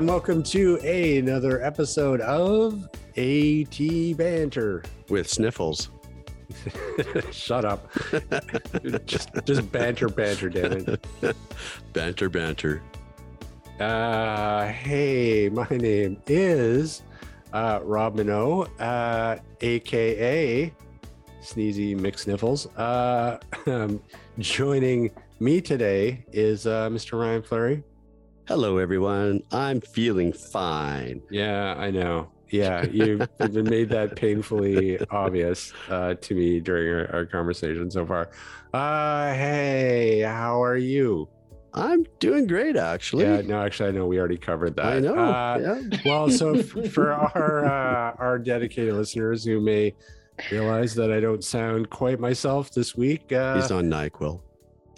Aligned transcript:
And 0.00 0.08
welcome 0.08 0.42
to 0.44 0.78
another 0.78 1.62
episode 1.62 2.22
of 2.22 2.88
AT 3.18 4.16
Banter. 4.16 4.82
with 5.10 5.28
sniffles. 5.28 5.90
Shut 7.30 7.66
up. 7.66 7.86
just, 9.04 9.28
just 9.44 9.70
banter, 9.70 10.08
banter, 10.08 10.48
damn 10.48 10.72
it. 10.72 11.06
Banter, 11.92 12.30
banter. 12.30 12.80
Uh, 13.78 14.68
hey, 14.68 15.50
my 15.50 15.68
name 15.68 16.16
is 16.26 17.02
uh, 17.52 17.80
Rob 17.82 18.16
Mineault, 18.16 18.70
uh, 18.80 19.36
aka 19.60 20.72
Sneezy 21.42 21.94
McSniffles. 21.94 22.68
Uh, 22.74 23.36
um, 23.70 24.02
joining 24.38 25.10
me 25.40 25.60
today 25.60 26.24
is 26.32 26.66
uh, 26.66 26.88
Mr. 26.88 27.20
Ryan 27.20 27.42
Fleury. 27.42 27.82
Hello, 28.50 28.78
everyone. 28.78 29.44
I'm 29.52 29.80
feeling 29.80 30.32
fine. 30.32 31.22
Yeah, 31.30 31.76
I 31.78 31.92
know. 31.92 32.32
Yeah, 32.48 32.84
you've 32.90 33.20
made 33.38 33.90
that 33.90 34.16
painfully 34.16 34.98
obvious 35.08 35.72
uh, 35.88 36.14
to 36.14 36.34
me 36.34 36.58
during 36.58 36.92
our, 36.92 37.14
our 37.14 37.26
conversation 37.26 37.88
so 37.92 38.04
far. 38.04 38.30
Uh, 38.74 39.32
hey, 39.34 40.22
how 40.22 40.60
are 40.60 40.76
you? 40.76 41.28
I'm 41.74 42.04
doing 42.18 42.48
great, 42.48 42.76
actually. 42.76 43.22
Yeah, 43.22 43.40
no, 43.42 43.62
actually, 43.62 43.90
I 43.90 43.92
know 43.92 44.06
we 44.08 44.18
already 44.18 44.36
covered 44.36 44.74
that. 44.74 44.84
I 44.84 44.98
know. 44.98 45.14
Uh, 45.14 45.58
yeah. 45.92 46.00
well, 46.04 46.28
so 46.28 46.54
f- 46.54 46.66
for 46.90 47.12
our 47.12 47.64
uh, 47.64 48.16
our 48.18 48.36
dedicated 48.40 48.94
listeners 48.94 49.44
who 49.44 49.60
may 49.60 49.94
realize 50.50 50.92
that 50.96 51.12
I 51.12 51.20
don't 51.20 51.44
sound 51.44 51.88
quite 51.88 52.18
myself 52.18 52.72
this 52.72 52.96
week, 52.96 53.30
uh, 53.30 53.60
He's 53.60 53.70
on 53.70 53.84
NyQuil. 53.84 54.40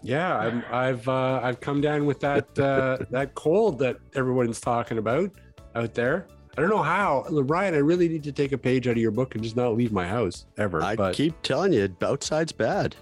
Yeah, 0.02 0.36
I'm, 0.36 0.64
I've 0.70 1.08
uh, 1.08 1.40
I've 1.42 1.60
come 1.60 1.80
down 1.80 2.06
with 2.06 2.20
that 2.20 2.58
uh, 2.58 2.98
that 3.10 3.34
cold 3.34 3.78
that 3.80 3.96
everyone's 4.14 4.60
talking 4.60 4.98
about 4.98 5.30
out 5.74 5.94
there. 5.94 6.26
I 6.56 6.60
don't 6.60 6.70
know 6.70 6.82
how, 6.82 7.24
Ryan. 7.30 7.74
I 7.74 7.78
really 7.78 8.08
need 8.08 8.24
to 8.24 8.32
take 8.32 8.52
a 8.52 8.58
page 8.58 8.86
out 8.86 8.92
of 8.92 8.98
your 8.98 9.10
book 9.10 9.34
and 9.34 9.42
just 9.42 9.56
not 9.56 9.74
leave 9.74 9.92
my 9.92 10.06
house 10.06 10.46
ever. 10.58 10.82
I 10.82 10.96
but 10.96 11.14
keep 11.14 11.40
telling 11.42 11.72
you, 11.72 11.94
outside's 12.02 12.52
bad. 12.52 12.94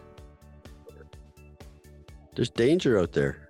There's 2.36 2.50
danger 2.50 2.98
out 2.98 3.12
there. 3.12 3.48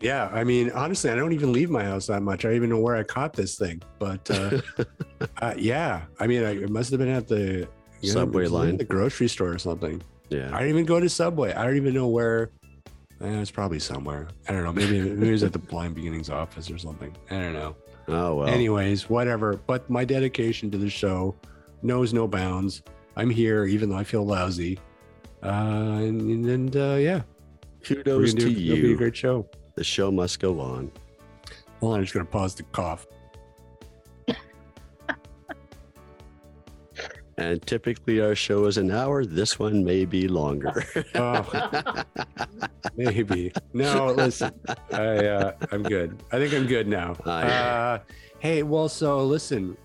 yeah, 0.00 0.30
I 0.32 0.42
mean, 0.42 0.70
honestly, 0.70 1.10
I 1.10 1.14
don't 1.14 1.32
even 1.32 1.52
leave 1.52 1.68
my 1.68 1.84
house 1.84 2.06
that 2.06 2.22
much. 2.22 2.44
I 2.44 2.48
don't 2.48 2.56
even 2.56 2.70
know 2.70 2.80
where 2.80 2.96
I 2.96 3.02
caught 3.02 3.34
this 3.34 3.56
thing. 3.56 3.82
But 3.98 4.30
uh, 4.30 4.60
uh, 5.42 5.54
yeah, 5.58 6.02
I 6.18 6.26
mean, 6.26 6.44
I, 6.44 6.56
it 6.62 6.70
must 6.70 6.90
have 6.90 6.98
been 6.98 7.10
at 7.10 7.28
the 7.28 7.68
know, 8.02 8.08
Subway 8.08 8.46
it 8.46 8.50
line. 8.50 8.76
the 8.78 8.84
grocery 8.84 9.28
store 9.28 9.52
or 9.52 9.58
something. 9.58 10.02
Yeah. 10.30 10.48
I 10.54 10.60
don't 10.60 10.68
even 10.70 10.86
go 10.86 10.98
to 10.98 11.08
Subway. 11.08 11.52
I 11.52 11.64
don't 11.64 11.76
even 11.76 11.94
know 11.94 12.08
where. 12.08 12.50
Eh, 13.22 13.40
it's 13.40 13.50
probably 13.50 13.78
somewhere. 13.78 14.28
I 14.48 14.52
don't 14.52 14.64
know. 14.64 14.72
Maybe, 14.72 15.00
maybe 15.00 15.28
it 15.28 15.32
was 15.32 15.44
at 15.44 15.52
the 15.52 15.58
Blind 15.58 15.94
Beginnings 15.94 16.28
office 16.28 16.70
or 16.70 16.78
something. 16.78 17.14
I 17.30 17.34
don't 17.34 17.52
know. 17.52 17.76
Oh, 18.08 18.34
well. 18.36 18.48
Anyways, 18.48 19.08
whatever. 19.08 19.54
But 19.66 19.88
my 19.88 20.04
dedication 20.04 20.70
to 20.72 20.78
the 20.78 20.90
show 20.90 21.36
knows 21.82 22.12
no 22.12 22.26
bounds. 22.26 22.82
I'm 23.16 23.30
here, 23.30 23.64
even 23.66 23.90
though 23.90 23.96
I 23.96 24.04
feel 24.04 24.26
lousy. 24.26 24.78
Uh, 25.42 26.00
and, 26.00 26.46
and 26.46 26.76
uh, 26.76 26.96
yeah, 26.98 27.22
Kudos 27.84 28.34
to 28.34 28.40
do, 28.40 28.72
it'll 28.72 28.82
be 28.82 28.92
a 28.92 28.96
great 28.96 29.16
show. 29.16 29.46
The 29.74 29.84
show 29.84 30.10
must 30.10 30.40
go 30.40 30.60
on. 30.60 30.90
Hold 31.80 31.94
on, 31.94 31.98
I'm 31.98 32.04
just 32.04 32.14
gonna 32.14 32.24
pause 32.24 32.54
to 32.56 32.62
cough. 32.64 33.06
And 37.42 37.60
typically 37.66 38.20
our 38.20 38.36
show 38.36 38.66
is 38.66 38.78
an 38.78 38.92
hour. 38.92 39.24
This 39.24 39.58
one 39.58 39.84
may 39.84 40.04
be 40.04 40.28
longer. 40.28 40.84
Oh, 41.14 42.04
maybe. 42.96 43.52
No, 43.72 44.06
listen. 44.12 44.52
I 44.92 45.26
uh, 45.26 45.52
I'm 45.70 45.82
good. 45.82 46.22
I 46.32 46.38
think 46.38 46.54
I'm 46.54 46.66
good 46.66 46.88
now. 46.88 47.16
Know. 47.24 47.32
Uh, 47.32 47.98
hey, 48.38 48.62
well, 48.62 48.88
so 48.88 49.24
listen. 49.24 49.76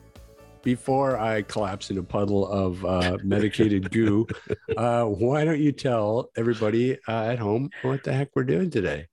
Before 0.63 1.17
I 1.17 1.44
collapse 1.44 1.91
in 1.91 1.97
a 1.97 2.03
puddle 2.03 2.47
of 2.47 2.84
uh, 2.85 3.17
medicated 3.23 3.91
goo, 3.91 4.28
uh, 4.78 5.06
why 5.06 5.46
don't 5.46 5.59
you 5.59 5.72
tell 5.72 6.29
everybody 6.35 6.97
uh, 7.07 7.31
at 7.31 7.40
home 7.40 7.69
what 7.84 8.03
the 8.03 8.13
heck 8.13 8.29
we're 8.35 8.44
doing 8.44 8.69
today? 8.69 9.07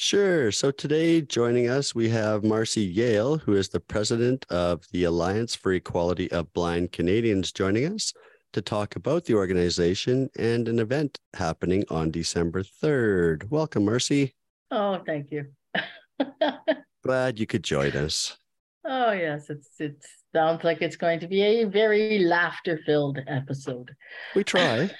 Sure. 0.00 0.52
So 0.52 0.70
today, 0.70 1.20
joining 1.22 1.68
us, 1.68 1.92
we 1.92 2.08
have 2.10 2.44
Marcy 2.44 2.82
Yale, 2.82 3.36
who 3.36 3.54
is 3.54 3.68
the 3.68 3.80
president 3.80 4.46
of 4.48 4.84
the 4.92 5.02
Alliance 5.02 5.56
for 5.56 5.72
Equality 5.72 6.30
of 6.30 6.52
Blind 6.52 6.92
Canadians, 6.92 7.50
joining 7.50 7.92
us 7.92 8.12
to 8.52 8.62
talk 8.62 8.94
about 8.94 9.24
the 9.24 9.34
organization 9.34 10.30
and 10.38 10.68
an 10.68 10.78
event 10.78 11.18
happening 11.34 11.84
on 11.90 12.12
December 12.12 12.62
3rd. 12.62 13.50
Welcome, 13.50 13.86
Marcy. 13.86 14.36
Oh, 14.70 15.02
thank 15.04 15.32
you. 15.32 15.46
Glad 17.02 17.40
you 17.40 17.48
could 17.48 17.64
join 17.64 17.90
us. 17.90 18.38
oh, 18.84 19.10
yes, 19.10 19.50
it's 19.50 19.80
it 19.80 20.06
sounds 20.32 20.62
like 20.62 20.80
it's 20.80 20.94
going 20.94 21.18
to 21.18 21.26
be 21.26 21.42
a 21.42 21.64
very 21.64 22.20
laughter-filled 22.20 23.18
episode. 23.26 23.96
We 24.36 24.44
try. 24.44 24.92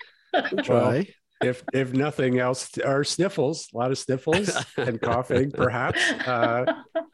We 0.50 0.62
try. 0.64 1.08
If 1.42 1.62
if 1.72 1.92
nothing 1.92 2.38
else, 2.38 2.76
our 2.78 3.04
sniffles, 3.04 3.68
a 3.74 3.78
lot 3.78 3.90
of 3.90 3.98
sniffles 3.98 4.50
and 4.76 5.00
coughing, 5.02 5.50
perhaps, 5.50 6.00
uh, 6.26 6.64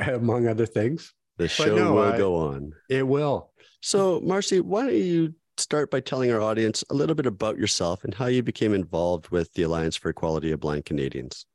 among 0.01 0.49
other 0.49 0.67
things. 0.67 1.13
the 1.37 1.49
show 1.49 1.75
no, 1.77 1.95
will 1.95 2.13
I- 2.13 2.17
go 2.17 2.37
on. 2.37 2.73
It 2.89 3.07
will. 3.07 3.51
So, 3.81 4.21
Marcy, 4.21 4.61
why 4.61 4.87
don't 4.87 4.95
you 4.95 5.35
start 5.59 5.91
by 5.91 6.01
telling 6.01 6.33
our 6.33 6.41
audience 6.41 6.83
a 6.91 6.95
little 6.95 7.15
bit 7.15 7.27
about 7.27 7.59
yourself 7.59 8.03
and 8.05 8.15
how 8.15 8.27
you 8.27 8.43
became 8.43 8.73
involved 8.75 9.29
with 9.29 9.53
the 9.53 9.63
Alliance 9.63 9.95
for 9.95 10.09
Equality 10.09 10.53
of 10.53 10.61
Blind 10.61 10.85
Canadians? 10.85 11.47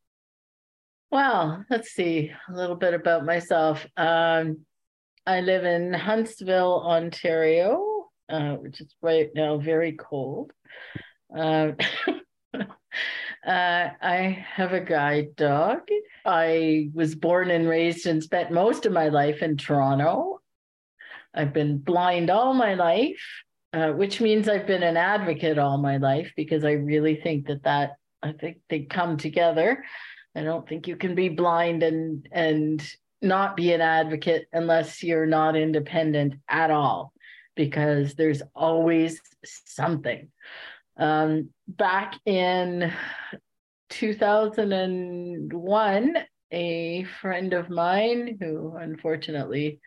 Well, 1.12 1.66
let's 1.70 1.90
see 1.92 2.32
a 2.48 2.54
little 2.56 2.76
bit 2.76 2.94
about 2.94 3.26
myself. 3.26 3.86
Um, 3.98 4.60
I 5.26 5.42
live 5.42 5.66
in 5.66 5.92
Huntsville, 5.94 6.84
Ontario, 6.86 8.10
uh, 8.30 8.54
which 8.56 8.80
is 8.80 8.94
right 9.02 9.30
now 9.34 9.58
very 9.58 9.94
cold. 9.94 10.52
Uh, 11.36 11.72
uh, 12.60 12.66
I 13.46 14.46
have 14.56 14.74
a 14.74 14.80
guide 14.80 15.36
dog. 15.36 15.80
I 16.26 16.90
was 16.94 17.16
born 17.16 17.52
and 17.52 17.68
raised 17.68 18.06
and 18.06 18.24
spent 18.24 18.52
most 18.52 18.86
of 18.86 18.92
my 18.92 19.10
life 19.10 19.42
in 19.42 19.58
Toronto. 19.58 20.42
I've 21.34 21.54
been 21.54 21.78
blind 21.78 22.30
all 22.30 22.54
my 22.54 22.74
life, 22.74 23.22
uh, 23.74 23.92
which 23.92 24.20
means 24.20 24.50
I've 24.50 24.68
been 24.68 24.84
an 24.84 24.98
advocate 24.98 25.58
all 25.58 25.78
my 25.78 25.98
life 25.98 26.32
because 26.36 26.66
I 26.66 26.72
really 26.72 27.16
think 27.16 27.48
that 27.48 27.64
that 27.64 27.92
I 28.22 28.34
think 28.34 28.58
they 28.70 28.82
come 28.82 29.18
together. 29.18 29.84
I 30.36 30.44
don't 30.44 30.68
think 30.68 30.88
you 30.88 30.96
can 30.96 31.16
be 31.16 31.30
blind 31.30 31.84
and 31.84 32.28
and 32.32 32.84
not 33.22 33.56
be 33.56 33.74
an 33.74 33.82
advocate 33.82 34.48
unless 34.54 35.04
you're 35.04 35.26
not 35.26 35.56
independent 35.56 36.36
at 36.48 36.72
all, 36.72 37.14
because 37.56 38.16
there's 38.16 38.42
always 38.56 39.22
something. 39.44 40.30
Um, 41.00 41.50
back 41.68 42.20
in 42.26 42.94
2001, 43.90 46.18
a 46.52 47.04
friend 47.22 47.54
of 47.54 47.70
mine 47.70 48.38
who 48.40 48.76
unfortunately 48.76 49.80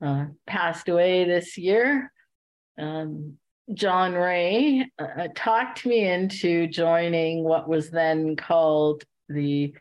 uh, 0.00 0.26
passed 0.46 0.88
away 0.88 1.24
this 1.24 1.58
year, 1.58 2.12
um, 2.78 3.36
John 3.72 4.12
Rae, 4.12 4.86
uh, 4.98 5.28
talked 5.34 5.86
me 5.86 6.06
into 6.06 6.66
joining 6.68 7.42
what 7.42 7.66
was 7.68 7.90
then 7.90 8.36
called 8.36 9.02
the 9.28 9.74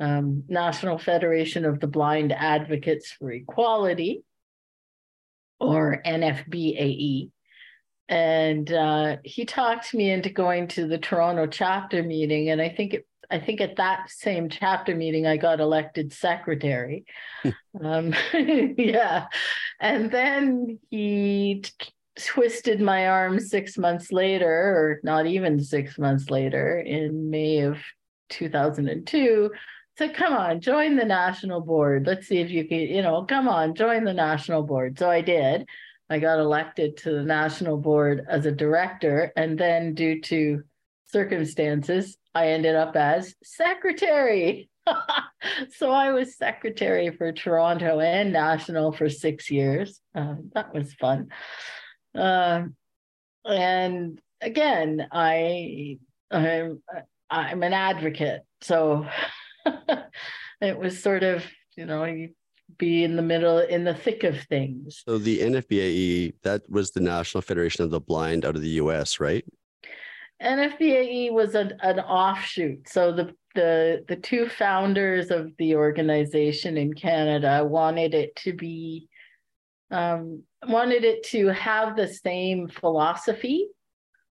um, 0.00 0.44
National 0.48 0.96
Federation 0.98 1.66
of 1.66 1.80
the 1.80 1.86
Blind 1.86 2.32
Advocates 2.32 3.12
for 3.12 3.30
Equality, 3.30 4.24
or 5.60 6.00
NFBAE. 6.06 7.30
And 8.08 8.70
uh, 8.70 9.16
he 9.24 9.44
talked 9.44 9.94
me 9.94 10.10
into 10.10 10.28
going 10.28 10.68
to 10.68 10.86
the 10.86 10.98
Toronto 10.98 11.46
chapter 11.46 12.02
meeting, 12.02 12.50
and 12.50 12.60
I 12.60 12.68
think 12.68 12.94
it, 12.94 13.06
I 13.30 13.40
think 13.40 13.60
at 13.62 13.76
that 13.76 14.10
same 14.10 14.50
chapter 14.50 14.94
meeting 14.94 15.26
I 15.26 15.38
got 15.38 15.60
elected 15.60 16.12
secretary. 16.12 17.06
um, 17.82 18.14
yeah, 18.34 19.26
and 19.80 20.10
then 20.10 20.78
he 20.90 21.62
t- 21.62 21.92
twisted 22.18 22.80
my 22.80 23.08
arm 23.08 23.40
six 23.40 23.78
months 23.78 24.12
later, 24.12 24.50
or 24.50 25.00
not 25.02 25.26
even 25.26 25.64
six 25.64 25.98
months 25.98 26.28
later, 26.28 26.78
in 26.78 27.30
May 27.30 27.60
of 27.60 27.78
2002 28.30 29.50
said 29.96 30.14
come 30.14 30.32
on 30.32 30.60
join 30.60 30.96
the 30.96 31.04
national 31.04 31.60
board. 31.60 32.06
Let's 32.06 32.26
see 32.26 32.38
if 32.38 32.50
you 32.50 32.66
can 32.66 32.80
you 32.80 33.02
know 33.02 33.24
come 33.24 33.48
on 33.48 33.74
join 33.74 34.04
the 34.04 34.14
national 34.14 34.64
board. 34.64 34.98
So 34.98 35.10
i 35.10 35.20
did 35.20 35.66
i 36.14 36.18
got 36.18 36.38
elected 36.38 36.96
to 36.96 37.12
the 37.12 37.22
national 37.22 37.76
board 37.76 38.24
as 38.28 38.46
a 38.46 38.52
director 38.52 39.32
and 39.36 39.58
then 39.58 39.94
due 39.94 40.20
to 40.20 40.62
circumstances 41.06 42.16
i 42.34 42.48
ended 42.48 42.74
up 42.74 42.96
as 42.96 43.34
secretary. 43.42 44.68
So 45.76 45.90
i 45.90 46.10
was 46.10 46.36
secretary 46.36 47.10
for 47.10 47.30
toronto 47.30 48.00
and 48.00 48.32
national 48.32 48.92
for 48.92 49.08
six 49.10 49.50
years. 49.50 50.00
Uh, 50.14 50.36
that 50.54 50.74
was 50.74 50.94
fun. 50.94 51.28
Uh, 52.14 52.64
and 53.44 54.20
again 54.40 55.06
i 55.12 55.98
i'm 56.30 56.82
i'm 57.30 57.62
an 57.62 57.72
advocate. 57.72 58.42
So 58.60 59.06
it 60.60 60.78
was 60.78 61.02
sort 61.02 61.22
of, 61.22 61.44
you 61.76 61.86
know, 61.86 62.04
you 62.04 62.30
be 62.78 63.04
in 63.04 63.16
the 63.16 63.22
middle, 63.22 63.58
in 63.58 63.84
the 63.84 63.94
thick 63.94 64.24
of 64.24 64.40
things. 64.42 65.02
So 65.06 65.18
the 65.18 65.40
NFBAE, 65.40 66.34
that 66.42 66.62
was 66.68 66.90
the 66.90 67.00
National 67.00 67.42
Federation 67.42 67.84
of 67.84 67.90
the 67.90 68.00
Blind 68.00 68.44
out 68.44 68.56
of 68.56 68.62
the 68.62 68.80
US, 68.80 69.20
right? 69.20 69.44
NFBAE 70.42 71.32
was 71.32 71.54
an, 71.54 71.74
an 71.80 72.00
offshoot. 72.00 72.88
So 72.88 73.12
the, 73.12 73.34
the 73.54 74.04
the 74.08 74.16
two 74.16 74.48
founders 74.48 75.30
of 75.30 75.52
the 75.58 75.76
organization 75.76 76.76
in 76.76 76.92
Canada 76.92 77.64
wanted 77.64 78.14
it 78.14 78.34
to 78.36 78.52
be 78.52 79.08
um, 79.90 80.42
wanted 80.66 81.04
it 81.04 81.22
to 81.28 81.48
have 81.48 81.96
the 81.96 82.08
same 82.08 82.68
philosophy 82.68 83.68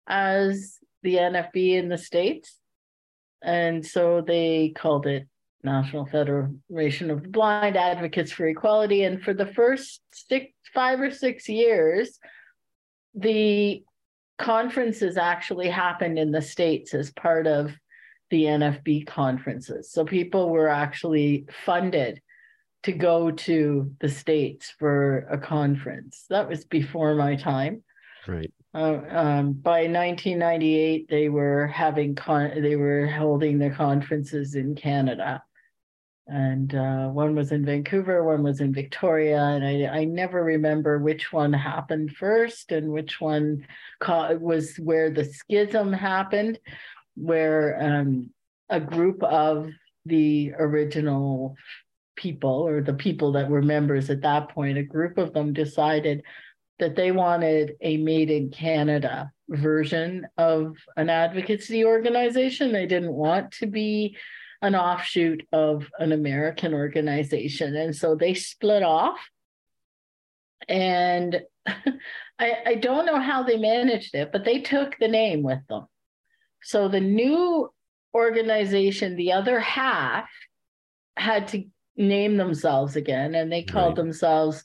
as 0.08 0.80
the 1.04 1.16
NFB 1.16 1.76
in 1.76 1.90
the 1.90 1.98
States. 1.98 2.58
And 3.42 3.86
so 3.86 4.22
they 4.22 4.74
called 4.76 5.06
it 5.08 5.28
National 5.64 6.06
Federation 6.06 7.10
of 7.10 7.32
Blind 7.32 7.78
Advocates 7.78 8.32
for 8.32 8.48
Equality. 8.48 9.04
And 9.04 9.22
for 9.22 9.34
the 9.34 9.46
first 9.46 10.02
six, 10.14 10.52
five 10.74 11.00
or 11.00 11.12
six 11.12 11.48
years, 11.48 12.20
the 13.16 13.84
conferences 14.38 15.18
actually 15.18 15.70
happened 15.70 16.20
in 16.20 16.32
the 16.32 16.42
States 16.42 16.94
as 16.94 17.12
part 17.12 17.48
of 17.48 17.72
the 18.30 18.44
NFB 18.44 19.06
conferences. 19.08 19.92
So 19.92 20.06
people 20.06 20.50
were 20.50 20.68
actually 20.68 21.46
funded 21.66 22.22
to 22.84 22.92
go 22.92 23.32
to 23.32 23.92
the 24.00 24.10
States 24.10 24.74
for 24.78 25.20
a 25.30 25.38
conference. 25.38 26.26
That 26.30 26.50
was 26.50 26.66
before 26.66 27.16
my 27.16 27.36
time. 27.36 27.84
Right. 28.28 28.52
Uh, 28.74 29.00
um, 29.10 29.54
by 29.54 29.88
1998, 29.88 31.08
they 31.10 31.30
were 31.30 31.68
having 31.68 32.16
con- 32.16 32.62
they 32.62 32.76
were 32.76 33.08
holding 33.08 33.60
their 33.60 33.74
conferences 33.74 34.56
in 34.56 34.74
Canada, 34.74 35.44
and 36.28 36.74
uh, 36.74 37.08
one 37.10 37.36
was 37.36 37.52
in 37.52 37.66
Vancouver, 37.66 38.24
one 38.24 38.44
was 38.44 38.62
in 38.62 38.74
Victoria, 38.74 39.42
and 39.42 39.66
I 39.66 40.02
I 40.02 40.06
never 40.06 40.44
remember 40.44 41.00
which 41.00 41.34
one 41.34 41.52
happened 41.54 42.16
first 42.16 42.72
and 42.72 42.92
which 42.92 43.20
one 43.20 43.66
co- 44.00 44.38
was 44.38 44.78
where 44.78 45.10
the 45.10 45.26
schism 45.26 45.92
happened, 45.92 46.60
where 47.16 47.78
um, 47.82 48.30
a 48.70 48.80
group 48.80 49.22
of 49.24 49.70
the 50.06 50.54
original 50.58 51.56
people 52.16 52.68
or 52.68 52.82
the 52.82 52.94
people 52.94 53.34
that 53.34 53.50
were 53.50 53.62
members 53.62 54.10
at 54.10 54.22
that 54.22 54.50
point, 54.50 54.78
a 54.78 54.84
group 54.84 55.18
of 55.18 55.34
them 55.34 55.52
decided 55.52 56.24
that 56.80 56.96
they 56.96 57.12
wanted 57.12 57.74
a 57.82 57.98
made 57.98 58.32
in 58.32 58.50
Canada 58.50 59.32
version 59.50 60.26
of 60.38 60.76
an 60.96 61.10
advocacy 61.10 61.86
organization. 61.86 62.72
They 62.72 62.86
didn't 62.86 63.14
want 63.14 63.52
to 63.54 63.68
be 63.68 64.18
an 64.64 64.76
offshoot 64.76 65.46
of 65.52 65.92
an 66.00 66.14
American 66.14 66.74
organization. 66.74 67.76
And 67.76 67.94
so 67.96 68.16
they 68.16 68.34
split 68.34 68.82
off. 68.82 69.20
And 70.70 71.42
I, 71.68 72.54
I 72.66 72.76
don't 72.76 73.06
know 73.06 73.20
how 73.20 73.44
they 73.44 73.58
managed 73.58 74.16
it, 74.16 74.32
but 74.32 74.46
they 74.46 74.62
took 74.62 74.98
the 74.98 75.10
name 75.10 75.44
with 75.44 75.60
them. 75.68 75.86
So 76.64 76.88
the 76.88 77.02
new 77.02 77.70
organization, 78.16 79.18
the 79.18 79.34
other 79.34 79.60
half, 79.60 80.30
had 81.18 81.50
to 81.50 81.66
name 81.98 82.38
themselves 82.38 82.96
again, 82.96 83.36
and 83.36 83.52
they 83.52 83.64
called 83.64 83.98
right. 83.98 84.04
themselves 84.04 84.64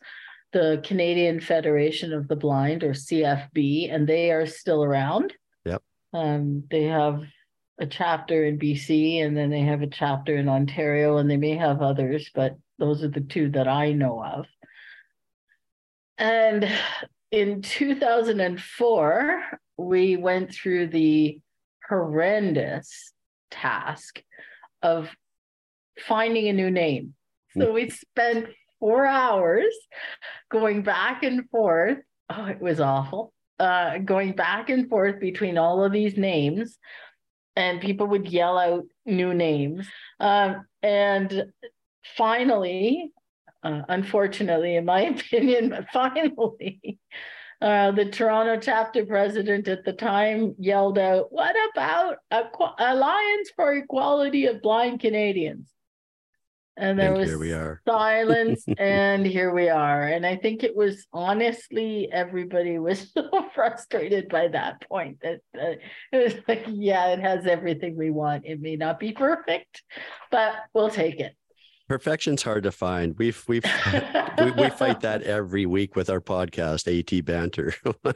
the 0.53 0.81
Canadian 0.85 1.41
Federation 1.41 2.13
of 2.13 2.29
the 2.29 2.37
Blind 2.37 2.85
or 2.85 2.93
CFB, 2.93 3.93
and 3.93 4.09
they 4.09 4.31
are 4.31 4.47
still 4.47 4.83
around. 4.83 5.35
Yep. 5.67 5.83
Um, 6.15 6.65
they 6.71 6.85
have 6.85 7.23
a 7.81 7.87
chapter 7.87 8.45
in 8.45 8.59
BC 8.59 9.25
and 9.25 9.37
then 9.37 9.51
they 9.51 9.61
have 9.61 9.83
a 9.83 9.87
chapter 9.87 10.37
in 10.37 10.49
Ontario, 10.49 11.19
and 11.19 11.31
they 11.31 11.37
may 11.37 11.57
have 11.57 11.81
others, 11.83 12.31
but 12.35 12.57
those 12.79 13.03
are 13.03 13.09
the 13.09 13.21
two 13.21 13.51
that 13.51 13.69
I 13.69 13.93
know 13.93 14.23
of. 14.23 14.47
And 16.17 16.69
in 17.31 17.63
2004, 17.63 19.43
we 19.77 20.17
went 20.17 20.53
through 20.53 20.89
the 20.89 21.41
horrendous 21.89 23.13
task 23.51 24.23
of 24.83 25.09
finding 26.01 26.49
a 26.49 26.53
new 26.53 26.71
name. 26.71 27.15
So 27.57 27.73
we 27.73 27.91
spent 27.91 28.49
four 28.79 29.05
hours 29.07 29.75
going 30.51 30.83
back 30.83 31.23
and 31.23 31.49
forth. 31.51 31.99
Oh, 32.31 32.45
it 32.45 32.61
was 32.61 32.79
awful. 32.79 33.33
Uh, 33.59 33.99
going 33.99 34.33
back 34.33 34.71
and 34.71 34.89
forth 34.89 35.19
between 35.19 35.59
all 35.59 35.83
of 35.83 35.91
these 35.91 36.17
names, 36.17 36.79
and 37.59 37.81
people 37.81 38.07
would 38.07 38.29
yell 38.29 38.57
out 38.57 38.85
new 39.05 39.35
names. 39.35 39.89
Um, 40.21 40.65
and 40.81 41.47
finally, 42.17 43.11
uh, 43.65 43.83
unfortunately, 43.89 44.77
in 44.77 44.85
my 44.85 45.01
opinion, 45.17 45.71
but 45.71 45.87
finally, 45.93 47.01
uh, 47.61 47.91
the 47.91 48.05
Toronto 48.05 48.61
chapter 48.61 49.05
president 49.05 49.67
at 49.67 49.85
the 49.85 49.93
time 49.93 50.55
yelled 50.57 50.99
out, 50.99 51.33
What 51.33 51.57
about 51.73 52.19
Alliance 52.79 53.51
for 53.57 53.75
Equality 53.75 54.47
of 54.47 54.63
Blind 54.63 55.01
Canadians? 55.01 55.69
And 56.79 56.99
there 56.99 57.09
and 57.09 57.19
was 57.19 57.29
here 57.29 57.39
we 57.39 57.53
are. 57.53 57.81
silence 57.89 58.65
and 58.79 59.27
here 59.27 59.53
we 59.53 59.69
are. 59.69 60.05
And 60.05 60.25
i 60.25 60.37
think 60.37 60.63
it 60.63 60.77
was 60.77 61.07
honestly 61.13 62.09
everybody 62.13 62.79
was 62.79 63.11
so 63.15 63.29
frustrated 63.55 64.29
by 64.29 64.49
that 64.49 64.81
point 64.89 65.19
that 65.23 65.41
uh, 65.57 65.75
it 66.13 66.25
was 66.25 66.35
like 66.47 66.65
yeah 66.69 67.09
it 67.09 67.21
has 67.21 67.47
everything 67.47 67.97
we 67.97 68.11
want. 68.11 68.47
It 68.47 68.61
may 68.61 68.77
not 68.77 68.99
be 68.99 69.13
perfect 69.13 69.83
but 70.31 70.55
we'll 70.75 70.91
take 70.91 71.21
it. 71.21 71.35
Perfection's 71.89 72.43
hard 72.43 72.65
to 72.65 72.71
find. 72.71 73.17
We've 73.17 73.43
we've 73.49 73.65
we, 74.39 74.51
we, 74.51 74.69
fight 74.69 75.01
that 75.01 75.23
every 75.39 75.65
week 75.65 75.97
with 75.97 76.11
our 76.11 76.21
podcast 76.21 76.87
at 76.87 77.25
banter. 77.25 77.75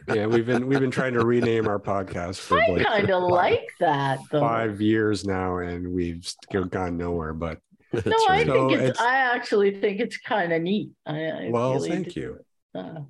Yeah 0.09 0.27
we've 0.27 0.45
been 0.45 0.67
we've 0.67 0.81
been 0.81 0.91
trying 0.91 1.15
to 1.15 1.25
rename 1.25 1.67
our 1.67 1.79
podcast 1.79 2.39
for 2.39 2.61
I 2.61 2.67
like 2.67 2.87
kind 2.87 3.11
of 3.11 3.23
like 3.23 3.67
that 3.81 4.19
though. 4.31 4.41
five 4.41 4.83
years 4.83 5.25
now 5.25 5.57
and 5.57 5.91
we've 5.91 6.31
gone 6.71 6.99
nowhere 6.99 7.33
but 7.33 7.61
no, 8.07 8.17
I 8.29 8.39
think 8.39 8.49
so 8.49 8.71
it's, 8.71 8.91
it's, 8.91 9.01
I 9.01 9.17
actually 9.35 9.81
think 9.81 10.01
it's 10.01 10.17
kind 10.17 10.53
of 10.53 10.63
neat. 10.63 10.91
I, 11.07 11.25
I 11.25 11.49
well, 11.51 11.75
really 11.75 11.91
thank 11.91 12.13
do. 12.13 12.21
you. 12.21 12.39
Uh, 12.75 13.01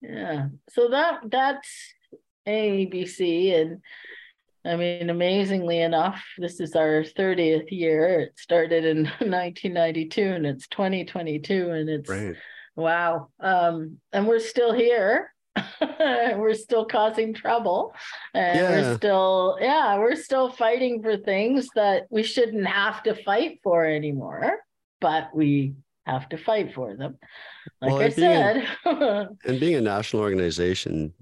yeah. 0.00 0.48
So 0.70 0.88
that 0.90 1.20
that's 1.28 1.68
ABC, 2.46 3.60
and 3.60 3.80
I 4.64 4.76
mean, 4.76 5.10
amazingly 5.10 5.80
enough, 5.80 6.22
this 6.38 6.60
is 6.60 6.76
our 6.76 7.02
30th 7.02 7.70
year. 7.70 8.20
It 8.20 8.38
started 8.38 8.84
in 8.84 9.04
1992, 9.04 10.22
and 10.22 10.46
it's 10.46 10.68
2022, 10.68 11.70
and 11.70 11.88
it's 11.88 12.10
right. 12.10 12.36
wow. 12.76 13.28
Um, 13.40 13.98
and 14.12 14.26
we're 14.26 14.38
still 14.38 14.72
here. 14.72 15.31
we're 16.36 16.54
still 16.54 16.84
causing 16.84 17.34
trouble. 17.34 17.94
And 18.34 18.58
yeah. 18.58 18.70
we're 18.70 18.96
still 18.96 19.58
yeah 19.60 19.98
we're 19.98 20.16
still 20.16 20.50
fighting 20.50 21.02
for 21.02 21.16
things 21.16 21.68
that 21.74 22.06
we 22.10 22.22
shouldn't 22.22 22.66
have 22.66 23.02
to 23.04 23.14
fight 23.14 23.60
for 23.62 23.84
anymore 23.84 24.60
but 25.02 25.34
we 25.34 25.74
have 26.06 26.28
to 26.30 26.38
fight 26.38 26.72
for 26.74 26.96
them. 26.96 27.18
Like 27.80 27.92
well, 27.92 28.00
i 28.00 28.08
said 28.08 28.68
a, 28.86 29.28
and 29.44 29.60
being 29.60 29.74
a 29.74 29.80
national 29.80 30.22
organization 30.22 31.12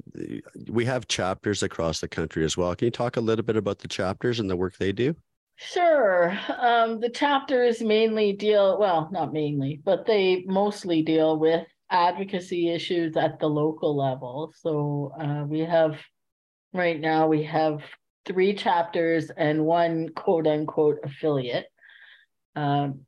we 0.71 0.85
have 0.85 1.09
chapters 1.09 1.63
across 1.63 2.01
the 2.01 2.09
country 2.09 2.45
as 2.45 2.57
well. 2.57 2.75
Can 2.77 2.87
you 2.87 2.93
talk 2.93 3.17
a 3.17 3.21
little 3.21 3.45
bit 3.45 3.57
about 3.57 3.81
the 3.81 3.89
chapters 3.89 4.39
and 4.39 4.49
the 4.49 4.57
work 4.57 4.77
they 4.77 4.93
do? 4.93 5.17
Sure. 5.57 6.39
Um, 6.59 7.01
the 7.01 7.11
chapters 7.11 7.83
mainly 7.83 8.33
deal, 8.33 8.79
well, 8.79 9.11
not 9.13 9.35
mainly, 9.35 9.81
but 9.85 10.07
they 10.07 10.45
mostly 10.47 11.03
deal 11.03 11.39
with 11.39 11.67
advocacy 11.91 12.71
issues 12.71 13.17
at 13.17 13.39
the 13.39 13.49
local 13.49 13.97
level. 13.97 14.53
So 14.57 15.13
uh, 15.21 15.45
we 15.47 15.61
have 15.61 15.97
right 16.73 17.01
now 17.01 17.27
we 17.27 17.43
have 17.45 17.83
three 18.27 18.55
chapters 18.55 19.31
and 19.31 19.65
one 19.65 20.11
quote 20.11 20.47
unquote 20.47 20.99
affiliate. 21.05 21.67
Um, 22.57 23.01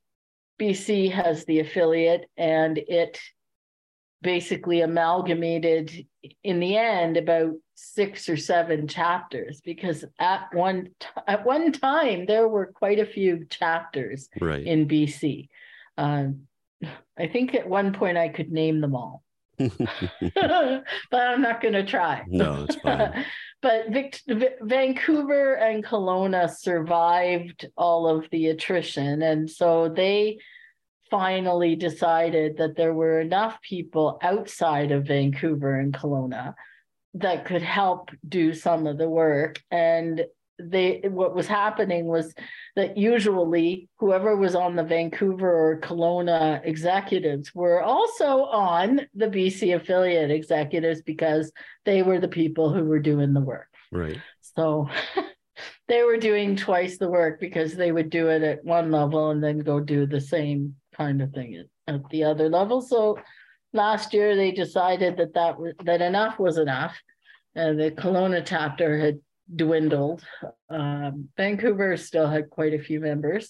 BC 0.61 1.11
has 1.13 1.45
the 1.45 1.61
affiliate, 1.61 2.29
and 2.37 2.79
it 2.79 3.19
basically 4.23 4.81
amalgamated 4.81 6.07
in 6.45 6.61
the 6.61 6.77
end 6.77 7.17
about 7.17 7.55
six 7.75 8.29
or 8.29 8.37
seven 8.37 8.87
chapters 8.87 9.61
because 9.65 10.05
at 10.21 10.55
one 10.55 10.91
t- 11.01 11.09
at 11.27 11.45
one 11.45 11.73
time 11.73 12.27
there 12.27 12.47
were 12.47 12.67
quite 12.67 13.01
a 13.01 13.07
few 13.07 13.45
chapters 13.47 14.29
right. 14.41 14.65
in 14.65 14.87
BC. 14.87 15.49
Um, 15.99 16.43
I 17.19 17.27
think 17.29 17.55
at 17.55 17.69
one 17.69 17.93
point 17.93 18.17
I 18.17 18.29
could 18.29 18.51
name 18.51 18.81
them 18.81 18.95
all. 18.95 19.23
but 19.59 20.85
I'm 21.13 21.43
not 21.43 21.61
going 21.61 21.75
to 21.75 21.85
try. 21.85 22.25
No, 22.27 22.65
it's 22.65 22.77
fine. 22.77 23.25
but 23.63 23.91
Vic- 23.91 24.21
v- 24.27 24.57
Vancouver 24.61 25.55
and 25.55 25.85
Kelowna 25.85 26.51
survived 26.51 27.67
all 27.77 28.09
of 28.09 28.29
the 28.31 28.49
attrition. 28.49 29.23
And 29.23 29.49
so 29.49 29.89
they 29.89 30.39
finally 31.11 31.77
decided 31.77 32.57
that 32.57 32.77
there 32.77 32.95
were 32.95 33.21
enough 33.21 33.61
people 33.61 34.19
outside 34.23 34.91
of 34.91 35.07
Vancouver 35.07 35.79
and 35.79 35.93
Kelowna 35.93 36.55
that 37.15 37.45
could 37.45 37.63
help 37.63 38.11
do 38.27 38.55
some 38.55 38.87
of 38.87 38.97
the 38.97 39.09
work. 39.09 39.63
And 39.71 40.25
they 40.59 41.01
what 41.05 41.35
was 41.35 41.47
happening 41.47 42.07
was 42.07 42.35
that 42.77 42.97
usually 42.97 43.89
whoever 43.99 44.37
was 44.37 44.55
on 44.55 44.77
the 44.77 44.85
Vancouver 44.85 45.51
or 45.51 45.81
Kelowna 45.81 46.61
executives 46.65 47.55
were 47.55 47.83
also 47.83 48.45
on 48.45 49.01
the 49.15 49.27
BC 49.27 49.75
affiliate 49.75 50.31
executives 50.31 51.03
because 51.03 51.53
they 51.85 52.03
were 52.03 52.21
the 52.21 52.29
people 52.29 52.73
who 52.73 52.85
were 52.85 53.01
doing 53.01 53.33
the 53.33 53.41
work. 53.41 53.69
Right. 53.91 54.19
So 54.41 54.89
they 55.89 56.03
were 56.03 56.19
doing 56.19 56.57
twice 56.57 56.99
the 56.99 57.09
work 57.09 57.41
because 57.41 57.75
they 57.75 57.93
would 57.93 58.11
do 58.11 58.29
it 58.29 58.43
at 58.43 58.65
one 58.65 58.91
level 58.91 59.31
and 59.31 59.43
then 59.43 59.59
go 59.59 59.81
do 59.81 60.07
the 60.07 60.21
same 60.21 60.77
kind 60.95 61.23
of 61.23 61.33
thing 61.33 61.57
at, 61.57 61.95
at 61.95 62.09
the 62.11 62.25
other 62.25 62.49
level. 62.49 62.81
So 62.81 63.19
last 63.73 64.13
year 64.15 64.37
they 64.37 64.53
decided 64.53 65.17
that 65.17 65.35
that 65.35 65.59
was 65.59 65.75
that 65.85 66.03
enough 66.03 66.39
was 66.39 66.59
enough. 66.59 66.97
And 67.55 67.79
the 67.79 67.91
Kelowna 67.91 68.43
chapter 68.47 68.99
had 68.99 69.21
dwindled. 69.55 70.23
Um, 70.71 71.29
Vancouver 71.37 71.97
still 71.97 72.29
had 72.29 72.51
quite 72.51 72.75
a 72.75 72.83
few 72.83 73.01
members, 73.01 73.49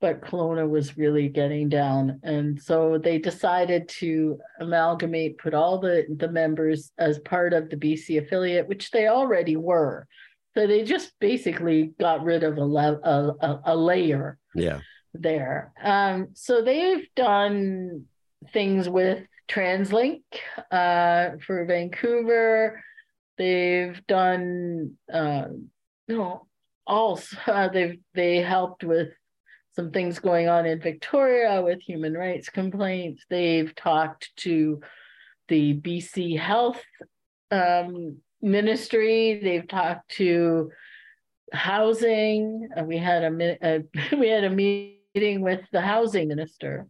but 0.00 0.20
Kelowna 0.22 0.68
was 0.68 0.96
really 0.96 1.28
getting 1.28 1.68
down. 1.68 2.20
And 2.22 2.60
so 2.60 2.98
they 2.98 3.18
decided 3.18 3.88
to 4.00 4.38
amalgamate, 4.60 5.38
put 5.38 5.54
all 5.54 5.78
the, 5.78 6.06
the 6.16 6.28
members 6.28 6.92
as 6.98 7.18
part 7.20 7.52
of 7.52 7.68
the 7.70 7.76
BC 7.76 8.22
affiliate, 8.22 8.68
which 8.68 8.90
they 8.90 9.08
already 9.08 9.56
were. 9.56 10.06
So 10.56 10.66
they 10.66 10.82
just 10.84 11.12
basically 11.20 11.92
got 12.00 12.24
rid 12.24 12.42
of 12.42 12.58
a, 12.58 12.62
a, 12.62 13.34
a, 13.40 13.60
a 13.66 13.76
layer 13.76 14.38
Yeah. 14.54 14.80
there. 15.14 15.72
Um, 15.82 16.28
so 16.34 16.62
they've 16.62 17.06
done 17.14 18.04
things 18.52 18.88
with 18.88 19.24
TransLink 19.48 20.22
uh, 20.70 21.36
for 21.46 21.64
Vancouver. 21.66 22.82
They've 23.40 24.06
done, 24.06 24.98
uh, 25.10 25.46
you 26.06 26.18
know, 26.18 26.46
also 26.86 27.38
uh, 27.46 27.68
they've 27.68 27.98
they 28.14 28.36
helped 28.42 28.84
with 28.84 29.08
some 29.72 29.92
things 29.92 30.18
going 30.18 30.46
on 30.46 30.66
in 30.66 30.78
Victoria 30.78 31.62
with 31.62 31.80
human 31.80 32.12
rights 32.12 32.50
complaints. 32.50 33.24
They've 33.30 33.74
talked 33.74 34.28
to 34.44 34.82
the 35.48 35.72
BC 35.80 36.38
Health 36.38 36.82
um, 37.50 38.18
Ministry. 38.42 39.40
They've 39.42 39.66
talked 39.66 40.10
to 40.16 40.70
housing. 41.50 42.68
Uh, 42.76 42.84
we 42.84 42.98
had 42.98 43.24
a, 43.24 43.56
a 43.62 43.82
we 44.18 44.28
had 44.28 44.44
a 44.44 44.50
meeting 44.50 45.40
with 45.40 45.62
the 45.72 45.80
housing 45.80 46.28
minister 46.28 46.86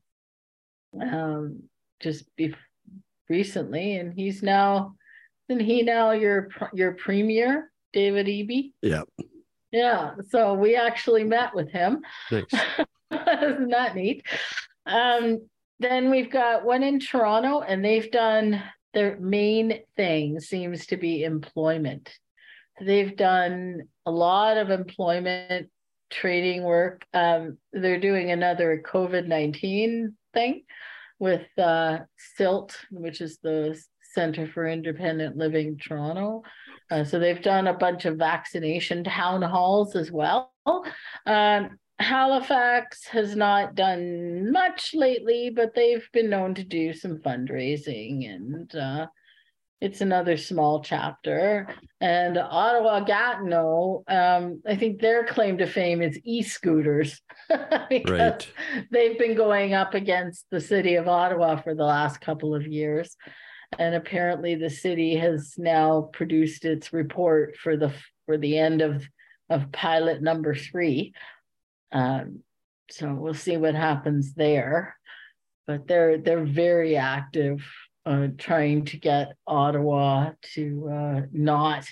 um, 1.00 1.62
just 2.00 2.25
be- 2.35 2.57
recently, 3.28 3.95
and 3.99 4.12
he's 4.12 4.42
now 4.42 4.97
isn't 5.50 5.64
he 5.64 5.83
now 5.83 6.12
your 6.12 6.49
your 6.73 6.92
premier, 6.92 7.71
David 7.92 8.26
Eby? 8.26 8.73
Yeah. 8.83 9.02
Yeah. 9.73 10.14
So 10.28 10.54
we 10.54 10.76
actually 10.76 11.25
met 11.25 11.54
with 11.54 11.71
him. 11.71 12.02
Nice. 12.30 12.45
Isn't 13.42 13.71
that 13.71 13.97
neat? 13.97 14.25
Um, 14.87 15.49
then 15.80 16.11
we've 16.11 16.30
got 16.30 16.64
one 16.64 16.85
in 16.85 17.00
Toronto, 17.00 17.61
and 17.61 17.85
they've 17.85 18.11
done 18.11 18.62
their 18.95 19.19
main 19.19 19.80
thing 19.97 20.38
seems 20.38 20.87
to 20.87 20.97
be 20.97 21.25
employment. 21.25 22.16
They've 22.80 23.16
done 23.16 23.88
a 24.07 24.11
lot 24.11 24.57
of 24.57 24.71
employment 24.71 25.69
trading 26.11 26.62
work. 26.62 27.04
Um, 27.12 27.59
they're 27.73 28.00
doing 28.00 28.30
another 28.30 28.83
COVID 28.85 29.26
19 29.26 30.16
thing 30.33 30.62
with 31.19 31.47
uh, 31.59 31.99
CILT, 32.38 32.76
which 32.90 33.21
is 33.21 33.38
the 33.42 33.80
Center 34.12 34.47
for 34.47 34.67
Independent 34.67 35.37
Living 35.37 35.79
Toronto. 35.79 36.43
Uh, 36.90 37.05
so 37.05 37.19
they've 37.19 37.43
done 37.43 37.67
a 37.69 37.75
bunch 37.75 38.05
of 38.05 38.17
vaccination 38.17 39.05
town 39.05 39.43
halls 39.43 39.95
as 39.97 40.11
well. 40.11 40.52
Um, 41.26 41.79
Halifax 41.99 43.05
has 43.09 43.37
not 43.37 43.75
done 43.75 44.50
much 44.50 44.93
lately, 44.95 45.50
but 45.50 45.75
they've 45.75 46.09
been 46.12 46.31
known 46.31 46.55
to 46.55 46.64
do 46.64 46.93
some 46.95 47.19
fundraising 47.19 48.26
and 48.35 48.75
uh, 48.75 49.07
it's 49.83 50.00
another 50.00 50.37
small 50.37 50.83
chapter. 50.83 51.69
And 52.00 52.37
Ottawa 52.38 53.00
Gatineau, 53.00 54.02
um, 54.09 54.62
I 54.67 54.76
think 54.76 55.00
their 55.00 55.25
claim 55.26 55.59
to 55.59 55.67
fame 55.67 56.02
is 56.02 56.19
e-scooters 56.25 57.21
because 57.88 58.11
Right. 58.11 58.52
they've 58.90 59.19
been 59.19 59.35
going 59.35 59.75
up 59.75 59.95
against 59.95 60.47
the 60.50 60.61
city 60.61 60.97
of 60.97 61.09
Ottawa 61.09 61.57
for 61.57 61.75
the 61.75 61.85
last 61.85 62.21
couple 62.21 62.55
of 62.55 62.67
years. 62.67 63.17
And 63.79 63.95
apparently 63.95 64.55
the 64.57 64.71
city 64.71 65.17
has 65.17 65.55
now 65.57 66.11
produced 66.12 66.65
its 66.65 66.93
report 66.93 67.57
for 67.57 67.77
the 67.77 67.93
for 68.27 68.37
the 68.37 68.59
end 68.59 68.83
of 68.83 69.07
of 69.49 69.73
pilot 69.73 70.23
number 70.23 70.55
three. 70.55 71.12
Um, 71.93 72.41
so 72.91 73.15
we'll 73.15 73.35
see 73.35 73.57
what 73.57 73.75
happens 73.75 74.35
there. 74.35 74.97
But 75.67 75.87
they're 75.87 76.19
they're 76.19 76.45
very 76.45 76.97
active 76.97 77.65
uh, 78.07 78.29
trying 78.39 78.85
to 78.87 78.97
get 78.97 79.37
Ottawa 79.47 80.31
to 80.55 80.89
uh, 80.93 81.21
not 81.33 81.87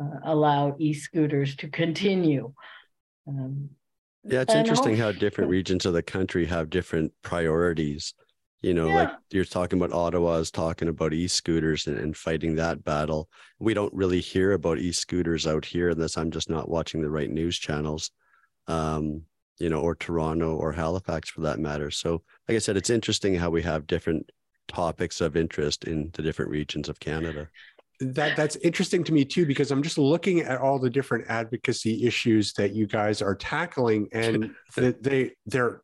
uh, 0.00 0.20
allow 0.24 0.76
e-scooters 0.78 1.56
to 1.56 1.68
continue. 1.68 2.52
Um, 3.26 3.70
Yeah, 4.24 4.42
it's 4.42 4.54
interesting 4.54 4.96
how 4.96 5.12
different 5.12 5.50
regions 5.50 5.86
of 5.86 5.92
the 5.92 6.02
country 6.02 6.46
have 6.46 6.70
different 6.70 7.12
priorities. 7.22 8.14
You 8.62 8.74
know, 8.74 8.88
like 8.88 9.10
you're 9.30 9.46
talking 9.46 9.78
about 9.80 9.96
Ottawa 9.96 10.34
is 10.34 10.50
talking 10.50 10.88
about 10.88 11.14
e-scooters 11.14 11.86
and, 11.86 11.98
and 11.98 12.14
fighting 12.14 12.56
that 12.56 12.84
battle. 12.84 13.30
We 13.58 13.72
don't 13.72 13.92
really 13.94 14.20
hear 14.20 14.52
about 14.52 14.78
e-scooters 14.78 15.46
out 15.46 15.64
here 15.64 15.88
unless 15.90 16.18
I'm 16.18 16.30
just 16.30 16.50
not 16.50 16.68
watching 16.68 17.00
the 17.00 17.08
right 17.08 17.30
news 17.30 17.58
channels. 17.58 18.10
Um, 18.66 19.22
you 19.58 19.68
know, 19.68 19.80
or 19.80 19.94
Toronto 19.94 20.56
or 20.56 20.72
Halifax 20.72 21.28
for 21.30 21.42
that 21.42 21.58
matter. 21.58 21.90
So, 21.90 22.22
like 22.48 22.56
I 22.56 22.58
said, 22.58 22.76
it's 22.76 22.90
interesting 22.90 23.34
how 23.34 23.50
we 23.50 23.62
have 23.62 23.86
different 23.86 24.30
topics 24.68 25.20
of 25.20 25.36
interest 25.36 25.84
in 25.84 26.10
the 26.14 26.22
different 26.22 26.50
regions 26.50 26.88
of 26.88 27.00
Canada. 27.00 27.48
that 28.00 28.36
that's 28.36 28.56
interesting 28.56 29.04
to 29.04 29.12
me 29.12 29.26
too 29.26 29.44
because 29.44 29.70
i'm 29.70 29.82
just 29.82 29.98
looking 29.98 30.40
at 30.40 30.58
all 30.58 30.78
the 30.78 30.88
different 30.88 31.22
advocacy 31.28 32.06
issues 32.06 32.54
that 32.54 32.72
you 32.72 32.86
guys 32.86 33.20
are 33.20 33.34
tackling 33.34 34.08
and 34.12 34.54
th- 34.74 34.96
they 35.02 35.30
they're 35.44 35.82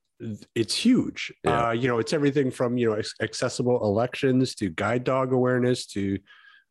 it's 0.55 0.75
huge 0.75 1.33
Yeah. 1.45 1.69
uh 1.69 1.71
you 1.73 1.89
know 1.89 1.99
it's 1.99 2.13
everything 2.13 2.51
from 2.51 2.79
you 2.79 2.91
know 2.91 3.03
accessible 3.21 3.83
elections 3.85 4.55
to 4.57 4.71
guide 4.71 5.05
dog 5.05 5.33
awareness 5.33 5.87
to 5.89 6.19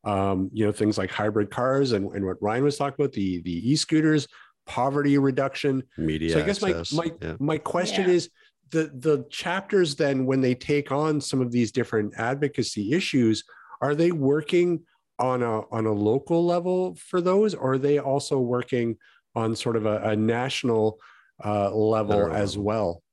um 0.04 0.50
you 0.52 0.66
know 0.66 0.72
things 0.72 0.98
like 0.98 1.12
hybrid 1.12 1.52
cars 1.52 1.92
and, 1.92 2.12
and 2.14 2.26
what 2.26 2.38
ryan 2.42 2.64
was 2.64 2.78
talking 2.78 2.96
about 3.04 3.14
the 3.14 3.42
the 3.42 3.72
e-scooters 3.72 4.28
poverty 4.66 5.18
reduction 5.20 5.84
Media 5.98 6.32
so 6.32 6.40
I 6.40 6.42
guess 6.42 6.62
my 6.62 6.70
access. 6.70 6.94
my 6.94 7.12
yeah. 7.22 7.36
my 7.40 7.58
question 7.60 8.06
Yeah. 8.10 8.16
is 8.16 8.30
the 8.72 8.92
the 8.96 9.26
chapters 9.30 9.96
then 9.96 10.26
when 10.26 10.42
they 10.42 10.56
take 10.56 10.92
on 10.92 11.22
some 11.22 11.40
of 11.40 11.52
these 11.52 11.72
different 11.72 12.14
advocacy 12.18 12.94
issues, 12.94 13.44
are 13.80 13.94
they 13.94 14.12
working 14.12 14.82
on 15.20 15.44
a 15.44 15.62
on 15.72 15.86
a 15.86 15.92
local 15.92 16.44
level 16.44 16.96
for 16.96 17.22
those, 17.22 17.54
or 17.54 17.74
are 17.74 17.78
they 17.78 18.00
also 18.00 18.40
working 18.40 18.98
on 19.36 19.56
sort 19.56 19.76
of 19.76 19.86
a, 19.86 19.98
a 20.10 20.16
national 20.16 21.00
uh, 21.46 21.70
level 21.74 22.34
as 22.34 22.58
well? 22.58 23.04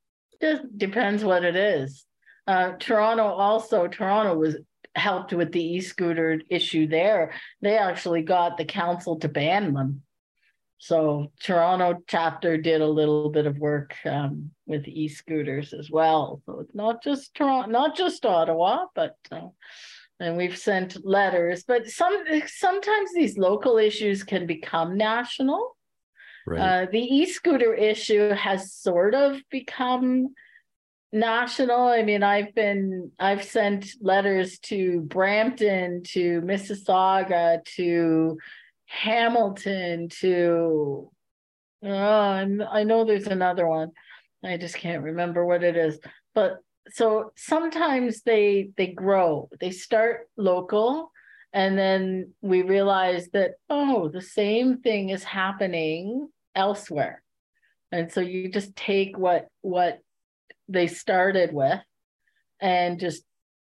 Just 0.43 0.63
depends 0.77 1.25
what 1.25 1.45
it 1.45 1.57
is. 1.57 2.05
Uh, 2.47 2.73
Toronto 2.79 3.25
also, 3.25 3.87
Toronto 3.87 4.37
was 4.37 4.57
helped 4.95 5.33
with 5.33 5.53
the 5.53 5.65
e-scooter 5.77 6.41
issue 6.51 6.87
there. 6.87 7.33
They 7.63 7.79
actually 7.79 8.23
got 8.23 8.59
the 8.59 8.65
council 8.65 9.19
to 9.21 9.29
ban 9.29 9.73
them. 9.73 10.03
So 10.79 11.31
Toronto 11.41 12.03
chapter 12.09 12.59
did 12.59 12.81
a 12.81 12.89
little 12.89 13.31
bit 13.31 13.47
of 13.47 13.59
work 13.59 13.95
um, 14.05 14.51
with 14.67 14.89
e-scooters 14.89 15.73
as 15.73 15.91
well. 15.91 16.43
So 16.45 16.59
it's 16.59 16.75
not 16.75 17.05
just 17.05 17.35
Toronto, 17.35 17.71
not 17.71 17.97
just 17.97 18.27
Ottawa, 18.27 18.87
but 18.95 19.17
uh, 19.31 19.49
and 20.19 20.37
we've 20.37 20.59
sent 20.59 21.07
letters. 21.07 21.63
But 21.63 21.89
some 21.89 22.25
sometimes 22.47 23.11
these 23.15 23.39
local 23.39 23.79
issues 23.79 24.25
can 24.25 24.45
become 24.45 24.97
national. 24.97 25.77
Uh, 26.61 26.87
the 26.91 26.99
e-scooter 26.99 27.75
issue 27.75 28.31
has 28.31 28.73
sort 28.73 29.15
of 29.15 29.41
become 29.51 30.35
national. 31.13 31.87
I 31.87 32.03
mean, 32.03 32.23
I've 32.23 32.55
been 32.55 33.13
I've 33.19 33.45
sent 33.45 33.95
letters 34.01 34.59
to 34.61 35.03
Brampton, 35.03 36.03
to 36.09 36.41
Mississauga, 36.41 37.65
to 37.77 38.39
Hamilton, 38.87 40.09
to 40.21 41.11
oh, 41.85 41.91
I'm, 41.91 42.63
I 42.63 42.85
know 42.85 43.05
there's 43.05 43.27
another 43.27 43.67
one. 43.67 43.91
I 44.45 44.57
just 44.57 44.77
can't 44.77 45.03
remember 45.03 45.47
what 45.47 45.63
it 45.63 45.77
is. 45.77 45.99
But 46.35 46.59
so 46.89 47.33
sometimes 47.37 48.23
they 48.23 48.71
they 48.77 48.89
grow. 48.89 49.49
They 49.61 49.71
start 49.71 50.29
local 50.37 51.12
and 51.53 51.77
then 51.77 52.33
we 52.41 52.63
realize 52.63 53.29
that 53.33 53.53
oh 53.69 54.09
the 54.09 54.21
same 54.21 54.79
thing 54.79 55.11
is 55.11 55.25
happening 55.25 56.29
elsewhere 56.55 57.23
and 57.91 58.11
so 58.11 58.21
you 58.21 58.51
just 58.51 58.75
take 58.75 59.19
what 59.19 59.49
what 59.61 60.01
they 60.69 60.87
started 60.87 61.53
with 61.53 61.81
and 62.61 62.99
just 62.99 63.25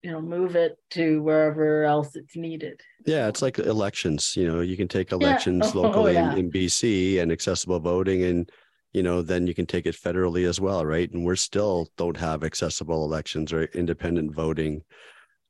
you 0.04 0.12
know 0.12 0.22
move 0.22 0.56
it 0.56 0.78
to 0.90 1.22
wherever 1.22 1.84
else 1.84 2.16
it's 2.16 2.36
needed 2.36 2.80
yeah 3.06 3.28
it's 3.28 3.42
like 3.42 3.60
elections 3.60 4.36
you 4.36 4.48
know 4.48 4.62
you 4.62 4.78
can 4.78 4.88
take 4.88 5.12
elections 5.12 5.66
yeah. 5.66 5.72
oh, 5.76 5.82
locally 5.82 6.14
yeah. 6.14 6.32
in, 6.34 6.38
in 6.40 6.52
bc 6.52 7.22
and 7.22 7.32
accessible 7.32 7.80
voting 7.80 8.24
and 8.24 8.52
you 8.94 9.04
know 9.04 9.22
then 9.22 9.48
you 9.48 9.54
can 9.54 9.66
take 9.66 9.86
it 9.86 9.96
federally 9.96 10.48
as 10.48 10.60
well 10.60 10.86
right 10.86 11.12
and 11.12 11.24
we're 11.24 11.36
still 11.36 11.88
don't 11.98 12.18
have 12.18 12.44
accessible 12.44 13.06
elections 13.06 13.54
or 13.54 13.66
independent 13.66 14.34
voting 14.34 14.82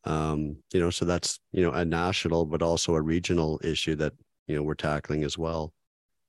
um 0.06 0.58
you 0.74 0.80
know 0.80 0.90
so 0.90 1.06
that's 1.06 1.40
you 1.52 1.62
know 1.62 1.72
a 1.72 1.86
national 1.86 2.46
but 2.46 2.62
also 2.62 2.96
a 2.96 3.02
regional 3.02 3.60
issue 3.64 3.96
that 3.96 4.14
you 4.48 4.56
know 4.56 4.64
we're 4.64 4.74
tackling 4.74 5.24
as 5.24 5.38
well 5.38 5.74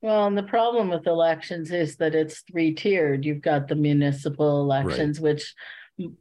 well, 0.02 0.26
and 0.26 0.36
the 0.36 0.42
problem 0.42 0.88
with 0.88 1.06
elections 1.06 1.70
is 1.70 1.96
that 1.98 2.16
it's 2.16 2.42
three 2.50 2.74
tiered. 2.74 3.24
You've 3.24 3.40
got 3.40 3.68
the 3.68 3.76
municipal 3.76 4.60
elections, 4.60 5.20
right. 5.20 5.34
which 5.34 5.54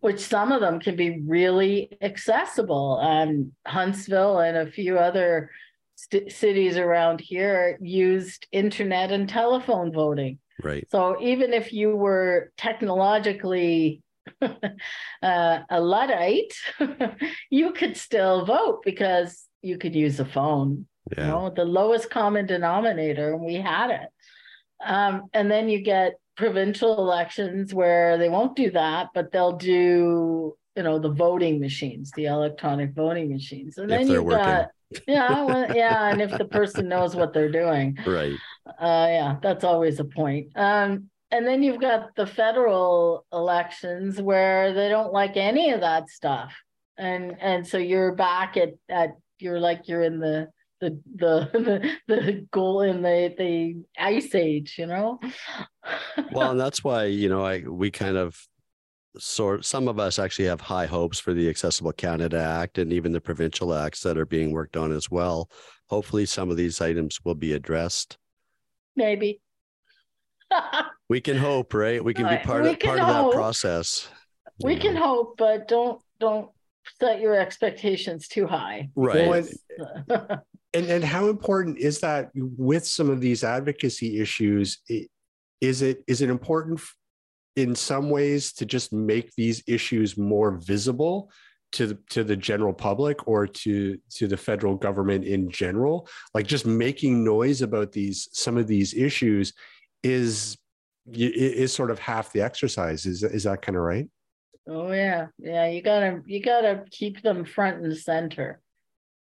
which 0.02 0.20
some 0.20 0.52
of 0.52 0.62
them 0.62 0.80
can 0.80 0.96
be 0.96 1.22
really 1.26 1.98
accessible. 2.02 3.00
Um, 3.02 3.54
Huntsville 3.66 4.40
and 4.40 4.58
a 4.58 4.72
few 4.72 5.00
other 5.00 5.50
st- 5.96 6.32
cities 6.32 6.78
around 6.78 7.22
here 7.22 7.80
used 7.82 8.46
internet 8.52 9.12
and 9.12 9.28
telephone 9.28 9.92
voting. 9.92 10.38
Right. 10.62 10.88
So 10.92 11.18
even 11.20 11.52
if 11.52 11.74
you 11.74 11.96
were 11.96 12.52
technologically 12.58 14.04
uh, 14.42 15.60
a 15.70 15.82
Luddite, 15.82 16.54
you 17.50 17.72
could 17.72 17.98
still 17.98 18.46
vote 18.46 18.82
because 18.84 19.46
you 19.62 19.78
could 19.78 19.96
use 19.96 20.20
a 20.20 20.26
phone. 20.26 20.88
Yeah. 21.16 21.26
You 21.26 21.32
know, 21.32 21.50
the 21.56 21.66
lowest 21.66 22.10
common 22.10 22.46
denominator, 22.46 23.34
and 23.34 23.44
we 23.44 23.56
had 23.56 23.92
it. 23.92 24.10
Um, 24.84 25.30
and 25.34 25.50
then 25.50 25.70
you 25.70 25.82
get 25.82 26.14
provincial 26.38 26.98
elections 26.98 27.74
where 27.74 28.18
they 28.18 28.30
won't 28.30 28.56
do 28.56 28.72
that, 28.72 29.10
but 29.14 29.32
they'll 29.32 29.58
do, 29.58 30.56
you 30.76 30.84
know, 30.84 30.98
the 30.98 31.12
voting 31.12 31.60
machines, 31.60 32.12
the 32.16 32.26
electronic 32.26 32.94
voting 32.94 33.32
machines. 33.32 33.78
And 33.78 33.90
then 33.90 34.08
you've 34.08 34.24
working. 34.24 34.44
got, 34.44 34.70
yeah, 35.08 35.44
well, 35.44 35.76
yeah. 35.76 36.10
And 36.10 36.22
if 36.22 36.36
the 36.38 36.46
person 36.46 36.88
knows 36.88 37.16
what 37.16 37.34
they're 37.34 37.52
doing. 37.52 37.98
Right. 38.06 38.34
Uh, 38.66 39.08
yeah, 39.10 39.36
that's 39.42 39.64
always 39.64 40.00
a 40.00 40.06
point. 40.06 40.48
Um, 40.56 41.11
and 41.32 41.48
then 41.48 41.64
you've 41.64 41.82
got 41.82 42.16
the 42.16 42.28
federal 42.28 43.26
elections 43.32 44.22
where 44.22 44.74
they 44.74 44.90
don't 44.90 45.14
like 45.14 45.38
any 45.38 45.72
of 45.72 45.82
that 45.82 46.10
stuff. 46.10 46.54
And 46.98 47.38
and 47.40 47.66
so 47.66 47.78
you're 47.78 48.14
back 48.14 48.58
at 48.58 48.74
at 48.90 49.12
you're 49.40 49.60
like 49.60 49.88
you're 49.88 50.04
in 50.04 50.20
the 50.20 50.50
the 50.82 51.00
the 51.16 51.50
the, 51.54 51.92
the 52.16 52.48
goal 52.52 52.82
in 52.82 53.02
the 53.02 53.34
the 53.38 53.84
ice 53.98 54.36
age 54.36 54.76
you 54.78 54.86
know? 54.86 55.20
Well 56.32 56.52
and 56.52 56.60
that's 56.60 56.84
why 56.84 57.06
you 57.06 57.28
know 57.28 57.44
i 57.44 57.60
we 57.60 57.90
kind 57.90 58.16
of 58.16 58.40
sort 59.18 59.66
some 59.66 59.88
of 59.88 60.00
us 60.00 60.20
actually 60.20 60.46
have 60.46 60.62
high 60.62 60.86
hopes 60.86 61.20
for 61.20 61.34
the 61.34 61.50
accessible 61.50 61.92
canada 61.92 62.40
act 62.40 62.78
and 62.78 62.94
even 62.94 63.12
the 63.12 63.20
provincial 63.20 63.74
acts 63.74 64.02
that 64.02 64.18
are 64.18 64.26
being 64.26 64.52
worked 64.52 64.78
on 64.78 64.92
as 64.92 65.10
well. 65.10 65.50
Hopefully 65.88 66.26
some 66.26 66.52
of 66.52 66.58
these 66.58 66.80
items 66.80 67.20
will 67.24 67.36
be 67.36 67.54
addressed. 67.54 68.18
Maybe 68.96 69.42
we 71.12 71.20
can 71.20 71.36
hope 71.36 71.74
right? 71.74 72.02
We 72.02 72.14
can 72.14 72.30
be 72.30 72.38
part 72.38 72.64
we 72.64 72.70
of 72.70 72.80
part 72.80 73.00
hope. 73.00 73.10
of 73.10 73.26
that 73.26 73.36
process. 73.36 74.08
We 74.64 74.76
know. 74.76 74.82
can 74.82 74.96
hope 74.96 75.36
but 75.38 75.68
don't 75.68 76.02
don't 76.22 76.50
set 77.02 77.20
your 77.20 77.38
expectations 77.38 78.30
too 78.30 78.48
high. 78.48 78.90
Right. 78.96 79.28
Well, 79.28 80.30
and 80.74 80.86
and 80.90 81.04
how 81.04 81.28
important 81.28 81.80
is 81.80 82.00
that 82.00 82.30
with 82.34 82.88
some 82.88 83.10
of 83.10 83.20
these 83.20 83.44
advocacy 83.44 84.22
issues? 84.22 84.80
Is 85.60 85.82
it 85.82 86.02
is 86.08 86.22
it 86.22 86.30
important 86.30 86.80
in 87.58 87.76
some 87.76 88.10
ways 88.10 88.54
to 88.54 88.66
just 88.66 88.94
make 88.94 89.36
these 89.36 89.62
issues 89.68 90.18
more 90.18 90.52
visible 90.52 91.30
to 91.74 91.88
the, 91.88 91.98
to 92.12 92.24
the 92.24 92.38
general 92.38 92.74
public 92.74 93.28
or 93.28 93.48
to 93.48 93.98
to 94.12 94.28
the 94.30 94.38
federal 94.38 94.76
government 94.76 95.26
in 95.26 95.52
general? 95.52 96.08
Like 96.34 96.48
just 96.48 96.66
making 96.66 97.26
noise 97.26 97.62
about 97.62 97.92
these 97.92 98.30
some 98.32 98.56
of 98.56 98.66
these 98.66 98.94
issues 98.94 99.52
is 100.04 100.58
is 101.12 101.74
sort 101.74 101.92
of 101.92 102.00
half 102.00 102.32
the 102.32 102.42
exercise 102.42 103.06
is 103.06 103.24
is 103.24 103.44
that 103.44 103.62
kind 103.62 103.76
of 103.76 103.82
right 103.82 104.08
oh 104.68 104.92
yeah 104.92 105.28
yeah 105.40 105.68
you 105.68 105.82
gotta 105.82 106.22
you 106.26 106.42
gotta 106.42 106.84
keep 106.92 107.22
them 107.22 107.44
front 107.44 107.84
and 107.84 107.98
center 107.98 108.62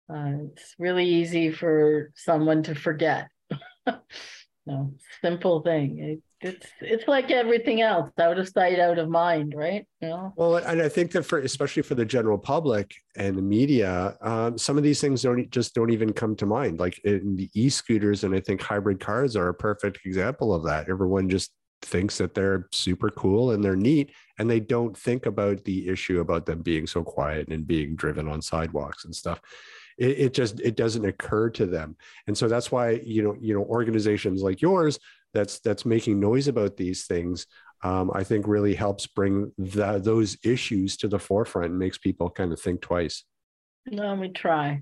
uh, 0.09 0.31
it's 0.51 0.75
really 0.79 1.05
easy 1.05 1.51
for 1.51 2.11
someone 2.15 2.63
to 2.63 2.73
forget. 2.73 3.29
no, 4.65 4.93
simple 5.21 5.61
thing. 5.61 5.99
It, 5.99 6.21
it's 6.41 6.67
it's 6.79 7.07
like 7.07 7.31
everything 7.31 7.81
else, 7.81 8.09
out 8.17 8.39
of 8.39 8.47
sight, 8.47 8.79
out 8.79 8.97
of 8.97 9.09
mind, 9.09 9.53
right? 9.55 9.85
You 10.01 10.07
know? 10.07 10.33
Well, 10.35 10.55
and 10.55 10.81
I 10.81 10.89
think 10.89 11.11
that 11.11 11.23
for 11.23 11.39
especially 11.39 11.83
for 11.83 11.95
the 11.95 12.05
general 12.05 12.37
public 12.37 12.95
and 13.17 13.37
the 13.37 13.41
media, 13.41 14.17
um, 14.21 14.57
some 14.57 14.77
of 14.77 14.83
these 14.83 15.01
things 15.01 15.21
don't 15.21 15.49
just 15.51 15.75
don't 15.75 15.91
even 15.91 16.13
come 16.13 16.35
to 16.37 16.45
mind. 16.45 16.79
Like 16.79 16.97
in 17.03 17.35
the 17.35 17.49
e-scooters, 17.53 18.23
and 18.23 18.33
I 18.33 18.39
think 18.39 18.61
hybrid 18.61 18.99
cars 18.99 19.35
are 19.35 19.49
a 19.49 19.53
perfect 19.53 19.99
example 20.05 20.55
of 20.55 20.63
that. 20.63 20.89
Everyone 20.89 21.29
just 21.29 21.51
thinks 21.81 22.17
that 22.17 22.33
they're 22.33 22.67
super 22.71 23.09
cool 23.09 23.51
and 23.51 23.63
they're 23.63 23.75
neat 23.75 24.11
and 24.37 24.49
they 24.49 24.59
don't 24.59 24.97
think 24.97 25.25
about 25.25 25.63
the 25.63 25.87
issue 25.87 26.19
about 26.19 26.45
them 26.45 26.61
being 26.61 26.85
so 26.85 27.03
quiet 27.03 27.47
and 27.49 27.65
being 27.65 27.95
driven 27.95 28.27
on 28.27 28.41
sidewalks 28.41 29.05
and 29.05 29.15
stuff 29.15 29.39
it, 29.97 30.19
it 30.19 30.33
just 30.33 30.59
it 30.59 30.75
doesn't 30.75 31.05
occur 31.05 31.49
to 31.49 31.65
them 31.65 31.95
and 32.27 32.37
so 32.37 32.47
that's 32.47 32.71
why 32.71 32.91
you 33.03 33.23
know 33.23 33.35
you 33.39 33.53
know 33.53 33.63
organizations 33.63 34.41
like 34.41 34.61
yours 34.61 34.99
that's 35.33 35.59
that's 35.59 35.85
making 35.85 36.19
noise 36.19 36.47
about 36.47 36.75
these 36.75 37.05
things 37.05 37.45
um, 37.81 38.11
I 38.13 38.23
think 38.23 38.47
really 38.47 38.75
helps 38.75 39.07
bring 39.07 39.51
the, 39.57 39.99
those 39.99 40.37
issues 40.43 40.97
to 40.97 41.07
the 41.07 41.19
forefront 41.19 41.71
and 41.71 41.79
makes 41.79 41.97
people 41.97 42.29
kind 42.29 42.51
of 42.51 42.59
think 42.59 42.81
twice. 42.81 43.23
No, 43.85 44.15
we 44.15 44.29
try. 44.29 44.81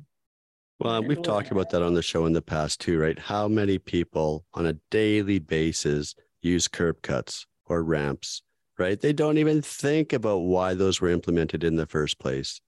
Well, 0.80 1.04
we've 1.04 1.22
talked 1.22 1.52
about 1.52 1.72
that 1.72 1.82
on 1.82 1.96
the 1.96 2.04
show 2.04 2.26
in 2.26 2.34
the 2.34 2.42
past 2.42 2.82
too, 2.82 3.00
right? 3.00 3.18
How 3.18 3.48
many 3.48 3.80
people 3.80 4.46
on 4.54 4.68
a 4.68 4.78
daily 4.92 5.40
basis 5.40 6.16
use 6.42 6.68
curb 6.68 7.02
cuts 7.02 7.46
or 7.66 7.84
ramps, 7.84 8.42
right? 8.78 9.00
They 9.00 9.14
don't 9.14 9.38
even 9.38 9.62
think 9.62 10.14
about 10.14 10.40
why 10.40 10.74
those 10.74 11.02
were 11.02 11.10
implemented 11.10 11.64
in 11.64 11.76
the 11.76 11.86
first 11.86 12.20
place. 12.20 12.62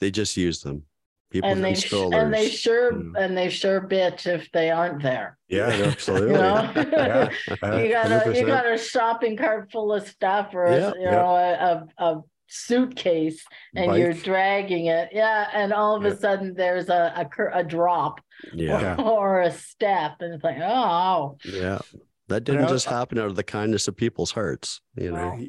They 0.00 0.10
just 0.10 0.36
use 0.36 0.62
them. 0.62 0.84
People 1.30 1.50
and 1.50 1.62
they 1.62 1.74
sh- 1.74 1.92
and 1.92 2.32
they 2.32 2.48
sure 2.48 2.92
mm. 2.92 3.12
and 3.18 3.36
they 3.36 3.50
sure 3.50 3.82
bitch 3.82 4.26
if 4.26 4.50
they 4.52 4.70
aren't 4.70 5.02
there. 5.02 5.36
Yeah, 5.48 5.66
absolutely. 5.66 6.28
you, 6.28 6.38
know? 6.38 6.72
yeah, 6.74 7.30
you 7.76 7.90
got 7.90 8.26
a 8.26 8.34
you 8.34 8.46
got 8.46 8.66
a 8.66 8.78
shopping 8.78 9.36
cart 9.36 9.70
full 9.70 9.92
of 9.92 10.08
stuff 10.08 10.54
or 10.54 10.70
yeah, 10.70 10.92
you 10.96 11.04
know 11.04 11.36
a, 11.36 12.02
a, 12.02 12.22
suitcase 12.50 13.44
and 13.76 13.88
Bike. 13.88 13.98
you're 13.98 14.14
dragging 14.14 14.86
it. 14.86 15.10
Yeah, 15.12 15.48
and 15.52 15.74
all 15.74 15.96
of 15.96 16.04
a 16.06 16.16
sudden 16.16 16.54
there's 16.54 16.88
a 16.88 17.12
a, 17.14 17.58
a 17.58 17.62
drop. 17.62 18.22
Yeah. 18.54 18.94
Or, 18.94 19.02
or, 19.38 19.42
a 19.42 19.50
step, 19.50 20.16
and 20.20 20.32
it's 20.32 20.44
like 20.44 20.56
oh. 20.62 21.36
Yeah, 21.44 21.80
that 22.28 22.44
didn't 22.44 22.68
just 22.68 22.86
happen 22.86 23.18
out 23.18 23.26
of 23.26 23.36
the 23.36 23.42
kindness 23.42 23.88
of 23.88 23.96
people's 23.96 24.32
hearts. 24.32 24.80
You 24.96 25.12
know. 25.12 25.46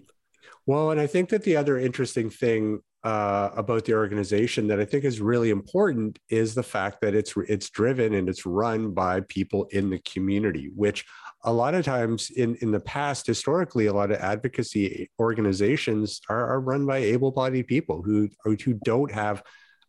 Well, 0.66 0.92
and 0.92 1.00
I 1.00 1.08
think 1.08 1.30
that 1.30 1.44
the 1.44 1.56
other 1.56 1.78
interesting 1.78 2.30
thing 2.30 2.82
uh, 3.04 3.50
about 3.56 3.86
the 3.86 3.94
organization 3.94 4.68
that 4.68 4.80
I 4.80 4.86
think 4.86 5.06
is 5.06 5.22
really 5.22 5.52
important 5.52 6.20
is 6.30 6.54
the 6.54 6.64
fact 6.64 7.02
that 7.02 7.16
it's 7.16 7.34
it's 7.48 7.70
driven 7.70 8.14
and 8.14 8.28
it's 8.28 8.46
run 8.46 8.94
by 8.94 9.22
people 9.22 9.66
in 9.72 9.90
the 9.90 10.00
community, 10.00 10.70
which 10.76 11.06
a 11.44 11.54
lot 11.54 11.76
of 11.76 11.86
times 11.86 12.30
in 12.30 12.56
in 12.56 12.72
the 12.72 12.80
past 12.82 13.26
historically 13.26 13.86
a 13.86 13.94
lot 13.94 14.12
of 14.12 14.18
advocacy 14.18 15.10
organizations 15.20 16.20
are, 16.30 16.48
are 16.52 16.60
run 16.60 16.86
by 16.86 16.98
able-bodied 16.98 17.68
people 17.68 18.02
who 18.02 18.28
who 18.44 18.74
don't 18.84 19.12
have 19.12 19.42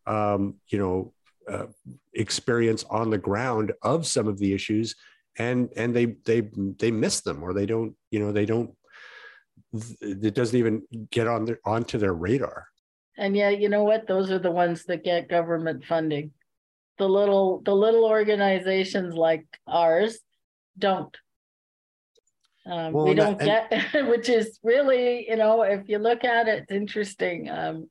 um, 0.07 0.55
you 0.69 0.79
know 0.79 1.13
uh, 1.51 1.67
experience 2.15 2.85
on 2.91 3.11
the 3.11 3.19
ground 3.19 3.73
of 3.83 4.07
some 4.07 4.29
of 4.29 4.39
the 4.39 4.55
issues 4.55 4.95
and 5.39 5.71
and 5.77 5.95
they 5.95 6.07
they 6.25 6.51
they 6.79 6.91
miss 6.91 7.21
them 7.21 7.43
or 7.43 7.53
they 7.53 7.67
don't 7.67 7.95
you 8.11 8.19
know 8.19 8.33
they 8.33 8.47
don't 8.47 8.71
it 10.01 10.35
doesn't 10.35 10.59
even 10.59 10.83
get 11.11 11.29
on 11.29 11.45
their 11.45 11.61
onto 11.65 11.99
their 11.99 12.15
radar 12.15 12.67
and 13.21 13.37
yet, 13.37 13.61
you 13.61 13.69
know 13.69 13.85
what? 13.85 14.07
Those 14.07 14.31
are 14.31 14.39
the 14.39 14.51
ones 14.51 14.85
that 14.85 15.05
get 15.05 15.29
government 15.29 15.85
funding. 15.85 16.33
The 16.97 17.07
little 17.07 17.61
the 17.63 17.75
little 17.75 18.07
organizations 18.07 19.15
like 19.15 19.47
ours 19.67 20.19
don't. 20.79 21.15
Um, 22.65 22.95
well, 22.95 23.05
we 23.05 23.15
don't 23.15 23.39
that, 23.39 23.71
get, 23.71 24.09
which 24.09 24.31
is 24.31 24.59
really, 24.63 25.29
you 25.29 25.37
know, 25.37 25.63
if 25.63 25.89
you 25.89 25.99
look 25.99 26.25
at 26.25 26.49
it, 26.49 26.63
it's 26.63 26.73
interesting. 26.73 27.51
Um, 27.51 27.89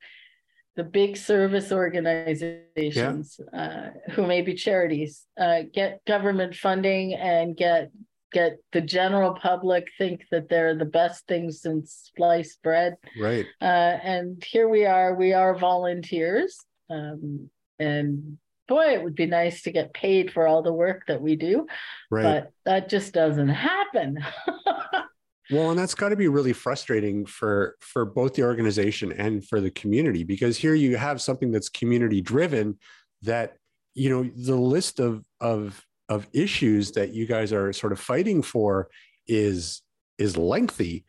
the 0.80 0.84
big 0.86 1.18
service 1.18 1.74
organizations 1.74 3.38
yeah. 3.54 3.60
uh, 3.60 4.12
who 4.14 4.26
may 4.26 4.42
be 4.42 4.54
charities 4.54 5.26
uh, 5.38 5.64
get 5.74 6.00
government 6.06 6.56
funding 6.56 7.14
and 7.16 7.58
get 7.58 7.92
get 8.32 8.60
the 8.72 8.80
general 8.80 9.34
public 9.34 9.88
think 9.98 10.22
that 10.32 10.48
they're 10.48 10.76
the 10.76 10.86
best 10.86 11.28
things 11.28 11.62
since 11.62 12.12
sliced 12.16 12.62
bread. 12.64 12.96
Right. 13.20 13.46
Uh, 13.62 13.98
and 14.04 14.42
here 14.44 14.70
we 14.70 14.86
are, 14.86 15.16
we 15.16 15.34
are 15.34 15.58
volunteers. 15.58 16.58
Um, 16.90 17.50
and 17.80 18.38
boy, 18.68 18.94
it 18.94 19.04
would 19.04 19.16
be 19.16 19.26
nice 19.26 19.64
to 19.64 19.72
get 19.72 19.94
paid 19.94 20.32
for 20.32 20.48
all 20.48 20.62
the 20.62 20.72
work 20.72 21.08
that 21.08 21.22
we 21.22 21.36
do. 21.36 21.66
Right. 22.10 22.24
But 22.24 22.52
that 22.66 22.88
just 22.88 23.14
doesn't 23.14 23.50
happen. 23.50 24.20
Well, 25.52 25.72
and 25.72 25.80
that's 25.80 25.96
got 25.96 26.10
to 26.10 26.16
be 26.16 26.28
really 26.28 26.54
frustrating 26.54 27.26
for 27.26 27.76
for 27.80 28.06
both 28.06 28.36
the 28.36 28.44
organization 28.44 29.12
and 29.12 29.46
for 29.46 29.60
the 29.60 29.72
community 29.72 30.24
because 30.24 30.58
here 30.58 30.76
you 30.76 30.96
have 30.96 31.22
something 31.22 31.52
that's 31.52 31.70
community 31.70 32.22
driven 32.22 32.78
that 33.24 33.58
you 33.96 34.10
know 34.10 34.30
the 34.36 34.56
list 34.56 35.00
of 35.00 35.24
of 35.42 35.84
of 36.08 36.28
issues 36.34 36.92
that 36.92 37.14
you 37.14 37.26
guys 37.26 37.52
are 37.52 37.74
sort 37.74 37.94
of 37.94 38.00
fighting 38.00 38.42
for 38.42 38.90
is 39.28 39.82
is 40.18 40.38
lengthy 40.38 41.06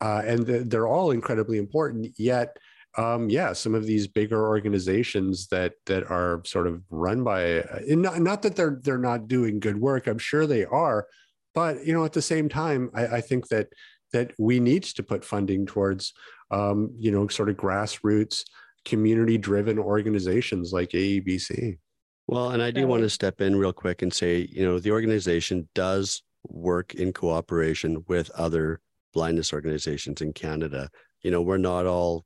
uh, 0.00 0.22
and 0.24 0.46
they're 0.46 0.88
all 0.88 1.10
incredibly 1.10 1.58
important 1.58 2.12
yet 2.18 2.56
um, 2.98 3.30
yeah 3.30 3.52
some 3.52 3.74
of 3.74 3.86
these 3.86 4.06
bigger 4.06 4.46
organizations 4.46 5.46
that 5.48 5.74
that 5.86 6.10
are 6.10 6.42
sort 6.44 6.66
of 6.66 6.82
run 6.90 7.22
by 7.22 7.60
uh, 7.60 7.80
not, 7.88 8.20
not 8.20 8.42
that 8.42 8.56
they're 8.56 8.80
they're 8.82 8.98
not 8.98 9.28
doing 9.28 9.60
good 9.60 9.80
work 9.80 10.06
i'm 10.06 10.18
sure 10.18 10.46
they 10.46 10.64
are 10.64 11.06
but 11.54 11.84
you 11.86 11.92
know, 11.92 12.04
at 12.04 12.12
the 12.12 12.22
same 12.22 12.48
time, 12.48 12.90
I, 12.94 13.06
I 13.06 13.20
think 13.20 13.48
that 13.48 13.68
that 14.12 14.32
we 14.38 14.60
need 14.60 14.84
to 14.84 15.02
put 15.02 15.24
funding 15.24 15.66
towards 15.66 16.12
um, 16.50 16.90
you 16.98 17.10
know 17.10 17.28
sort 17.28 17.48
of 17.48 17.56
grassroots 17.56 18.44
community 18.84 19.38
driven 19.38 19.78
organizations 19.78 20.72
like 20.72 20.90
AEBC. 20.90 21.78
Well, 22.26 22.50
and 22.50 22.62
I 22.62 22.70
do 22.70 22.86
want 22.86 23.02
to 23.02 23.10
step 23.10 23.40
in 23.40 23.56
real 23.56 23.72
quick 23.72 24.02
and 24.02 24.12
say, 24.12 24.48
you 24.50 24.64
know, 24.64 24.78
the 24.78 24.92
organization 24.92 25.68
does 25.74 26.22
work 26.48 26.94
in 26.94 27.12
cooperation 27.12 28.04
with 28.08 28.30
other 28.30 28.80
blindness 29.12 29.52
organizations 29.52 30.22
in 30.22 30.32
Canada. 30.32 30.88
You 31.22 31.30
know, 31.30 31.42
we're 31.42 31.58
not 31.58 31.86
all 31.86 32.24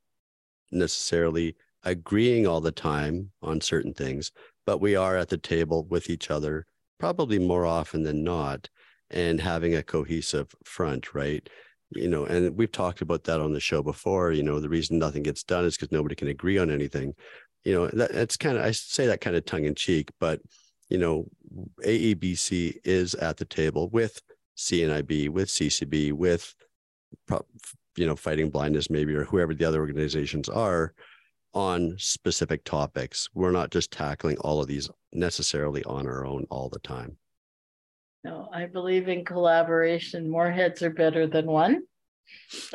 necessarily 0.71 1.55
agreeing 1.83 2.47
all 2.47 2.61
the 2.61 2.71
time 2.71 3.31
on 3.41 3.61
certain 3.61 3.93
things, 3.93 4.31
but 4.65 4.79
we 4.79 4.95
are 4.95 5.17
at 5.17 5.29
the 5.29 5.37
table 5.37 5.85
with 5.85 6.09
each 6.09 6.29
other 6.31 6.65
probably 6.99 7.39
more 7.39 7.65
often 7.65 8.03
than 8.03 8.23
not 8.23 8.69
and 9.11 9.39
having 9.39 9.75
a 9.75 9.83
cohesive 9.83 10.53
front, 10.63 11.13
right? 11.13 11.47
You 11.91 12.07
know, 12.07 12.25
and 12.25 12.55
we've 12.55 12.71
talked 12.71 13.01
about 13.01 13.23
that 13.25 13.41
on 13.41 13.53
the 13.53 13.59
show 13.59 13.81
before. 13.81 14.31
You 14.31 14.43
know, 14.43 14.59
the 14.59 14.69
reason 14.69 14.99
nothing 14.99 15.23
gets 15.23 15.43
done 15.43 15.65
is 15.65 15.75
because 15.75 15.91
nobody 15.91 16.15
can 16.15 16.27
agree 16.27 16.57
on 16.57 16.69
anything. 16.69 17.13
You 17.63 17.73
know, 17.73 17.87
that, 17.87 18.13
that's 18.13 18.37
kind 18.37 18.57
of 18.57 18.63
I 18.63 18.71
say 18.71 19.07
that 19.07 19.21
kind 19.21 19.35
of 19.35 19.45
tongue 19.45 19.65
in 19.65 19.75
cheek, 19.75 20.09
but 20.19 20.41
you 20.89 20.97
know, 20.97 21.25
AEBC 21.83 22.77
is 22.83 23.15
at 23.15 23.37
the 23.37 23.45
table 23.45 23.89
with 23.89 24.21
CNIB, 24.57 25.29
with 25.29 25.49
CCB, 25.49 26.13
with 26.13 26.53
you 27.95 28.05
know, 28.05 28.15
fighting 28.15 28.49
blindness 28.49 28.89
maybe 28.89 29.13
or 29.13 29.25
whoever 29.25 29.53
the 29.53 29.65
other 29.65 29.79
organizations 29.79 30.47
are 30.47 30.93
on 31.53 31.95
specific 31.97 32.63
topics. 32.63 33.29
We're 33.33 33.51
not 33.51 33.71
just 33.71 33.91
tackling 33.91 34.37
all 34.37 34.61
of 34.61 34.67
these 34.67 34.89
necessarily 35.11 35.83
on 35.83 36.07
our 36.07 36.25
own 36.25 36.45
all 36.49 36.69
the 36.69 36.79
time. 36.79 37.17
No, 38.23 38.49
I 38.53 38.65
believe 38.65 39.07
in 39.07 39.23
collaboration. 39.23 40.29
More 40.29 40.51
heads 40.51 40.81
are 40.83 40.89
better 40.89 41.25
than 41.25 41.45
one. 41.45 41.83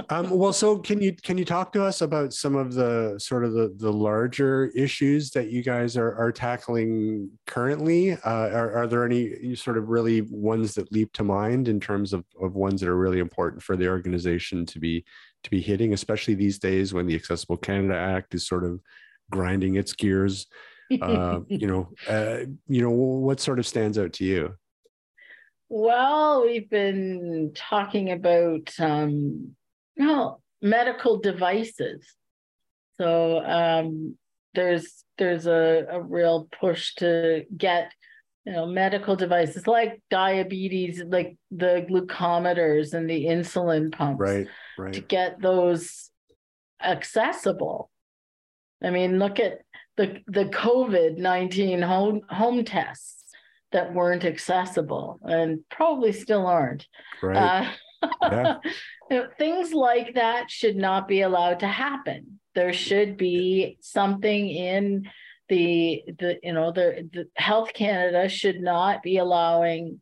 um, 0.08 0.30
well, 0.30 0.52
so 0.52 0.78
can 0.78 1.00
you 1.00 1.14
can 1.14 1.36
you 1.38 1.44
talk 1.44 1.72
to 1.72 1.84
us 1.84 2.00
about 2.00 2.32
some 2.32 2.56
of 2.56 2.74
the 2.74 3.16
sort 3.18 3.44
of 3.44 3.52
the, 3.52 3.74
the 3.76 3.92
larger 3.92 4.66
issues 4.74 5.30
that 5.30 5.50
you 5.50 5.62
guys 5.62 5.96
are, 5.96 6.14
are 6.16 6.32
tackling 6.32 7.30
currently? 7.46 8.12
Uh, 8.12 8.48
are, 8.50 8.72
are 8.72 8.86
there 8.86 9.04
any 9.04 9.54
sort 9.54 9.76
of 9.76 9.88
really 9.88 10.22
ones 10.22 10.74
that 10.74 10.90
leap 10.92 11.12
to 11.12 11.24
mind 11.24 11.68
in 11.68 11.78
terms 11.78 12.12
of, 12.12 12.24
of 12.40 12.54
ones 12.54 12.80
that 12.80 12.88
are 12.88 12.96
really 12.96 13.20
important 13.20 13.62
for 13.62 13.76
the 13.76 13.88
organization 13.88 14.64
to 14.66 14.78
be 14.78 15.04
to 15.42 15.50
be 15.50 15.60
hitting, 15.60 15.92
especially 15.92 16.34
these 16.34 16.58
days 16.58 16.94
when 16.94 17.06
the 17.06 17.14
Accessible 17.14 17.56
Canada 17.56 17.96
Act 17.96 18.34
is 18.34 18.46
sort 18.46 18.64
of 18.64 18.80
grinding 19.30 19.76
its 19.76 19.92
gears? 19.92 20.46
Uh, 21.00 21.40
you 21.48 21.66
know, 21.66 21.88
uh, 22.10 22.40
you 22.68 22.82
know, 22.82 22.90
what 22.90 23.40
sort 23.40 23.58
of 23.58 23.66
stands 23.66 23.98
out 23.98 24.12
to 24.12 24.22
you? 24.22 24.54
Well, 25.68 26.44
we've 26.44 26.68
been 26.68 27.52
talking 27.54 28.12
about 28.12 28.72
um, 28.78 29.56
well, 29.96 30.42
medical 30.60 31.18
devices. 31.18 32.06
So 32.96 33.44
um, 33.44 34.16
there's 34.54 35.04
there's 35.18 35.46
a, 35.46 35.86
a 35.90 36.00
real 36.00 36.48
push 36.60 36.94
to 36.96 37.44
get 37.56 37.92
you 38.44 38.52
know 38.52 38.66
medical 38.66 39.16
devices 39.16 39.66
like 39.66 40.02
diabetes, 40.10 41.02
like 41.06 41.36
the 41.50 41.86
glucometers 41.88 42.92
and 42.92 43.08
the 43.08 43.24
insulin 43.26 43.90
pumps, 43.90 44.20
right, 44.20 44.46
right, 44.78 44.92
to 44.92 45.00
get 45.00 45.40
those 45.40 46.10
accessible. 46.82 47.90
I 48.82 48.90
mean, 48.90 49.18
look 49.18 49.40
at 49.40 49.60
the 49.96 50.20
the 50.26 50.44
COVID 50.44 51.16
nineteen 51.16 51.80
home 51.80 52.20
home 52.28 52.64
tests 52.64 53.23
that 53.74 53.92
weren't 53.92 54.24
accessible 54.24 55.18
and 55.24 55.60
probably 55.68 56.12
still 56.12 56.46
aren't. 56.46 56.86
Right. 57.20 57.36
Uh, 58.02 58.08
yeah. 58.22 58.56
you 59.10 59.16
know, 59.16 59.28
things 59.36 59.72
like 59.72 60.14
that 60.14 60.48
should 60.50 60.76
not 60.76 61.08
be 61.08 61.22
allowed 61.22 61.60
to 61.60 61.66
happen. 61.66 62.38
There 62.54 62.72
should 62.72 63.16
be 63.16 63.76
something 63.80 64.48
in 64.48 65.10
the 65.48 66.02
the 66.18 66.38
you 66.42 66.52
know 66.52 66.70
the, 66.72 67.08
the 67.12 67.26
Health 67.36 67.74
Canada 67.74 68.28
should 68.28 68.60
not 68.60 69.02
be 69.02 69.18
allowing 69.18 70.00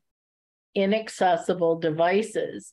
inaccessible 0.75 1.79
devices 1.81 2.73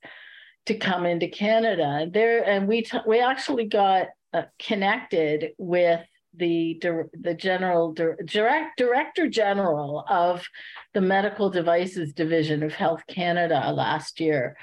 to 0.66 0.76
come 0.76 1.06
into 1.06 1.30
Canada. 1.30 2.08
There 2.12 2.44
and 2.44 2.68
we 2.68 2.84
t- 2.84 3.00
we 3.08 3.22
actually 3.22 3.66
got 3.66 4.08
uh, 4.34 4.44
connected 4.60 5.52
with 5.58 6.02
the 6.36 6.80
the 7.13 7.34
general 7.34 7.94
direct 7.94 8.78
director 8.78 9.28
general 9.28 10.06
of 10.08 10.46
the 10.94 11.02
medical 11.02 11.50
devices 11.50 12.13
division 12.13 12.63
of 12.63 12.74
Health 12.74 13.04
Canada 13.08 13.72
last 13.74 14.20
year, 14.20 14.56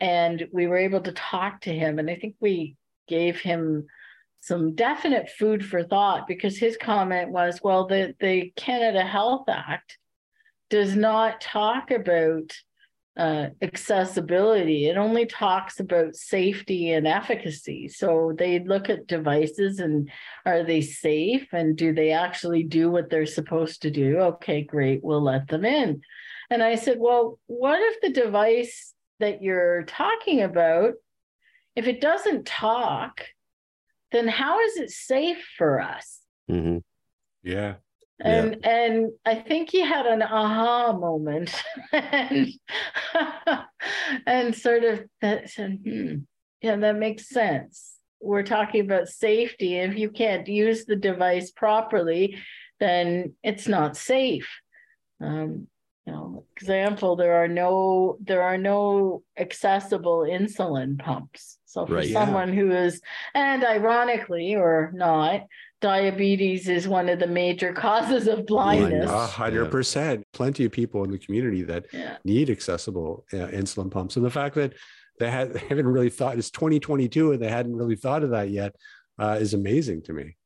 and 0.00 0.46
we 0.52 0.66
were 0.66 0.76
able 0.76 1.00
to 1.00 1.12
talk 1.12 1.62
to 1.62 1.72
him, 1.72 1.98
and 1.98 2.10
I 2.10 2.16
think 2.16 2.36
we 2.40 2.76
gave 3.08 3.40
him 3.40 3.86
some 4.40 4.74
definite 4.74 5.30
food 5.30 5.64
for 5.64 5.84
thought 5.84 6.26
because 6.26 6.58
his 6.58 6.76
comment 6.76 7.30
was, 7.30 7.60
well, 7.62 7.86
the 7.86 8.14
the 8.20 8.52
Canada 8.56 9.02
Health 9.02 9.48
Act 9.48 9.98
does 10.68 10.96
not 10.96 11.40
talk 11.40 11.90
about 11.90 12.52
uh, 13.16 13.48
accessibility. 13.60 14.86
It 14.86 14.96
only 14.96 15.26
talks 15.26 15.80
about 15.80 16.16
safety 16.16 16.92
and 16.92 17.06
efficacy. 17.06 17.88
So 17.88 18.32
they 18.36 18.60
look 18.60 18.88
at 18.88 19.06
devices 19.06 19.80
and 19.80 20.10
are 20.46 20.64
they 20.64 20.80
safe 20.80 21.48
and 21.52 21.76
do 21.76 21.92
they 21.92 22.12
actually 22.12 22.62
do 22.62 22.90
what 22.90 23.10
they're 23.10 23.26
supposed 23.26 23.82
to 23.82 23.90
do? 23.90 24.18
Okay, 24.18 24.62
great, 24.62 25.02
we'll 25.02 25.22
let 25.22 25.48
them 25.48 25.64
in. 25.64 26.00
And 26.50 26.62
I 26.62 26.76
said, 26.76 26.98
well, 26.98 27.38
what 27.46 27.80
if 27.80 28.00
the 28.00 28.20
device 28.20 28.94
that 29.20 29.42
you're 29.42 29.84
talking 29.84 30.42
about, 30.42 30.94
if 31.76 31.86
it 31.86 32.00
doesn't 32.00 32.46
talk, 32.46 33.26
then 34.10 34.28
how 34.28 34.60
is 34.60 34.76
it 34.76 34.90
safe 34.90 35.46
for 35.56 35.80
us? 35.80 36.20
Mm-hmm. 36.50 36.78
Yeah 37.42 37.74
and 38.20 38.56
yeah. 38.62 38.70
and 38.70 39.12
I 39.24 39.36
think 39.36 39.70
he 39.70 39.80
had 39.80 40.06
an 40.06 40.22
aha 40.22 40.92
moment 40.92 41.54
and 41.92 42.48
and 44.26 44.54
sort 44.54 44.84
of 44.84 45.04
that 45.20 45.50
said, 45.50 45.80
hmm, 45.84 46.14
yeah, 46.60 46.76
that 46.76 46.96
makes 46.96 47.28
sense. 47.28 47.96
We're 48.20 48.44
talking 48.44 48.82
about 48.82 49.08
safety. 49.08 49.76
If 49.76 49.96
you 49.96 50.10
can't 50.10 50.46
use 50.46 50.84
the 50.84 50.96
device 50.96 51.50
properly, 51.50 52.38
then 52.78 53.34
it's 53.42 53.66
not 53.66 53.96
safe. 53.96 54.48
Um, 55.20 55.66
you 56.06 56.12
know, 56.12 56.44
example, 56.56 57.16
there 57.16 57.42
are 57.42 57.48
no 57.48 58.18
there 58.20 58.42
are 58.42 58.58
no 58.58 59.22
accessible 59.38 60.20
insulin 60.20 60.98
pumps. 60.98 61.58
So 61.64 61.86
for 61.86 61.94
right, 61.94 62.12
someone 62.12 62.48
yeah. 62.48 62.60
who 62.60 62.70
is, 62.72 63.00
and 63.34 63.64
ironically 63.64 64.56
or 64.56 64.90
not, 64.94 65.42
diabetes 65.82 66.68
is 66.68 66.88
one 66.88 67.08
of 67.08 67.18
the 67.18 67.26
major 67.26 67.72
causes 67.86 68.26
of 68.26 68.46
blindness. 68.46 69.10
A 69.10 69.26
hundred 69.26 69.70
percent. 69.70 70.24
Plenty 70.32 70.64
of 70.64 70.72
people 70.72 71.04
in 71.04 71.10
the 71.10 71.18
community 71.18 71.62
that 71.62 71.86
yeah. 71.92 72.16
need 72.24 72.48
accessible 72.48 73.26
uh, 73.32 73.48
insulin 73.48 73.90
pumps, 73.90 74.16
and 74.16 74.24
the 74.24 74.30
fact 74.30 74.54
that 74.54 74.72
they, 75.18 75.30
had, 75.30 75.52
they 75.54 75.60
haven't 75.60 75.86
really 75.86 76.10
thought 76.10 76.38
it's 76.38 76.50
2022 76.50 77.32
and 77.32 77.42
they 77.42 77.48
hadn't 77.48 77.76
really 77.76 77.96
thought 77.96 78.22
of 78.22 78.30
that 78.30 78.50
yet 78.50 78.74
uh, 79.18 79.36
is 79.40 79.52
amazing 79.54 80.02
to 80.02 80.12
me. 80.12 80.36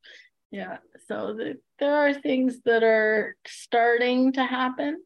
Yeah. 0.50 0.78
So 1.08 1.34
the, 1.36 1.58
there 1.78 1.94
are 1.94 2.14
things 2.14 2.60
that 2.64 2.82
are 2.82 3.36
starting 3.46 4.32
to 4.32 4.44
happen. 4.44 5.00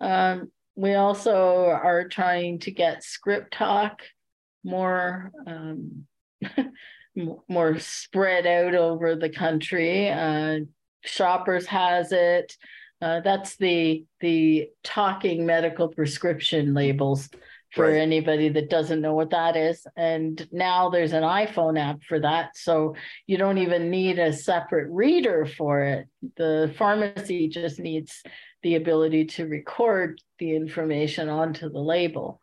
Um, 0.00 0.50
we 0.76 0.94
also 0.94 1.66
are 1.66 2.08
trying 2.08 2.58
to 2.60 2.70
get 2.72 3.04
ScriptTalk 3.04 4.00
more 4.64 5.30
um, 5.46 6.06
more 7.48 7.78
spread 7.78 8.46
out 8.46 8.74
over 8.74 9.14
the 9.16 9.30
country. 9.30 10.10
Uh, 10.10 10.60
Shoppers 11.02 11.66
has 11.66 12.12
it. 12.12 12.56
Uh, 13.02 13.20
that's 13.20 13.56
the 13.56 14.04
the 14.20 14.68
talking 14.82 15.44
medical 15.44 15.88
prescription 15.88 16.72
labels 16.72 17.28
for 17.72 17.86
right. 17.88 17.96
anybody 17.96 18.48
that 18.48 18.70
doesn't 18.70 19.00
know 19.00 19.14
what 19.14 19.30
that 19.30 19.56
is. 19.56 19.86
And 19.96 20.46
now 20.52 20.88
there's 20.88 21.12
an 21.12 21.24
iPhone 21.24 21.78
app 21.78 22.02
for 22.08 22.20
that, 22.20 22.56
so 22.56 22.94
you 23.26 23.36
don't 23.36 23.58
even 23.58 23.90
need 23.90 24.18
a 24.18 24.32
separate 24.32 24.88
reader 24.90 25.44
for 25.44 25.82
it. 25.82 26.06
The 26.36 26.72
pharmacy 26.78 27.48
just 27.48 27.78
needs 27.78 28.22
the 28.62 28.76
ability 28.76 29.26
to 29.26 29.46
record 29.46 30.22
the 30.38 30.54
information 30.56 31.28
onto 31.28 31.68
the 31.68 31.80
label, 31.80 32.40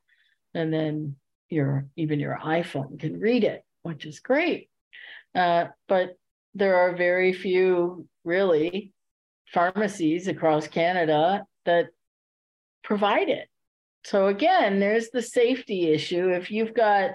and 0.53 0.71
then 0.71 1.15
your 1.49 1.87
even 1.95 2.19
your 2.19 2.37
iPhone 2.43 2.99
can 2.99 3.19
read 3.19 3.43
it, 3.43 3.63
which 3.83 4.05
is 4.05 4.19
great. 4.19 4.69
Uh, 5.33 5.67
but 5.87 6.17
there 6.53 6.77
are 6.77 6.95
very 6.95 7.33
few 7.33 8.07
really 8.23 8.93
pharmacies 9.53 10.27
across 10.27 10.67
Canada 10.67 11.45
that 11.65 11.87
provide 12.83 13.29
it. 13.29 13.47
So 14.03 14.27
again, 14.27 14.79
there's 14.79 15.09
the 15.09 15.21
safety 15.21 15.89
issue. 15.89 16.29
If 16.29 16.51
you've 16.51 16.73
got 16.73 17.11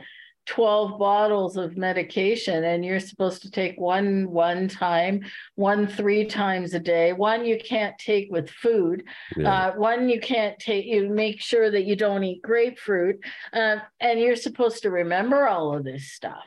12 0.47 0.99
bottles 0.99 1.57
of 1.57 1.77
medication 1.77 2.65
and 2.65 2.85
you're 2.85 3.01
supposed 3.01 3.43
to 3.43 3.51
take 3.51 3.79
one 3.79 4.31
one 4.31 4.69
time 4.69 5.21
one 5.57 5.87
three 5.89 6.25
times 6.25 6.73
a 6.73 6.79
day 6.79 7.13
one 7.13 7.45
you 7.45 7.59
can't 7.59 7.99
take 7.99 8.31
with 8.31 8.49
food 8.49 9.03
yeah. 9.37 9.71
uh, 9.71 9.73
one 9.75 10.09
you 10.09 10.21
can't 10.21 10.57
take 10.61 10.87
you 10.87 11.09
make 11.09 11.41
sure 11.41 11.69
that 11.69 11.85
you 11.85 11.97
don't 11.97 12.23
eat 12.23 12.41
grapefruit 12.43 13.19
uh, 13.53 13.77
and 13.99 14.21
you're 14.21 14.37
supposed 14.37 14.83
to 14.83 14.91
remember 14.91 15.49
all 15.49 15.77
of 15.77 15.83
this 15.83 16.13
stuff 16.13 16.45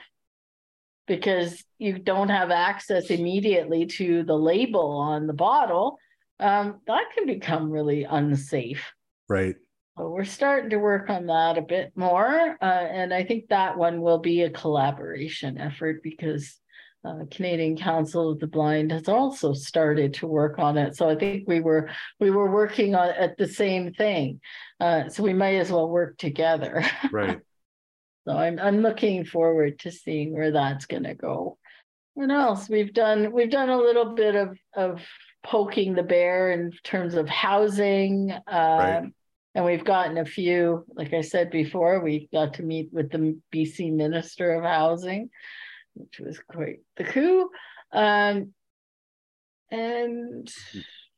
because 1.10 1.62
you 1.78 2.00
don't 2.00 2.30
have 2.30 2.52
access 2.52 3.08
immediately 3.08 3.86
to 3.86 4.24
the 4.24 4.38
label 4.38 4.92
on 4.92 5.28
the 5.28 5.34
bottle 5.34 5.98
um, 6.40 6.80
that 6.88 7.04
can 7.14 7.26
become 7.26 7.70
really 7.70 8.06
unsafe 8.06 8.94
right 9.28 9.56
so 10.00 10.08
we're 10.08 10.24
starting 10.24 10.70
to 10.70 10.78
work 10.78 11.10
on 11.10 11.26
that 11.26 11.58
a 11.58 11.62
bit 11.62 11.92
more. 11.94 12.58
Uh, 12.62 12.64
and 12.64 13.14
I 13.14 13.26
think 13.26 13.50
that 13.50 13.78
one 13.78 14.02
will 14.02 14.20
be 14.20 14.44
a 14.44 14.50
collaboration 14.50 15.58
effort 15.58 16.02
because 16.04 16.58
uh, 17.04 17.26
Canadian 17.30 17.76
Council 17.76 18.32
of 18.32 18.40
the 18.40 18.48
Blind 18.48 18.94
has 18.94 19.10
also 19.10 19.52
started 19.52 20.14
to 20.16 20.28
work 20.28 20.58
on 20.58 20.78
it. 20.78 20.96
So 20.96 21.10
I 21.10 21.16
think 21.16 21.50
we 21.50 21.60
were 21.60 21.90
we 22.18 22.30
were 22.30 22.50
working 22.50 22.96
on 22.96 23.10
at 23.10 23.38
the 23.38 23.48
same 23.48 23.94
thing. 23.94 24.40
Uh, 24.80 25.10
so 25.10 25.22
we 25.22 25.34
might 25.34 25.56
as 25.56 25.70
well 25.72 25.90
work 25.90 26.18
together. 26.18 26.84
Right. 27.12 27.40
So 28.30 28.38
I'm 28.38 28.60
I'm 28.60 28.82
looking 28.82 29.26
forward 29.26 29.80
to 29.80 29.92
seeing 29.92 30.34
where 30.34 30.52
that's 30.52 30.86
going 30.86 31.06
to 31.06 31.16
go. 31.16 31.58
What 32.14 32.30
else 32.30 32.70
we've 32.70 32.94
done? 32.94 33.32
We've 33.32 33.50
done 33.50 33.70
a 33.70 33.78
little 33.78 34.14
bit 34.14 34.36
of 34.36 34.56
of 34.76 35.02
poking 35.44 35.96
the 35.96 36.04
bear 36.04 36.52
in 36.52 36.72
terms 36.84 37.16
of 37.16 37.28
housing. 37.28 38.30
Uh, 38.32 38.42
right. 38.48 39.04
And 39.56 39.66
we've 39.66 39.84
gotten 39.84 40.20
a 40.20 40.26
few, 40.26 40.86
like 40.94 41.12
I 41.12 41.22
said 41.22 41.50
before, 41.50 42.02
we 42.02 42.30
got 42.32 42.54
to 42.56 42.64
meet 42.64 42.90
with 42.94 43.10
the 43.10 43.36
BC 43.52 43.92
Minister 43.94 44.54
of 44.54 44.64
Housing, 44.64 45.32
which 45.96 46.20
was 46.20 46.40
quite 46.40 46.82
the 46.98 47.06
coup. 47.06 47.50
Um, 47.92 48.54
and 49.72 50.48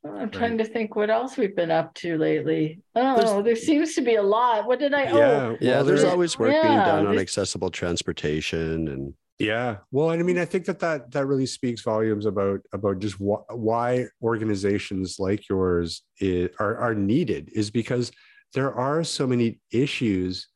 I'm 0.04 0.12
right. 0.12 0.32
trying 0.32 0.58
to 0.58 0.66
think 0.66 0.96
what 0.96 1.10
else 1.10 1.38
we've 1.38 1.56
been 1.56 1.70
up 1.70 1.94
to 1.96 2.18
lately. 2.18 2.82
Oh, 2.96 3.16
there's, 3.18 3.44
there 3.44 3.56
seems 3.56 3.94
to 3.96 4.02
be 4.02 4.16
a 4.16 4.24
lot. 4.24 4.66
What 4.66 4.80
did 4.80 4.94
I? 4.94 5.04
Yeah, 5.04 5.12
oh, 5.14 5.58
yeah. 5.62 5.84
There's 5.84 6.04
always 6.04 6.40
work 6.40 6.52
yeah, 6.52 6.64
being 6.64 6.78
done 6.78 7.08
on 7.08 7.20
accessible 7.20 7.70
transportation 7.70 8.88
and. 8.88 9.14
Yeah, 9.40 9.78
well, 9.92 10.12
I 10.12 10.18
mean, 10.18 10.38
I 10.38 10.46
think 10.46 10.66
that 10.66 10.80
that 10.80 11.10
that 11.12 11.26
really 11.26 11.48
speaks 11.48 11.82
volumes 11.82 12.28
about 12.28 12.60
about 12.74 13.00
just 13.00 13.16
wh- 13.16 13.50
why 13.50 14.06
organizations 14.22 15.16
like 15.18 15.50
yours 15.50 16.04
is, 16.20 16.50
are 16.60 16.78
are 16.78 16.94
needed 16.94 17.50
is 17.54 17.72
because 17.72 18.12
there 18.54 18.72
are 18.72 19.04
so 19.04 19.26
many 19.26 19.60
issues 19.72 20.48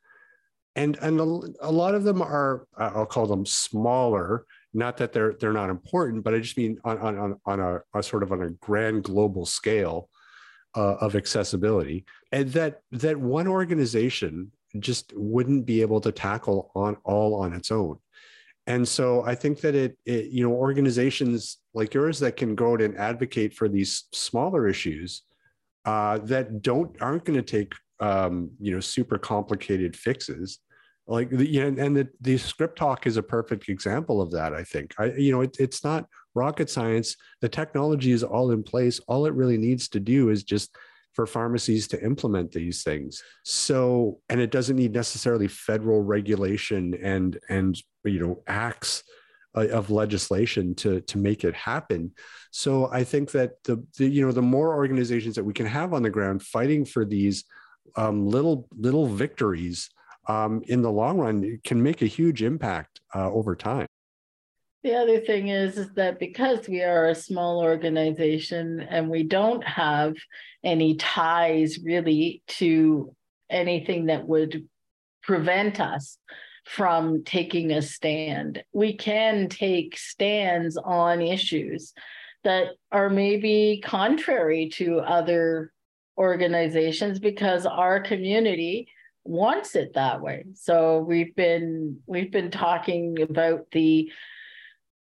and 0.75 0.97
and 1.01 1.19
a, 1.19 1.23
a, 1.67 1.71
lot 1.71 1.95
of 1.95 2.03
them 2.03 2.21
are 2.21 2.67
i'll 2.77 3.05
call 3.05 3.25
them 3.27 3.45
smaller 3.45 4.45
not 4.75 4.97
that 4.97 5.13
they're 5.13 5.33
they're 5.39 5.53
not 5.53 5.69
important 5.69 6.23
but 6.23 6.33
i 6.33 6.39
just 6.39 6.57
mean 6.57 6.77
on 6.83 6.97
on 6.99 7.39
on 7.45 7.59
a, 7.59 7.79
a 7.97 8.03
sort 8.03 8.21
of 8.21 8.31
on 8.31 8.43
a 8.43 8.49
grand 8.51 9.03
global 9.03 9.45
scale 9.45 10.09
uh, 10.75 10.95
of 10.99 11.15
accessibility. 11.15 12.05
And 12.31 12.49
that 12.51 12.81
that 12.91 13.17
one 13.17 13.47
organization 13.47 14.51
just 14.79 15.13
wouldn't 15.15 15.65
be 15.65 15.81
able 15.81 16.01
to 16.01 16.11
tackle 16.11 16.71
on 16.75 16.97
all 17.03 17.35
on 17.35 17.53
its 17.53 17.71
own. 17.71 17.97
And 18.67 18.87
so 18.87 19.23
i 19.25 19.35
think 19.35 19.61
that 19.61 19.75
it, 19.75 19.95
it 20.05 20.25
you 20.31 20.43
know 20.43 20.53
organizations 20.53 21.59
like 21.75 21.93
yours 21.93 22.19
that 22.19 22.35
can 22.35 22.55
go 22.55 22.73
out 22.73 22.81
and 22.81 22.97
advocate 22.97 23.53
for 23.53 23.69
these 23.69 24.05
smaller 24.11 24.67
issues 24.67 25.21
uh, 25.85 26.17
that 26.23 26.63
don't 26.63 26.99
aren't 26.99 27.25
going 27.25 27.37
to 27.37 27.43
take 27.43 27.73
um, 27.99 28.49
you 28.59 28.73
know 28.73 28.79
super 28.79 29.19
complicated 29.19 29.95
fixes 29.95 30.59
like 31.07 31.29
the, 31.29 31.49
you 31.49 31.59
know, 31.71 31.83
and 31.83 31.95
the, 31.95 32.07
the 32.21 32.35
ScriptTalk 32.35 33.05
is 33.05 33.17
a 33.17 33.23
perfect 33.23 33.69
example 33.69 34.21
of 34.21 34.31
that 34.31 34.53
i 34.53 34.63
think. 34.63 34.93
I 34.97 35.13
you 35.13 35.31
know 35.31 35.41
it, 35.41 35.57
it's 35.59 35.83
not 35.83 36.07
rocket 36.35 36.69
science. 36.69 37.15
The 37.41 37.49
technology 37.49 38.11
is 38.11 38.23
all 38.23 38.51
in 38.51 38.61
place. 38.61 38.99
All 39.07 39.25
it 39.25 39.33
really 39.33 39.57
needs 39.57 39.87
to 39.89 39.99
do 39.99 40.29
is 40.29 40.43
just 40.43 40.75
for 41.13 41.25
pharmacies 41.25 41.87
to 41.87 42.03
implement 42.03 42.51
these 42.51 42.83
things. 42.83 43.23
So 43.43 44.19
and 44.29 44.39
it 44.41 44.51
doesn't 44.51 44.75
need 44.75 44.93
necessarily 44.93 45.47
federal 45.47 46.01
regulation 46.01 46.93
and 47.01 47.39
and 47.49 47.81
you 48.03 48.19
know 48.19 48.43
acts 48.47 49.03
uh, 49.55 49.67
of 49.69 49.89
legislation 49.89 50.75
to 50.75 51.01
to 51.01 51.17
make 51.17 51.43
it 51.43 51.55
happen. 51.55 52.11
So 52.51 52.89
i 52.91 53.03
think 53.03 53.31
that 53.31 53.63
the, 53.63 53.83
the 53.97 54.07
you 54.07 54.25
know 54.25 54.33
the 54.33 54.41
more 54.41 54.75
organizations 54.75 55.35
that 55.35 55.45
we 55.45 55.53
can 55.53 55.65
have 55.65 55.93
on 55.93 56.03
the 56.03 56.09
ground 56.09 56.43
fighting 56.43 56.85
for 56.85 57.05
these 57.05 57.45
um, 57.95 58.27
little 58.27 58.67
little 58.75 59.07
victories 59.07 59.89
um, 60.27 60.61
in 60.67 60.81
the 60.81 60.91
long 60.91 61.17
run 61.17 61.59
can 61.63 61.81
make 61.81 62.01
a 62.01 62.07
huge 62.07 62.43
impact 62.43 63.01
uh, 63.13 63.31
over 63.31 63.55
time. 63.55 63.87
The 64.83 64.95
other 64.95 65.19
thing 65.19 65.47
is, 65.47 65.77
is 65.77 65.93
that 65.95 66.19
because 66.19 66.67
we 66.67 66.83
are 66.83 67.07
a 67.07 67.15
small 67.15 67.59
organization 67.61 68.81
and 68.81 69.09
we 69.09 69.23
don't 69.23 69.63
have 69.63 70.13
any 70.63 70.95
ties 70.95 71.79
really 71.83 72.43
to 72.59 73.15
anything 73.49 74.07
that 74.07 74.27
would 74.27 74.67
prevent 75.23 75.79
us 75.79 76.19
from 76.65 77.23
taking 77.23 77.71
a 77.71 77.81
stand, 77.81 78.63
we 78.73 78.95
can 78.95 79.49
take 79.49 79.97
stands 79.97 80.77
on 80.77 81.21
issues 81.21 81.93
that 82.43 82.67
are 82.91 83.09
maybe 83.09 83.81
contrary 83.83 84.69
to 84.69 84.99
other 84.99 85.71
organizations 86.17 87.19
because 87.19 87.65
our 87.65 87.99
community 87.99 88.87
wants 89.25 89.75
it 89.75 89.93
that 89.95 90.21
way. 90.21 90.45
So 90.53 90.99
we've 90.99 91.35
been 91.35 91.99
we've 92.05 92.31
been 92.31 92.51
talking 92.51 93.21
about 93.21 93.71
the 93.71 94.11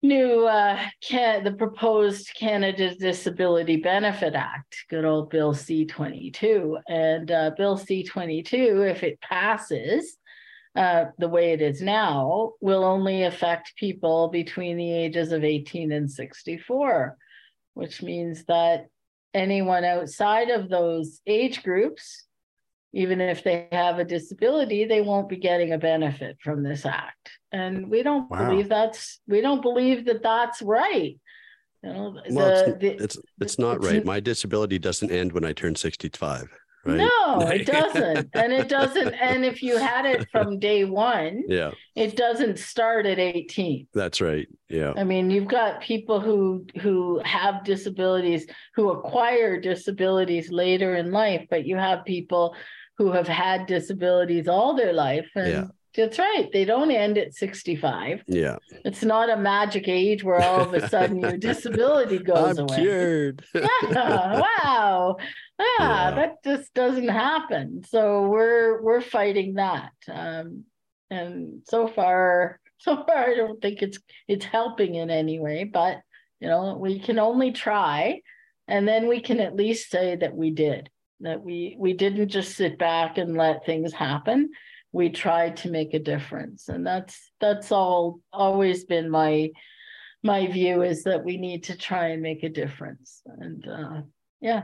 new 0.02 0.46
uh 0.46 0.80
can 1.02 1.44
the 1.44 1.52
proposed 1.52 2.30
Canada 2.34 2.94
Disability 2.94 3.76
Benefit 3.76 4.34
Act, 4.34 4.84
good 4.88 5.04
old 5.04 5.30
Bill 5.30 5.54
C22. 5.54 6.80
And 6.88 7.30
uh, 7.30 7.50
Bill 7.56 7.76
C22, 7.78 8.90
if 8.90 9.02
it 9.02 9.20
passes, 9.20 10.16
uh, 10.74 11.06
the 11.18 11.28
way 11.28 11.52
it 11.52 11.60
is 11.60 11.82
now, 11.82 12.52
will 12.60 12.84
only 12.84 13.24
affect 13.24 13.76
people 13.76 14.28
between 14.28 14.76
the 14.76 14.92
ages 14.92 15.32
of 15.32 15.44
18 15.44 15.92
and 15.92 16.10
64, 16.10 17.16
which 17.74 18.02
means 18.02 18.44
that 18.44 18.86
anyone 19.34 19.84
outside 19.84 20.50
of 20.50 20.68
those 20.68 21.20
age 21.26 21.62
groups, 21.62 22.27
even 22.92 23.20
if 23.20 23.44
they 23.44 23.68
have 23.72 23.98
a 23.98 24.04
disability, 24.04 24.84
they 24.84 25.00
won't 25.00 25.28
be 25.28 25.36
getting 25.36 25.72
a 25.72 25.78
benefit 25.78 26.38
from 26.42 26.62
this 26.62 26.86
act. 26.86 27.30
And 27.52 27.90
we 27.90 28.02
don't 28.02 28.30
wow. 28.30 28.48
believe 28.48 28.68
that's 28.68 29.20
we 29.26 29.40
don't 29.40 29.62
believe 29.62 30.06
that 30.06 30.22
that's 30.22 30.62
right. 30.62 31.18
You 31.82 31.92
know, 31.92 32.20
well, 32.30 32.64
the, 32.64 32.70
it's, 32.70 32.78
the, 32.80 33.04
it's 33.04 33.18
it's 33.40 33.58
not 33.58 33.76
it's, 33.76 33.86
right. 33.86 34.04
My 34.04 34.20
disability 34.20 34.78
doesn't 34.78 35.10
end 35.10 35.32
when 35.32 35.44
I 35.44 35.52
turn 35.52 35.74
65 35.74 36.48
right? 36.88 36.96
No, 36.96 37.40
it 37.48 37.66
doesn't. 37.66 38.30
and 38.34 38.52
it 38.52 38.68
doesn't. 38.68 39.14
And 39.14 39.44
if 39.44 39.62
you 39.62 39.78
had 39.78 40.06
it 40.06 40.28
from 40.30 40.58
day 40.58 40.84
one, 40.84 41.44
yeah, 41.48 41.70
it 41.94 42.16
doesn't 42.16 42.58
start 42.58 43.06
at 43.06 43.18
18. 43.18 43.88
That's 43.94 44.20
right. 44.20 44.48
Yeah. 44.68 44.92
I 44.96 45.04
mean, 45.04 45.30
you've 45.30 45.48
got 45.48 45.80
people 45.80 46.20
who 46.20 46.66
who 46.80 47.20
have 47.24 47.64
disabilities 47.64 48.46
who 48.74 48.90
acquire 48.90 49.60
disabilities 49.60 50.50
later 50.50 50.96
in 50.96 51.12
life, 51.12 51.46
but 51.50 51.66
you 51.66 51.76
have 51.76 52.04
people 52.04 52.56
who 52.98 53.12
have 53.12 53.28
had 53.28 53.66
disabilities 53.66 54.48
all 54.48 54.74
their 54.74 54.92
life. 54.92 55.28
And 55.34 55.48
yeah. 55.48 55.64
That's 55.96 56.18
right. 56.18 56.48
They 56.52 56.64
don't 56.64 56.92
end 56.92 57.18
at 57.18 57.34
65. 57.34 58.22
Yeah. 58.28 58.56
It's 58.84 59.02
not 59.02 59.30
a 59.30 59.36
magic 59.36 59.88
age 59.88 60.22
where 60.22 60.40
all 60.40 60.60
of 60.60 60.74
a 60.74 60.88
sudden 60.88 61.18
your 61.18 61.36
disability 61.38 62.18
goes 62.18 62.58
I'm 62.58 62.68
away. 62.68 62.76
Cured. 62.76 63.44
yeah. 63.54 64.40
Wow. 64.40 65.16
Yeah, 65.58 65.66
yeah, 65.80 66.10
that 66.12 66.44
just 66.44 66.72
doesn't 66.74 67.08
happen. 67.08 67.82
So 67.88 68.28
we're 68.28 68.80
we're 68.80 69.00
fighting 69.00 69.54
that. 69.54 69.90
Um, 70.08 70.64
and 71.10 71.62
so 71.64 71.88
far, 71.88 72.60
so 72.78 73.04
far 73.04 73.30
I 73.30 73.34
don't 73.34 73.60
think 73.60 73.82
it's 73.82 73.98
it's 74.28 74.44
helping 74.44 74.94
in 74.94 75.10
any 75.10 75.40
way, 75.40 75.64
but 75.64 76.00
you 76.38 76.46
know, 76.46 76.76
we 76.76 77.00
can 77.00 77.18
only 77.18 77.50
try 77.50 78.20
and 78.68 78.86
then 78.86 79.08
we 79.08 79.20
can 79.20 79.40
at 79.40 79.56
least 79.56 79.90
say 79.90 80.14
that 80.14 80.36
we 80.36 80.50
did. 80.50 80.90
That 81.20 81.42
we 81.42 81.76
we 81.78 81.92
didn't 81.94 82.28
just 82.28 82.56
sit 82.56 82.78
back 82.78 83.18
and 83.18 83.36
let 83.36 83.66
things 83.66 83.92
happen. 83.92 84.50
We 84.92 85.10
tried 85.10 85.58
to 85.58 85.70
make 85.70 85.94
a 85.94 85.98
difference. 85.98 86.68
And 86.68 86.86
that's 86.86 87.30
that's 87.40 87.72
all 87.72 88.20
always 88.32 88.84
been 88.84 89.10
my 89.10 89.50
my 90.22 90.46
view 90.46 90.82
is 90.82 91.04
that 91.04 91.24
we 91.24 91.36
need 91.36 91.64
to 91.64 91.76
try 91.76 92.08
and 92.08 92.22
make 92.22 92.42
a 92.42 92.48
difference. 92.48 93.22
And 93.26 93.66
uh, 93.68 94.00
yeah. 94.40 94.62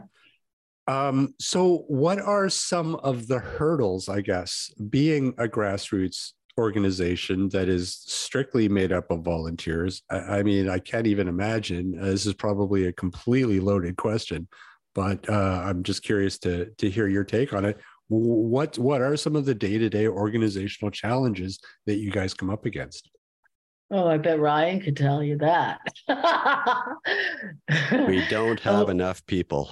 Um, 0.87 1.35
so, 1.41 1.85
what 1.89 2.21
are 2.21 2.49
some 2.49 2.97
of 2.97 3.27
the 3.27 3.39
hurdles, 3.39 4.09
I 4.09 4.21
guess, 4.21 4.71
being 4.91 5.35
a 5.39 5.49
grassroots 5.49 6.33
organization 6.59 7.49
that 7.49 7.69
is 7.69 8.03
strictly 8.07 8.69
made 8.69 8.93
up 8.93 9.11
of 9.11 9.23
volunteers? 9.23 10.03
I, 10.11 10.17
I 10.17 10.43
mean, 10.43 10.69
I 10.69 10.79
can't 10.79 11.07
even 11.07 11.27
imagine. 11.27 11.99
Uh, 11.99 12.07
this 12.07 12.27
is 12.27 12.35
probably 12.35 12.87
a 12.87 12.93
completely 12.93 13.61
loaded 13.61 13.97
question, 13.97 14.47
but 14.95 15.29
uh, 15.29 15.63
I'm 15.65 15.83
just 15.83 16.03
curious 16.03 16.39
to 16.41 16.67
to 16.67 16.91
hear 16.91 17.09
your 17.09 17.25
take 17.25 17.53
on 17.53 17.65
it. 17.65 17.79
What 18.09 18.79
what 18.79 19.01
are 19.01 19.17
some 19.17 19.37
of 19.37 19.45
the 19.45 19.55
day 19.55 19.79
to 19.79 19.89
day 19.89 20.07
organizational 20.07 20.91
challenges 20.91 21.59
that 21.87 21.97
you 21.97 22.11
guys 22.11 22.35
come 22.35 22.51
up 22.51 22.67
against? 22.67 23.11
Oh, 23.91 24.09
I 24.09 24.19
bet 24.19 24.41
Ryan 24.41 24.81
could 24.81 24.97
tell 24.97 25.23
you 25.23 25.39
that. 25.39 25.81
we 28.09 28.27
don't 28.31 28.61
have 28.61 28.89
oh. 28.89 28.91
enough 28.91 29.25
people. 29.27 29.71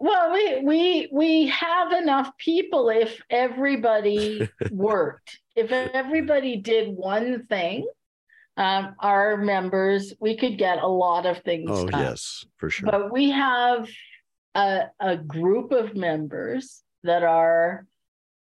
Well, 0.00 0.32
we 0.32 0.60
we 0.60 1.08
we 1.12 1.46
have 1.48 1.92
enough 1.92 2.30
people 2.38 2.88
if 2.88 3.20
everybody 3.30 4.48
worked. 4.70 5.38
If 5.56 5.72
everybody 5.72 6.56
did 6.56 6.88
one 6.88 7.46
thing, 7.46 7.86
um, 8.56 8.94
our 9.00 9.36
members, 9.36 10.14
we 10.20 10.36
could 10.36 10.56
get 10.56 10.78
a 10.82 10.86
lot 10.86 11.26
of 11.26 11.38
things. 11.42 11.68
Oh 11.68 11.88
done. 11.88 12.00
yes, 12.00 12.44
for 12.58 12.70
sure. 12.70 12.90
But 12.90 13.12
we 13.12 13.30
have 13.30 13.88
a, 14.58 14.90
a 15.00 15.16
group 15.16 15.72
of 15.72 15.94
members 15.94 16.82
that 17.04 17.22
are 17.22 17.86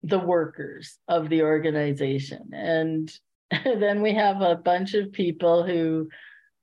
the 0.04 0.20
workers 0.20 0.98
of 1.08 1.30
the 1.30 1.42
organization, 1.42 2.52
and 2.54 3.12
then 3.64 4.02
we 4.02 4.14
have 4.14 4.42
a 4.42 4.56
bunch 4.56 4.94
of 4.94 5.12
people 5.12 5.64
who 5.64 6.10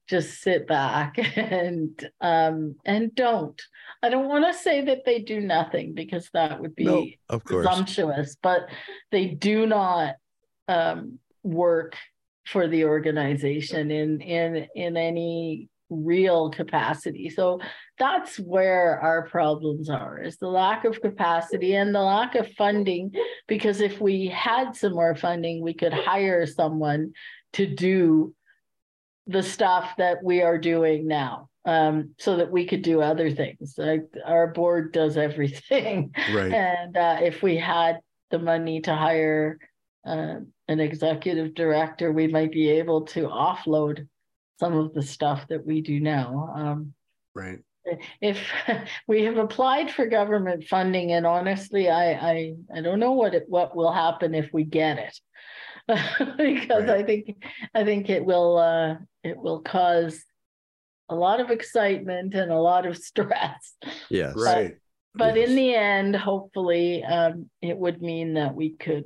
just 0.08 0.40
sit 0.40 0.66
back 0.66 1.16
and 1.36 2.10
um, 2.20 2.76
and 2.84 3.14
don't. 3.14 3.60
I 4.02 4.08
don't 4.08 4.28
want 4.28 4.46
to 4.46 4.58
say 4.58 4.84
that 4.86 5.04
they 5.04 5.20
do 5.20 5.40
nothing 5.40 5.94
because 5.94 6.30
that 6.32 6.60
would 6.60 6.76
be 6.76 6.84
no, 6.84 7.06
of 7.28 7.44
course. 7.44 7.66
presumptuous, 7.66 8.36
but 8.42 8.68
they 9.10 9.26
do 9.26 9.66
not 9.66 10.14
um, 10.68 11.18
work 11.42 11.96
for 12.46 12.68
the 12.68 12.84
organization 12.84 13.90
in 13.90 14.20
in 14.20 14.68
in 14.74 14.96
any 14.96 15.68
real 15.90 16.50
capacity. 16.50 17.28
So 17.28 17.60
that's 18.00 18.40
where 18.40 18.98
our 19.00 19.28
problems 19.28 19.88
are 19.88 20.20
is 20.20 20.38
the 20.38 20.48
lack 20.48 20.84
of 20.84 21.00
capacity 21.00 21.74
and 21.76 21.94
the 21.94 22.00
lack 22.00 22.34
of 22.34 22.50
funding 22.54 23.12
because 23.46 23.80
if 23.80 24.00
we 24.00 24.26
had 24.26 24.74
some 24.74 24.94
more 24.94 25.14
funding 25.14 25.62
we 25.62 25.74
could 25.74 25.92
hire 25.92 26.46
someone 26.46 27.12
to 27.52 27.66
do 27.66 28.34
the 29.26 29.42
stuff 29.42 29.92
that 29.98 30.24
we 30.24 30.42
are 30.42 30.58
doing 30.58 31.06
now 31.06 31.50
um, 31.64 32.14
so 32.18 32.36
that 32.36 32.50
we 32.50 32.66
could 32.66 32.82
do 32.82 33.00
other 33.02 33.30
things. 33.30 33.74
Like 33.76 34.06
our 34.24 34.48
board 34.48 34.92
does 34.92 35.16
everything. 35.16 36.14
Right. 36.32 36.52
And 36.52 36.96
uh, 36.96 37.18
if 37.22 37.42
we 37.42 37.56
had 37.56 38.00
the 38.30 38.38
money 38.38 38.80
to 38.82 38.94
hire 38.94 39.58
uh, 40.06 40.36
an 40.68 40.80
executive 40.80 41.54
director, 41.54 42.12
we 42.12 42.28
might 42.28 42.52
be 42.52 42.70
able 42.70 43.02
to 43.06 43.28
offload 43.28 44.08
some 44.58 44.74
of 44.74 44.94
the 44.94 45.02
stuff 45.02 45.46
that 45.48 45.64
we 45.64 45.80
do 45.80 46.00
now. 46.00 46.52
Um, 46.54 46.94
right. 47.34 47.60
If 48.21 48.38
we 49.07 49.25
have 49.25 49.38
applied 49.38 49.90
for 49.90 50.07
government 50.07 50.64
funding, 50.64 51.12
and 51.12 51.27
honestly, 51.27 51.88
I 51.88 52.12
I, 52.12 52.55
I 52.75 52.81
don't 52.81 53.01
know 53.01 53.12
what 53.12 53.35
it, 53.35 53.45
what 53.49 53.75
will 53.75 53.93
happen 53.93 54.35
if 54.35 54.51
we 54.53 54.64
get 54.64 54.99
it. 54.99 55.21
because 55.88 56.85
right. 56.85 56.90
I 56.90 57.03
think 57.03 57.43
I 57.75 57.85
think 57.85 58.11
it 58.11 58.25
will 58.25 58.59
uh, 58.59 58.97
it 59.25 59.37
will 59.37 59.61
cause 59.61 60.23
a 61.09 61.14
lot 61.14 61.40
of 61.40 61.51
excitement 61.51 62.35
and 62.35 62.53
a 62.53 62.59
lot 62.59 62.87
of 62.87 62.97
stress. 63.11 63.75
Yes, 64.09 64.35
right. 64.37 64.77
But, 65.12 65.35
yes. 65.35 65.49
in 65.49 65.57
the 65.57 65.75
end, 65.75 66.14
hopefully, 66.14 67.03
um, 67.03 67.51
it 67.61 67.77
would 67.77 68.01
mean 68.01 68.35
that 68.35 68.55
we 68.55 68.77
could 68.77 69.05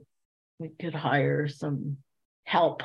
we 0.58 0.68
could 0.68 0.94
hire 0.94 1.48
some 1.48 1.96
help. 2.44 2.82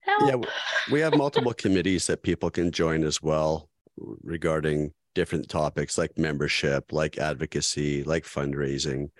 Help. 0.00 0.44
Yeah, 0.44 0.50
we 0.92 1.00
have 1.00 1.16
multiple 1.16 1.54
committees 1.54 2.06
that 2.08 2.22
people 2.22 2.50
can 2.50 2.72
join 2.72 3.04
as 3.04 3.22
well 3.22 3.69
regarding 4.22 4.92
different 5.14 5.48
topics 5.48 5.98
like 5.98 6.16
membership, 6.16 6.92
like 6.92 7.18
advocacy, 7.18 8.02
like 8.04 8.24
fundraising. 8.24 9.10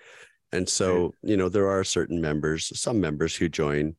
And 0.51 0.67
so, 0.67 1.13
you 1.21 1.37
know, 1.37 1.49
there 1.49 1.69
are 1.69 1.83
certain 1.83 2.19
members, 2.19 2.71
some 2.79 2.99
members 2.99 3.35
who 3.35 3.49
join 3.49 3.95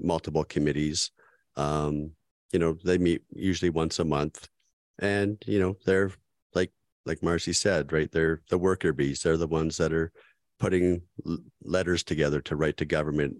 multiple 0.00 0.44
committees. 0.44 1.10
Um, 1.56 2.12
you 2.52 2.58
know, 2.58 2.76
they 2.84 2.98
meet 2.98 3.22
usually 3.32 3.70
once 3.70 3.98
a 3.98 4.04
month. 4.04 4.48
And, 5.00 5.42
you 5.46 5.58
know, 5.58 5.76
they're 5.84 6.10
like 6.54 6.72
like 7.04 7.22
Marcy 7.22 7.52
said, 7.52 7.92
right? 7.92 8.10
They're 8.10 8.42
the 8.50 8.58
worker 8.58 8.92
bees. 8.92 9.22
They're 9.22 9.36
the 9.36 9.46
ones 9.46 9.76
that 9.78 9.92
are 9.92 10.12
putting 10.58 11.02
letters 11.62 12.02
together 12.02 12.40
to 12.42 12.56
write 12.56 12.76
to 12.78 12.84
government, 12.84 13.36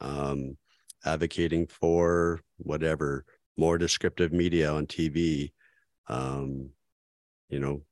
um, 0.00 0.56
advocating 1.04 1.66
for 1.66 2.40
whatever 2.58 3.24
more 3.56 3.78
descriptive 3.78 4.32
media 4.32 4.72
on 4.72 4.86
TV. 4.86 5.52
Um, 6.12 6.70
you 7.48 7.58
know, 7.58 7.82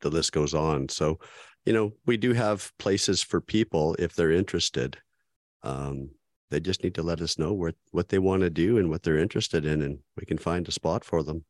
the 0.00 0.10
list 0.10 0.32
goes 0.32 0.54
on. 0.54 0.88
So 0.88 1.18
you 1.64 1.74
know, 1.74 1.92
we 2.06 2.16
do 2.16 2.32
have 2.32 2.72
places 2.78 3.22
for 3.22 3.42
people 3.42 3.94
if 3.98 4.14
they're 4.14 4.32
interested. 4.32 4.96
Um, 5.62 6.10
they 6.50 6.60
just 6.60 6.82
need 6.82 6.94
to 6.94 7.02
let 7.02 7.20
us 7.20 7.38
know 7.38 7.52
what 7.52 7.74
what 7.90 8.08
they 8.08 8.18
want 8.18 8.40
to 8.40 8.50
do 8.50 8.78
and 8.78 8.88
what 8.88 9.02
they're 9.02 9.18
interested 9.18 9.66
in, 9.66 9.82
and 9.82 9.98
we 10.16 10.24
can 10.24 10.38
find 10.38 10.66
a 10.66 10.72
spot 10.72 11.04
for 11.04 11.22
them. 11.22 11.44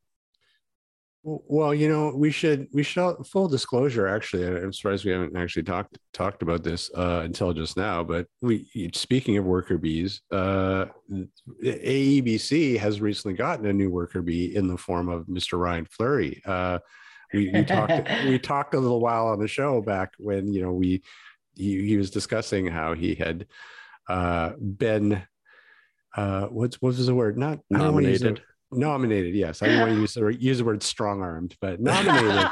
Well, 1.46 1.74
you 1.74 1.88
know, 1.88 2.12
we 2.14 2.30
should 2.30 2.68
we 2.72 2.82
should 2.82 3.16
full 3.26 3.48
disclosure. 3.48 4.06
Actually, 4.06 4.46
I'm 4.46 4.72
surprised 4.72 5.04
we 5.04 5.10
haven't 5.10 5.36
actually 5.36 5.64
talked 5.64 5.98
talked 6.14 6.42
about 6.42 6.62
this 6.62 6.90
uh, 6.94 7.20
until 7.24 7.52
just 7.52 7.76
now. 7.76 8.02
But 8.02 8.26
we, 8.40 8.90
speaking 8.94 9.36
of 9.36 9.44
worker 9.44 9.76
bees, 9.76 10.22
uh, 10.32 10.86
AEBC 11.62 12.78
has 12.78 13.02
recently 13.02 13.36
gotten 13.36 13.66
a 13.66 13.72
new 13.72 13.90
worker 13.90 14.22
bee 14.22 14.56
in 14.56 14.68
the 14.68 14.78
form 14.78 15.08
of 15.08 15.26
Mr. 15.26 15.58
Ryan 15.58 15.86
Fleury. 15.86 16.40
Uh, 16.46 16.78
we, 17.34 17.50
we 17.50 17.64
talked 17.64 17.92
we 18.24 18.38
talked 18.38 18.74
a 18.74 18.80
little 18.80 19.00
while 19.00 19.26
on 19.26 19.38
the 19.38 19.48
show 19.48 19.82
back 19.82 20.12
when 20.18 20.50
you 20.50 20.62
know 20.62 20.72
we 20.72 21.02
he, 21.56 21.86
he 21.86 21.96
was 21.98 22.10
discussing 22.10 22.66
how 22.66 22.94
he 22.94 23.14
had 23.14 23.46
uh, 24.08 24.52
been 24.58 25.22
uh, 26.16 26.46
what's 26.46 26.80
what 26.80 26.96
was 26.96 27.06
the 27.06 27.14
word 27.14 27.36
not 27.36 27.58
nominated 27.68 28.40
nominated 28.70 29.34
yes 29.34 29.62
i 29.62 29.66
don't 29.66 29.80
want 29.80 29.92
to 29.92 30.00
use 30.00 30.14
the, 30.14 30.26
use 30.38 30.58
the 30.58 30.64
word 30.64 30.82
strong 30.82 31.22
armed 31.22 31.56
but 31.60 31.80
nominated 31.80 32.46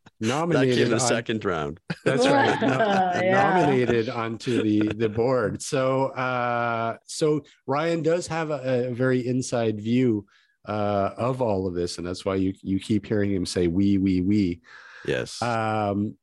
nominated 0.20 0.78
in 0.78 0.88
the 0.88 0.94
on, 0.94 1.00
second 1.00 1.44
round 1.44 1.78
that's 2.04 2.26
right 2.26 2.60
no, 2.62 2.68
yeah. 3.22 3.32
nominated 3.32 4.08
onto 4.08 4.62
the 4.62 4.88
the 4.94 5.08
board 5.08 5.60
so 5.60 6.06
uh 6.08 6.96
so 7.04 7.42
ryan 7.66 8.02
does 8.02 8.26
have 8.26 8.50
a, 8.50 8.88
a 8.88 8.94
very 8.94 9.26
inside 9.26 9.78
view 9.80 10.24
uh, 10.66 11.10
of 11.16 11.40
all 11.40 11.66
of 11.66 11.74
this, 11.74 11.98
and 11.98 12.06
that's 12.06 12.24
why 12.24 12.34
you 12.34 12.54
you 12.62 12.78
keep 12.78 13.06
hearing 13.06 13.32
him 13.32 13.46
say 13.46 13.66
"we, 13.66 13.98
we, 13.98 14.20
we." 14.20 14.60
Yes. 15.06 15.40
Um. 15.42 16.16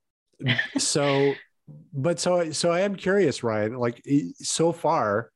So, 0.78 1.34
but 1.93 2.20
so 2.20 2.52
so 2.52 2.72
I 2.72 2.82
am 2.82 2.96
curious, 2.96 3.43
Ryan. 3.43 3.76
Like 3.76 4.04
so 4.38 4.72
far, 4.72 5.32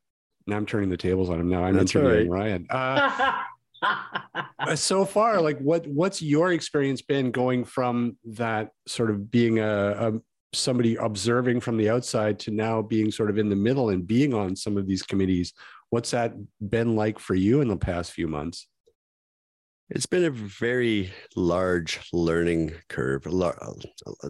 now 0.51 0.57
I'm 0.57 0.65
turning 0.65 0.89
the 0.89 0.97
tables 0.97 1.29
on 1.29 1.39
him. 1.39 1.49
Now 1.49 1.63
I'm 1.63 1.75
that's 1.75 1.95
interviewing 1.95 2.29
right. 2.29 2.67
Ryan. 2.69 3.41
Uh, 3.83 4.43
uh, 4.59 4.75
so 4.75 5.05
far, 5.05 5.41
like 5.41 5.57
what 5.57 5.87
what's 5.87 6.21
your 6.21 6.53
experience 6.53 7.01
been 7.01 7.31
going 7.31 7.65
from 7.65 8.15
that 8.23 8.69
sort 8.85 9.09
of 9.09 9.31
being 9.31 9.57
a, 9.57 9.65
a 9.65 10.11
somebody 10.53 10.97
observing 10.97 11.61
from 11.61 11.77
the 11.77 11.89
outside 11.89 12.37
to 12.37 12.51
now 12.51 12.79
being 12.79 13.09
sort 13.09 13.31
of 13.31 13.39
in 13.39 13.49
the 13.49 13.55
middle 13.55 13.89
and 13.89 14.05
being 14.05 14.35
on 14.35 14.55
some 14.55 14.77
of 14.77 14.85
these 14.85 15.01
committees? 15.01 15.53
What's 15.89 16.11
that 16.11 16.35
been 16.69 16.95
like 16.95 17.17
for 17.17 17.33
you 17.33 17.61
in 17.61 17.69
the 17.69 17.75
past 17.75 18.11
few 18.11 18.27
months? 18.27 18.67
It's 19.89 20.05
been 20.05 20.25
a 20.25 20.29
very 20.29 21.11
large 21.35 21.99
learning 22.13 22.73
curve. 22.87 23.25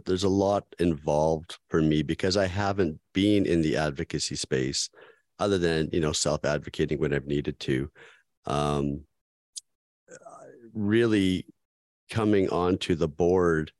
There's 0.05 0.23
a 0.23 0.29
lot 0.29 0.63
involved 0.79 1.57
for 1.67 1.81
me 1.81 2.03
because 2.03 2.37
I 2.37 2.47
haven't 2.47 3.01
been 3.13 3.45
in 3.45 3.61
the 3.61 3.75
advocacy 3.75 4.37
space 4.37 4.89
other 5.41 5.57
than, 5.57 5.89
you 5.91 5.99
know, 5.99 6.11
self 6.11 6.45
advocating 6.45 6.99
when 6.99 7.13
I've 7.13 7.27
needed 7.27 7.59
to. 7.61 7.89
Um, 8.45 9.01
really 10.73 11.45
coming 12.09 12.49
onto 12.49 12.95
the 12.95 13.07
board, 13.07 13.71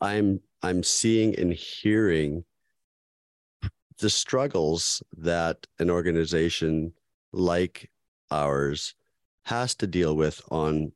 I'm 0.00 0.40
I'm 0.62 0.82
seeing 0.82 1.38
and 1.38 1.52
hearing 1.52 2.44
the 3.98 4.10
struggles 4.10 5.02
that 5.18 5.66
an 5.78 5.90
organization 5.90 6.92
like 7.32 7.90
ours 8.30 8.94
has 9.44 9.74
to 9.76 9.86
deal 9.86 10.16
with 10.16 10.40
on 10.50 10.92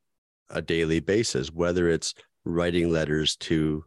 a 0.50 0.60
daily 0.60 1.00
basis, 1.00 1.52
whether 1.52 1.88
it's 1.88 2.14
writing 2.44 2.90
letters 2.90 3.36
to 3.36 3.84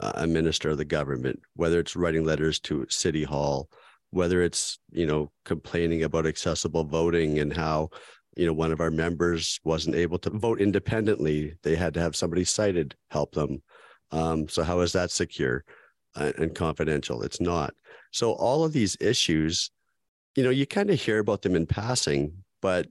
a 0.00 0.26
minister 0.26 0.70
of 0.70 0.78
the 0.78 0.84
government, 0.84 1.40
whether 1.54 1.78
it's 1.78 1.94
writing 1.94 2.24
letters 2.24 2.58
to 2.58 2.86
City 2.88 3.22
Hall, 3.22 3.68
whether 4.10 4.42
it's, 4.42 4.78
you 4.90 5.06
know, 5.06 5.30
complaining 5.44 6.02
about 6.02 6.26
accessible 6.26 6.84
voting 6.84 7.38
and 7.38 7.52
how, 7.52 7.90
you 8.36 8.46
know, 8.46 8.52
one 8.52 8.72
of 8.72 8.80
our 8.80 8.90
members 8.90 9.60
wasn't 9.64 9.96
able 9.96 10.18
to 10.18 10.30
vote 10.30 10.60
independently. 10.60 11.54
They 11.62 11.76
had 11.76 11.94
to 11.94 12.00
have 12.00 12.16
somebody 12.16 12.44
sighted 12.44 12.94
help 13.10 13.32
them. 13.32 13.62
Um, 14.10 14.48
so 14.48 14.62
how 14.62 14.80
is 14.80 14.92
that 14.92 15.10
secure 15.10 15.64
and, 16.16 16.34
and 16.36 16.54
confidential? 16.54 17.22
It's 17.22 17.40
not. 17.40 17.74
So 18.10 18.32
all 18.32 18.64
of 18.64 18.72
these 18.72 18.96
issues, 19.00 19.70
you 20.34 20.42
know, 20.42 20.50
you 20.50 20.66
kind 20.66 20.90
of 20.90 21.00
hear 21.00 21.18
about 21.18 21.42
them 21.42 21.54
in 21.54 21.66
passing, 21.66 22.32
but 22.60 22.88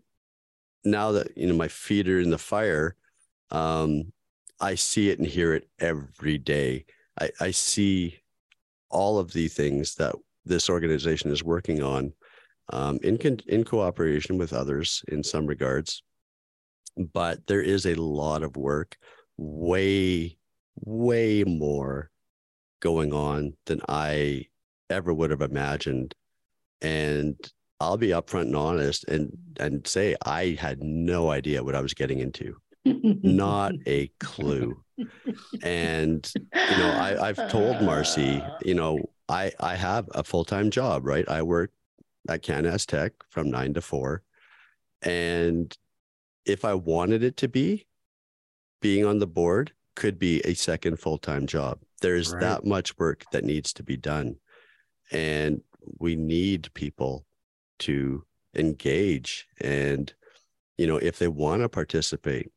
now 0.83 1.11
that 1.11 1.37
you 1.37 1.47
know 1.47 1.55
my 1.55 1.67
feet 1.67 2.07
are 2.07 2.19
in 2.19 2.29
the 2.29 2.37
fire, 2.37 2.95
um, 3.51 4.13
I 4.59 4.75
see 4.75 5.09
it 5.09 5.19
and 5.19 5.27
hear 5.27 5.53
it 5.53 5.67
every 5.79 6.37
day. 6.37 6.85
I, 7.19 7.29
I 7.39 7.51
see 7.51 8.19
all 8.89 9.19
of 9.19 9.33
the 9.33 9.47
things 9.47 9.95
that 9.95 10.15
this 10.49 10.69
organization 10.69 11.31
is 11.31 11.43
working 11.43 11.81
on 11.81 12.11
um, 12.71 12.99
in 13.01 13.17
in 13.47 13.63
cooperation 13.63 14.37
with 14.37 14.53
others 14.53 15.03
in 15.07 15.23
some 15.23 15.47
regards, 15.47 16.03
but 17.13 17.45
there 17.47 17.61
is 17.61 17.85
a 17.85 17.95
lot 17.95 18.43
of 18.43 18.57
work, 18.57 18.97
way 19.37 20.37
way 20.81 21.43
more 21.43 22.11
going 22.79 23.13
on 23.13 23.53
than 23.65 23.81
I 23.89 24.45
ever 24.89 25.13
would 25.13 25.31
have 25.31 25.41
imagined, 25.41 26.13
and 26.81 27.35
I'll 27.79 27.97
be 27.97 28.09
upfront 28.09 28.43
and 28.43 28.55
honest 28.55 29.05
and 29.05 29.31
and 29.59 29.87
say 29.87 30.15
I 30.25 30.57
had 30.59 30.83
no 30.83 31.31
idea 31.31 31.63
what 31.63 31.75
I 31.75 31.81
was 31.81 31.93
getting 31.93 32.19
into. 32.19 32.55
Not 32.85 33.73
a 33.85 34.11
clue. 34.19 34.83
And 35.63 36.29
you 36.35 36.77
know, 36.77 36.89
I, 36.89 37.29
I've 37.29 37.49
told 37.49 37.81
Marcy, 37.81 38.43
you 38.65 38.73
know, 38.73 38.99
I 39.29 39.51
I 39.59 39.75
have 39.75 40.09
a 40.13 40.23
full-time 40.23 40.71
job, 40.71 41.05
right? 41.05 41.27
I 41.29 41.41
work 41.43 41.71
at 42.27 42.43
CanAs 42.43 42.85
Tech 42.85 43.13
from 43.29 43.49
nine 43.49 43.73
to 43.75 43.81
four. 43.81 44.23
And 45.01 45.75
if 46.45 46.65
I 46.65 46.73
wanted 46.73 47.23
it 47.23 47.37
to 47.37 47.47
be, 47.47 47.87
being 48.81 49.05
on 49.05 49.19
the 49.19 49.27
board 49.27 49.71
could 49.95 50.19
be 50.19 50.41
a 50.41 50.53
second 50.53 50.99
full-time 50.99 51.45
job. 51.45 51.79
There's 52.01 52.33
right. 52.33 52.41
that 52.41 52.65
much 52.65 52.97
work 52.97 53.25
that 53.31 53.43
needs 53.43 53.73
to 53.73 53.83
be 53.83 53.97
done. 53.97 54.37
And 55.11 55.61
we 55.99 56.15
need 56.15 56.73
people 56.73 57.25
to 57.79 58.23
engage 58.55 59.47
and 59.61 60.13
you 60.77 60.87
know 60.87 60.97
if 60.97 61.19
they 61.19 61.27
want 61.27 61.61
to 61.61 61.69
participate 61.69 62.51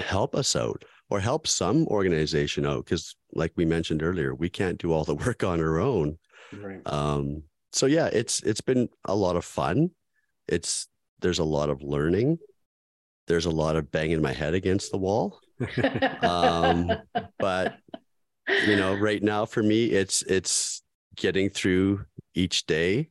help 0.00 0.34
us 0.34 0.56
out 0.56 0.84
or 1.10 1.20
help 1.20 1.46
some 1.46 1.86
organization 1.86 2.66
out 2.66 2.84
because 2.84 3.16
like 3.32 3.52
we 3.56 3.64
mentioned 3.64 4.02
earlier 4.02 4.34
we 4.34 4.48
can't 4.48 4.78
do 4.78 4.92
all 4.92 5.04
the 5.04 5.14
work 5.26 5.44
on 5.44 5.60
our 5.60 5.78
own. 5.78 6.18
Right. 6.52 6.80
um, 6.86 7.42
so 7.72 7.86
yeah 7.86 8.06
it's 8.06 8.42
it's 8.42 8.60
been 8.60 8.88
a 9.04 9.14
lot 9.14 9.36
of 9.36 9.44
fun. 9.44 9.90
It's 10.48 10.88
there's 11.20 11.38
a 11.38 11.44
lot 11.44 11.70
of 11.70 11.82
learning. 11.82 12.38
There's 13.26 13.46
a 13.46 13.50
lot 13.50 13.76
of 13.76 13.90
banging 13.90 14.22
my 14.22 14.32
head 14.32 14.54
against 14.54 14.92
the 14.92 14.98
wall. 14.98 15.40
Um, 16.22 16.92
but 17.38 17.78
you 18.66 18.76
know 18.76 18.94
right 18.94 19.22
now 19.22 19.46
for 19.46 19.62
me 19.62 19.86
it's 19.86 20.22
it's 20.22 20.82
getting 21.16 21.50
through 21.50 22.04
each 22.34 22.66
day 22.66 23.10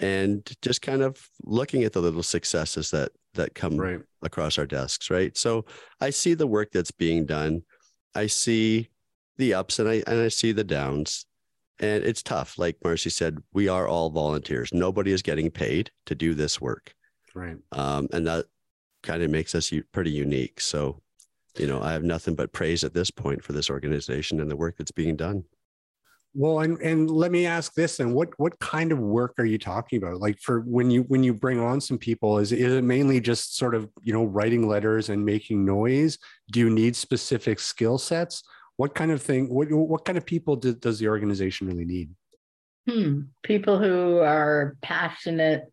and 0.00 0.50
just 0.62 0.82
kind 0.82 1.02
of 1.02 1.28
looking 1.44 1.84
at 1.84 1.92
the 1.92 2.00
little 2.00 2.22
successes 2.22 2.90
that 2.90 3.12
that 3.34 3.54
come 3.54 3.76
right. 3.76 4.00
across 4.22 4.58
our 4.58 4.66
desks 4.66 5.10
right? 5.10 5.36
So 5.36 5.64
i 6.00 6.10
see 6.10 6.34
the 6.34 6.46
work 6.46 6.70
that's 6.72 6.90
being 6.90 7.26
done. 7.26 7.62
I 8.14 8.26
see 8.26 8.90
the 9.36 9.54
ups 9.54 9.78
and 9.78 9.88
i 9.88 10.02
and 10.06 10.20
i 10.20 10.28
see 10.28 10.52
the 10.52 10.64
downs. 10.64 11.26
And 11.80 12.04
it's 12.04 12.22
tough. 12.22 12.56
Like 12.56 12.76
marcy 12.84 13.10
said 13.10 13.38
we 13.52 13.68
are 13.68 13.88
all 13.88 14.10
volunteers. 14.10 14.72
Nobody 14.72 15.10
is 15.12 15.22
getting 15.22 15.50
paid 15.50 15.90
to 16.06 16.14
do 16.14 16.34
this 16.34 16.60
work. 16.60 16.94
Right. 17.34 17.56
Um, 17.72 18.06
and 18.12 18.26
that 18.28 18.46
kind 19.02 19.22
of 19.24 19.30
makes 19.30 19.56
us 19.56 19.72
pretty 19.92 20.12
unique. 20.12 20.60
So 20.60 21.02
you 21.58 21.66
know 21.66 21.80
i 21.82 21.92
have 21.92 22.02
nothing 22.02 22.34
but 22.34 22.52
praise 22.52 22.84
at 22.84 22.94
this 22.94 23.10
point 23.10 23.42
for 23.42 23.52
this 23.52 23.70
organization 23.70 24.40
and 24.40 24.50
the 24.50 24.56
work 24.56 24.76
that's 24.76 24.90
being 24.90 25.16
done 25.16 25.44
well, 26.34 26.60
and 26.60 26.80
and 26.80 27.08
let 27.08 27.30
me 27.30 27.46
ask 27.46 27.74
this: 27.74 28.00
and 28.00 28.12
what 28.12 28.28
what 28.38 28.58
kind 28.58 28.90
of 28.90 28.98
work 28.98 29.34
are 29.38 29.44
you 29.44 29.58
talking 29.58 30.02
about? 30.02 30.20
Like 30.20 30.38
for 30.40 30.60
when 30.60 30.90
you 30.90 31.02
when 31.04 31.22
you 31.22 31.32
bring 31.32 31.60
on 31.60 31.80
some 31.80 31.96
people, 31.96 32.38
is 32.38 32.50
is 32.50 32.72
it 32.72 32.84
mainly 32.84 33.20
just 33.20 33.56
sort 33.56 33.74
of 33.74 33.88
you 34.02 34.12
know 34.12 34.24
writing 34.24 34.66
letters 34.68 35.08
and 35.08 35.24
making 35.24 35.64
noise? 35.64 36.18
Do 36.50 36.60
you 36.60 36.70
need 36.70 36.96
specific 36.96 37.60
skill 37.60 37.98
sets? 37.98 38.42
What 38.76 38.94
kind 38.94 39.12
of 39.12 39.22
thing? 39.22 39.48
What 39.48 39.70
what 39.70 40.04
kind 40.04 40.18
of 40.18 40.26
people 40.26 40.56
do, 40.56 40.74
does 40.74 40.98
the 40.98 41.08
organization 41.08 41.68
really 41.68 41.84
need? 41.84 42.10
Hmm. 42.88 43.20
People 43.44 43.78
who 43.78 44.18
are 44.18 44.76
passionate 44.82 45.72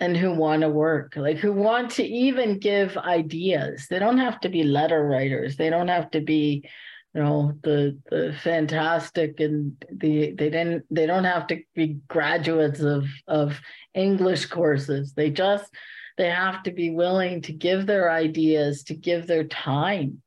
and 0.00 0.16
who 0.16 0.32
want 0.32 0.62
to 0.62 0.68
work, 0.68 1.14
like 1.16 1.36
who 1.36 1.52
want 1.52 1.90
to 1.92 2.04
even 2.04 2.58
give 2.58 2.96
ideas. 2.96 3.86
They 3.88 4.00
don't 4.00 4.18
have 4.18 4.40
to 4.40 4.48
be 4.48 4.64
letter 4.64 5.06
writers. 5.06 5.56
They 5.56 5.70
don't 5.70 5.88
have 5.88 6.10
to 6.12 6.20
be 6.20 6.68
you 7.14 7.22
know 7.22 7.52
the 7.62 7.98
the 8.10 8.34
fantastic 8.42 9.40
and 9.40 9.84
the 9.90 10.32
they 10.32 10.50
didn't 10.50 10.84
they 10.90 11.06
don't 11.06 11.24
have 11.24 11.46
to 11.48 11.60
be 11.74 11.98
graduates 12.08 12.80
of 12.80 13.06
of 13.28 13.60
english 13.94 14.46
courses. 14.46 15.12
They 15.12 15.30
just 15.30 15.72
they 16.16 16.30
have 16.30 16.62
to 16.64 16.70
be 16.70 16.90
willing 16.90 17.42
to 17.42 17.52
give 17.52 17.86
their 17.86 18.10
ideas 18.10 18.84
to 18.84 18.94
give 18.94 19.26
their 19.26 19.44
time. 19.44 20.22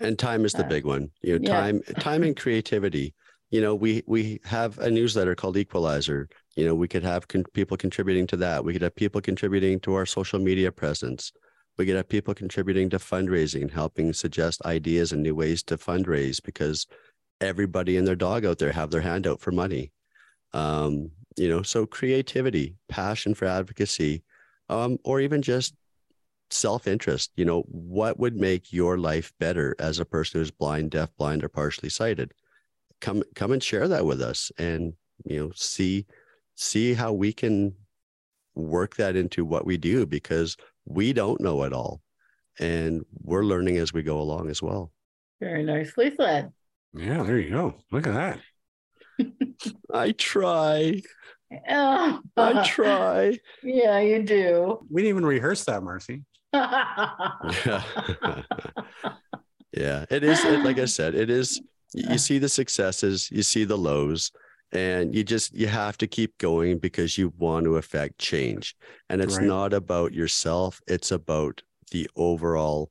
And 0.00 0.18
time 0.18 0.44
is 0.44 0.52
the 0.52 0.64
big 0.64 0.84
one. 0.84 1.10
You 1.22 1.38
know 1.38 1.48
yeah. 1.48 1.60
time 1.60 1.82
time 2.00 2.22
and 2.22 2.36
creativity. 2.36 3.14
You 3.50 3.60
know 3.60 3.74
we 3.74 4.02
we 4.06 4.40
have 4.44 4.78
a 4.78 4.90
newsletter 4.90 5.34
called 5.34 5.56
equalizer. 5.56 6.28
You 6.56 6.66
know 6.66 6.74
we 6.74 6.88
could 6.88 7.04
have 7.04 7.28
con- 7.28 7.44
people 7.52 7.76
contributing 7.76 8.26
to 8.28 8.36
that. 8.38 8.64
We 8.64 8.72
could 8.72 8.82
have 8.82 8.96
people 8.96 9.20
contributing 9.20 9.78
to 9.80 9.94
our 9.94 10.06
social 10.06 10.40
media 10.40 10.72
presence 10.72 11.32
we 11.78 11.86
could 11.86 11.96
have 11.96 12.08
people 12.08 12.34
contributing 12.34 12.90
to 12.90 12.98
fundraising, 12.98 13.70
helping 13.70 14.12
suggest 14.12 14.64
ideas 14.64 15.12
and 15.12 15.22
new 15.22 15.34
ways 15.34 15.62
to 15.62 15.78
fundraise 15.78 16.42
because 16.42 16.86
everybody 17.40 17.96
and 17.96 18.06
their 18.06 18.16
dog 18.16 18.44
out 18.44 18.58
there 18.58 18.72
have 18.72 18.90
their 18.90 19.00
hand 19.00 19.26
out 19.26 19.40
for 19.40 19.52
money. 19.52 19.92
Um, 20.52 21.12
you 21.36 21.48
know, 21.48 21.62
so 21.62 21.86
creativity, 21.86 22.74
passion 22.88 23.34
for 23.34 23.44
advocacy, 23.44 24.24
um, 24.68 24.98
or 25.04 25.20
even 25.20 25.40
just 25.40 25.74
self-interest. 26.50 27.30
You 27.36 27.44
know, 27.44 27.62
what 27.68 28.18
would 28.18 28.34
make 28.34 28.72
your 28.72 28.98
life 28.98 29.32
better 29.38 29.76
as 29.78 30.00
a 30.00 30.04
person 30.04 30.40
who's 30.40 30.50
blind, 30.50 30.90
deaf, 30.90 31.10
blind, 31.16 31.44
or 31.44 31.48
partially 31.48 31.90
sighted? 31.90 32.34
Come, 33.00 33.22
come 33.36 33.52
and 33.52 33.62
share 33.62 33.86
that 33.86 34.04
with 34.04 34.20
us, 34.20 34.50
and 34.58 34.94
you 35.24 35.38
know, 35.38 35.52
see, 35.54 36.06
see 36.56 36.94
how 36.94 37.12
we 37.12 37.32
can 37.32 37.74
work 38.56 38.96
that 38.96 39.14
into 39.14 39.44
what 39.44 39.64
we 39.64 39.76
do 39.76 40.04
because 40.04 40.56
we 40.88 41.12
don't 41.12 41.40
know 41.40 41.62
it 41.64 41.72
all. 41.72 42.00
And 42.58 43.04
we're 43.22 43.44
learning 43.44 43.76
as 43.76 43.92
we 43.92 44.02
go 44.02 44.20
along 44.20 44.50
as 44.50 44.60
well. 44.62 44.90
Very 45.40 45.62
nicely 45.62 46.12
said. 46.16 46.50
Yeah, 46.94 47.22
there 47.22 47.38
you 47.38 47.50
go. 47.50 47.74
Look 47.92 48.06
at 48.06 48.14
that. 48.14 49.28
I 49.94 50.12
try. 50.12 51.02
Oh. 51.68 52.20
I 52.36 52.66
try. 52.66 53.38
Yeah, 53.62 54.00
you 54.00 54.22
do. 54.22 54.86
We 54.90 55.02
didn't 55.02 55.16
even 55.16 55.26
rehearse 55.26 55.64
that, 55.66 55.82
Marcy. 55.82 56.24
yeah. 56.52 57.12
yeah, 59.72 60.04
it 60.10 60.24
is. 60.24 60.44
It, 60.44 60.64
like 60.64 60.78
I 60.78 60.86
said, 60.86 61.14
it 61.14 61.30
is. 61.30 61.60
You 61.94 62.18
see 62.18 62.38
the 62.38 62.48
successes, 62.48 63.30
you 63.30 63.42
see 63.42 63.64
the 63.64 63.78
lows, 63.78 64.30
and 64.72 65.14
you 65.14 65.24
just 65.24 65.54
you 65.54 65.66
have 65.66 65.96
to 65.96 66.06
keep 66.06 66.36
going 66.38 66.78
because 66.78 67.16
you 67.16 67.32
want 67.38 67.64
to 67.64 67.76
affect 67.76 68.18
change 68.18 68.76
and 69.08 69.20
it's 69.20 69.38
right. 69.38 69.46
not 69.46 69.72
about 69.72 70.12
yourself 70.12 70.80
it's 70.86 71.10
about 71.10 71.62
the 71.90 72.08
overall 72.16 72.90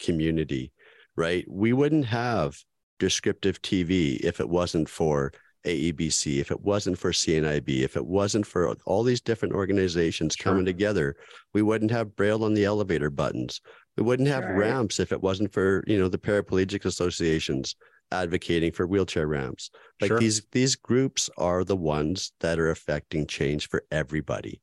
community 0.00 0.72
right 1.16 1.44
we 1.48 1.72
wouldn't 1.72 2.06
have 2.06 2.56
descriptive 2.98 3.60
tv 3.60 4.18
if 4.20 4.40
it 4.40 4.48
wasn't 4.48 4.88
for 4.88 5.32
aebc 5.66 6.40
if 6.40 6.50
it 6.50 6.60
wasn't 6.62 6.98
for 6.98 7.12
cnib 7.12 7.68
if 7.68 7.94
it 7.94 8.06
wasn't 8.06 8.46
for 8.46 8.74
all 8.86 9.02
these 9.02 9.20
different 9.20 9.54
organizations 9.54 10.34
sure. 10.34 10.50
coming 10.50 10.64
together 10.64 11.14
we 11.52 11.62
wouldn't 11.62 11.90
have 11.90 12.16
braille 12.16 12.44
on 12.44 12.54
the 12.54 12.64
elevator 12.64 13.10
buttons 13.10 13.60
we 13.96 14.02
wouldn't 14.02 14.28
have 14.28 14.44
right. 14.44 14.56
ramps 14.56 14.98
if 14.98 15.12
it 15.12 15.20
wasn't 15.20 15.52
for 15.52 15.84
you 15.86 15.98
know 15.98 16.08
the 16.08 16.18
paraplegic 16.18 16.84
associations 16.84 17.76
advocating 18.12 18.72
for 18.72 18.86
wheelchair 18.86 19.26
ramps. 19.26 19.70
Like 20.00 20.08
sure. 20.08 20.20
these 20.20 20.42
these 20.52 20.76
groups 20.76 21.30
are 21.36 21.64
the 21.64 21.76
ones 21.76 22.32
that 22.40 22.58
are 22.58 22.70
affecting 22.70 23.26
change 23.26 23.68
for 23.68 23.84
everybody, 23.90 24.60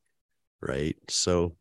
right? 0.62 0.96
So 1.08 1.56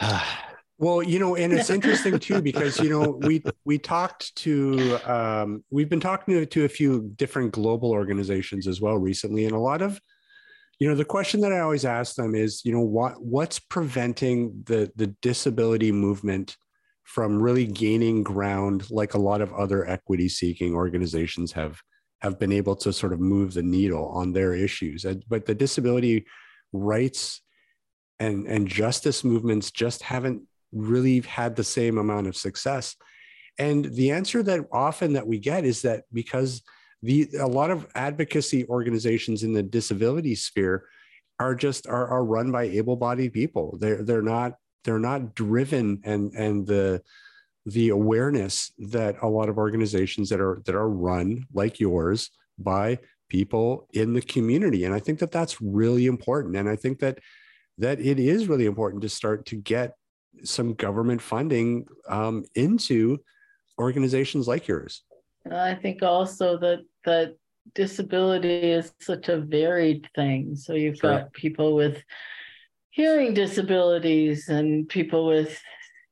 well, 0.78 1.02
you 1.02 1.18
know, 1.18 1.36
and 1.36 1.52
it's 1.52 1.70
interesting 1.70 2.18
too 2.18 2.42
because 2.42 2.78
you 2.80 2.90
know 2.90 3.18
we 3.22 3.42
we 3.64 3.78
talked 3.78 4.34
to 4.36 4.98
um, 5.10 5.64
we've 5.70 5.88
been 5.88 6.00
talking 6.00 6.34
to, 6.34 6.46
to 6.46 6.64
a 6.64 6.68
few 6.68 7.10
different 7.16 7.52
global 7.52 7.90
organizations 7.90 8.66
as 8.66 8.80
well 8.80 8.98
recently, 8.98 9.44
and 9.44 9.54
a 9.54 9.58
lot 9.58 9.82
of 9.82 10.00
you 10.78 10.88
know 10.88 10.94
the 10.94 11.04
question 11.04 11.40
that 11.42 11.52
I 11.52 11.60
always 11.60 11.84
ask 11.84 12.16
them 12.16 12.34
is 12.34 12.62
you 12.64 12.72
know 12.72 12.80
what 12.80 13.22
what's 13.22 13.58
preventing 13.58 14.62
the 14.64 14.90
the 14.96 15.08
disability 15.22 15.92
movement 15.92 16.56
from 17.14 17.42
really 17.42 17.66
gaining 17.66 18.22
ground 18.22 18.88
like 18.88 19.14
a 19.14 19.18
lot 19.18 19.40
of 19.40 19.52
other 19.52 19.84
equity 19.88 20.28
seeking 20.28 20.74
organizations 20.76 21.50
have 21.50 21.80
have 22.20 22.38
been 22.38 22.52
able 22.52 22.76
to 22.76 22.92
sort 22.92 23.12
of 23.12 23.18
move 23.18 23.52
the 23.52 23.62
needle 23.62 24.06
on 24.10 24.32
their 24.32 24.54
issues. 24.54 25.04
But 25.28 25.44
the 25.44 25.54
disability 25.54 26.26
rights 26.72 27.42
and 28.20 28.46
and 28.46 28.68
justice 28.68 29.24
movements 29.24 29.72
just 29.72 30.02
haven't 30.02 30.42
really 30.70 31.20
had 31.22 31.56
the 31.56 31.64
same 31.64 31.98
amount 31.98 32.28
of 32.28 32.36
success. 32.36 32.94
And 33.58 33.86
the 33.86 34.12
answer 34.12 34.44
that 34.44 34.60
often 34.70 35.14
that 35.14 35.26
we 35.26 35.40
get 35.40 35.64
is 35.64 35.82
that 35.82 36.04
because 36.12 36.62
the 37.02 37.28
a 37.40 37.46
lot 37.46 37.72
of 37.72 37.88
advocacy 37.96 38.68
organizations 38.68 39.42
in 39.42 39.52
the 39.52 39.64
disability 39.64 40.36
sphere 40.36 40.84
are 41.40 41.56
just 41.56 41.88
are, 41.88 42.06
are 42.06 42.24
run 42.24 42.52
by 42.52 42.64
able-bodied 42.64 43.32
people. 43.32 43.78
They're 43.80 44.04
they're 44.04 44.22
not 44.22 44.54
they're 44.84 44.98
not 44.98 45.34
driven 45.34 46.00
and 46.04 46.32
and 46.32 46.66
the 46.66 47.02
the 47.66 47.90
awareness 47.90 48.72
that 48.78 49.16
a 49.22 49.28
lot 49.28 49.48
of 49.48 49.58
organizations 49.58 50.28
that 50.30 50.40
are 50.40 50.62
that 50.64 50.74
are 50.74 50.88
run 50.88 51.46
like 51.52 51.78
yours 51.78 52.30
by 52.58 52.98
people 53.28 53.88
in 53.92 54.12
the 54.12 54.22
community. 54.22 54.84
And 54.84 54.94
i 54.94 54.98
think 54.98 55.18
that 55.20 55.32
that's 55.32 55.60
really 55.60 56.06
important. 56.06 56.56
And 56.56 56.68
i 56.68 56.76
think 56.76 56.98
that 57.00 57.18
that 57.78 58.00
it 58.00 58.18
is 58.18 58.48
really 58.48 58.66
important 58.66 59.02
to 59.02 59.08
start 59.08 59.46
to 59.46 59.56
get 59.56 59.94
some 60.44 60.74
government 60.74 61.20
funding 61.20 61.86
um, 62.08 62.44
into 62.54 63.18
organizations 63.78 64.46
like 64.46 64.68
yours. 64.68 65.02
I 65.50 65.74
think 65.74 66.02
also 66.02 66.58
that 66.58 66.80
that 67.04 67.36
disability 67.74 68.72
is 68.72 68.92
such 69.00 69.28
a 69.28 69.40
varied 69.40 70.08
thing. 70.14 70.54
So 70.56 70.74
you've 70.74 70.98
sure. 70.98 71.10
got 71.10 71.32
people 71.32 71.74
with 71.74 72.02
hearing 72.90 73.34
disabilities 73.34 74.48
and 74.48 74.88
people 74.88 75.26
with 75.26 75.60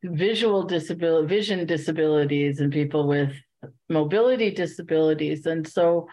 visual 0.02 0.62
disability, 0.62 1.26
vision 1.26 1.66
disabilities, 1.66 2.60
and 2.60 2.72
people 2.72 3.06
with 3.06 3.32
mobility 3.88 4.50
disabilities. 4.50 5.46
And 5.46 5.66
so 5.66 6.08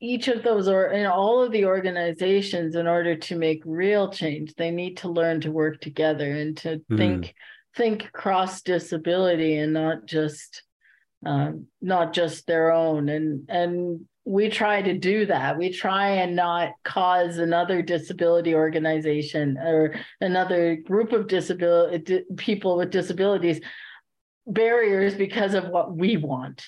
each 0.00 0.28
of 0.28 0.42
those 0.42 0.68
or 0.68 0.88
in 0.88 1.06
all 1.06 1.42
of 1.42 1.50
the 1.50 1.64
organizations 1.64 2.74
in 2.76 2.86
order 2.86 3.16
to 3.16 3.36
make 3.36 3.62
real 3.64 4.10
change 4.10 4.54
they 4.54 4.70
need 4.70 4.98
to 4.98 5.08
learn 5.08 5.40
to 5.40 5.50
work 5.50 5.80
together 5.80 6.30
and 6.30 6.56
to 6.58 6.82
mm. 6.90 6.96
think 6.96 7.34
think 7.74 8.12
cross 8.12 8.60
disability 8.60 9.56
and 9.56 9.72
not 9.72 10.04
just 10.04 10.62
um, 11.24 11.66
not 11.80 12.12
just 12.12 12.46
their 12.46 12.70
own 12.70 13.08
and 13.08 13.48
and 13.48 14.06
we 14.24 14.48
try 14.48 14.80
to 14.80 14.96
do 14.96 15.26
that. 15.26 15.58
We 15.58 15.70
try 15.70 16.08
and 16.08 16.34
not 16.34 16.72
cause 16.82 17.38
another 17.38 17.82
disability 17.82 18.54
organization 18.54 19.58
or 19.58 19.94
another 20.20 20.76
group 20.76 21.12
of 21.12 21.28
disability 21.28 22.22
people 22.36 22.78
with 22.78 22.90
disabilities 22.90 23.60
barriers 24.46 25.14
because 25.14 25.54
of 25.54 25.68
what 25.68 25.94
we 25.94 26.16
want. 26.16 26.64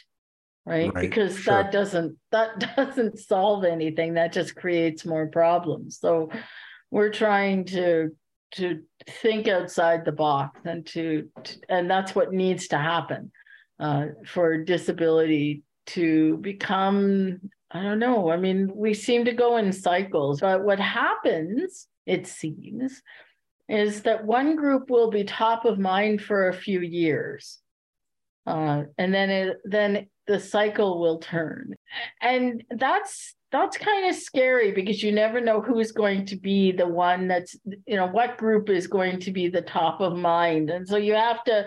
Right? 0.66 0.92
right. 0.92 1.08
Because 1.08 1.38
sure. 1.38 1.62
that 1.62 1.72
doesn't 1.72 2.18
that 2.32 2.58
doesn't 2.76 3.18
solve 3.18 3.64
anything. 3.64 4.14
That 4.14 4.32
just 4.32 4.54
creates 4.54 5.06
more 5.06 5.28
problems. 5.28 5.98
So 5.98 6.30
we're 6.90 7.12
trying 7.12 7.64
to 7.66 8.10
to 8.52 8.82
think 9.22 9.48
outside 9.48 10.04
the 10.04 10.12
box 10.12 10.60
and 10.64 10.86
to, 10.86 11.28
to 11.42 11.56
and 11.68 11.90
that's 11.90 12.14
what 12.14 12.32
needs 12.32 12.68
to 12.68 12.78
happen 12.78 13.30
uh, 13.78 14.06
for 14.26 14.62
disability 14.62 15.62
to 15.86 16.38
become 16.38 17.40
I 17.70 17.82
don't 17.82 17.98
know. 17.98 18.30
I 18.30 18.36
mean, 18.36 18.70
we 18.74 18.94
seem 18.94 19.24
to 19.24 19.32
go 19.32 19.56
in 19.56 19.72
cycles, 19.72 20.40
but 20.40 20.64
what 20.64 20.78
happens, 20.78 21.88
it 22.06 22.26
seems, 22.26 23.02
is 23.68 24.02
that 24.02 24.24
one 24.24 24.56
group 24.56 24.88
will 24.88 25.10
be 25.10 25.24
top 25.24 25.64
of 25.64 25.78
mind 25.78 26.22
for 26.22 26.48
a 26.48 26.54
few 26.54 26.80
years. 26.80 27.58
Uh, 28.46 28.84
and 28.96 29.12
then 29.12 29.30
it, 29.30 29.56
then 29.64 30.06
the 30.28 30.38
cycle 30.38 31.00
will 31.00 31.18
turn. 31.18 31.74
And 32.20 32.62
that's 32.70 33.34
that's 33.52 33.76
kind 33.76 34.08
of 34.08 34.16
scary 34.16 34.72
because 34.72 35.02
you 35.02 35.12
never 35.12 35.40
know 35.40 35.60
who's 35.60 35.92
going 35.92 36.26
to 36.26 36.36
be 36.36 36.72
the 36.72 36.86
one 36.86 37.28
that's 37.28 37.56
you 37.86 37.96
know 37.96 38.06
what 38.06 38.36
group 38.36 38.68
is 38.68 38.86
going 38.86 39.20
to 39.20 39.30
be 39.30 39.48
the 39.48 39.62
top 39.62 40.00
of 40.00 40.16
mind 40.16 40.68
and 40.68 40.86
so 40.86 40.96
you 40.96 41.14
have 41.14 41.42
to 41.44 41.64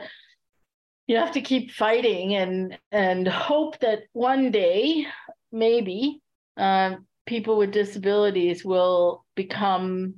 you 1.10 1.18
have 1.18 1.32
to 1.32 1.42
keep 1.42 1.72
fighting 1.72 2.36
and 2.36 2.78
and 2.92 3.28
hope 3.28 3.80
that 3.80 4.04
one 4.14 4.52
day 4.52 5.08
maybe 5.52 6.22
um, 6.56 7.08
people 7.26 7.58
with 7.58 7.72
disabilities 7.72 8.64
will 8.64 9.26
become 9.36 10.14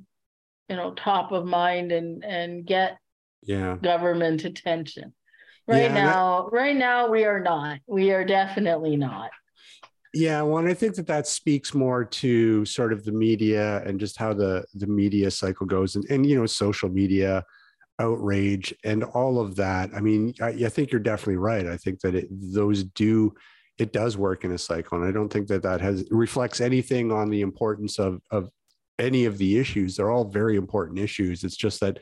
you 0.68 0.76
know 0.76 0.92
top 0.92 1.32
of 1.32 1.46
mind 1.46 1.92
and 1.92 2.22
and 2.22 2.66
get 2.66 2.98
yeah. 3.42 3.76
government 3.82 4.44
attention. 4.44 5.14
Right 5.66 5.84
yeah, 5.84 5.94
now 5.94 6.42
that, 6.42 6.56
right 6.56 6.76
now 6.76 7.08
we 7.08 7.24
are 7.24 7.40
not. 7.40 7.78
We 7.86 8.12
are 8.12 8.24
definitely 8.24 8.96
not. 8.96 9.30
Yeah 10.12 10.42
well 10.42 10.58
and 10.58 10.68
i 10.68 10.74
think 10.74 10.94
that 10.96 11.06
that 11.06 11.26
speaks 11.26 11.72
more 11.72 12.04
to 12.04 12.66
sort 12.66 12.92
of 12.92 13.02
the 13.02 13.12
media 13.12 13.82
and 13.86 13.98
just 13.98 14.18
how 14.18 14.34
the 14.34 14.62
the 14.74 14.86
media 14.86 15.30
cycle 15.30 15.64
goes 15.64 15.96
and, 15.96 16.04
and 16.10 16.26
you 16.26 16.38
know 16.38 16.44
social 16.44 16.90
media 16.90 17.42
outrage 18.02 18.74
and 18.84 19.04
all 19.04 19.40
of 19.40 19.56
that. 19.56 19.90
I 19.94 20.00
mean, 20.00 20.34
I, 20.40 20.48
I 20.48 20.68
think 20.68 20.90
you're 20.90 21.00
definitely 21.00 21.36
right. 21.36 21.66
I 21.66 21.76
think 21.76 22.00
that 22.00 22.14
it, 22.14 22.26
those 22.30 22.82
do 22.84 23.34
it 23.78 23.92
does 23.92 24.16
work 24.16 24.44
in 24.44 24.52
a 24.52 24.58
cycle, 24.58 24.98
and 24.98 25.08
I 25.08 25.12
don't 25.12 25.32
think 25.32 25.48
that 25.48 25.62
that 25.62 25.80
has 25.80 26.04
reflects 26.10 26.60
anything 26.60 27.10
on 27.10 27.30
the 27.30 27.40
importance 27.40 27.98
of 27.98 28.20
of 28.30 28.50
any 28.98 29.24
of 29.24 29.38
the 29.38 29.58
issues. 29.58 29.96
They're 29.96 30.10
all 30.10 30.24
very 30.24 30.56
important 30.56 30.98
issues. 30.98 31.44
It's 31.44 31.56
just 31.56 31.80
that 31.80 31.98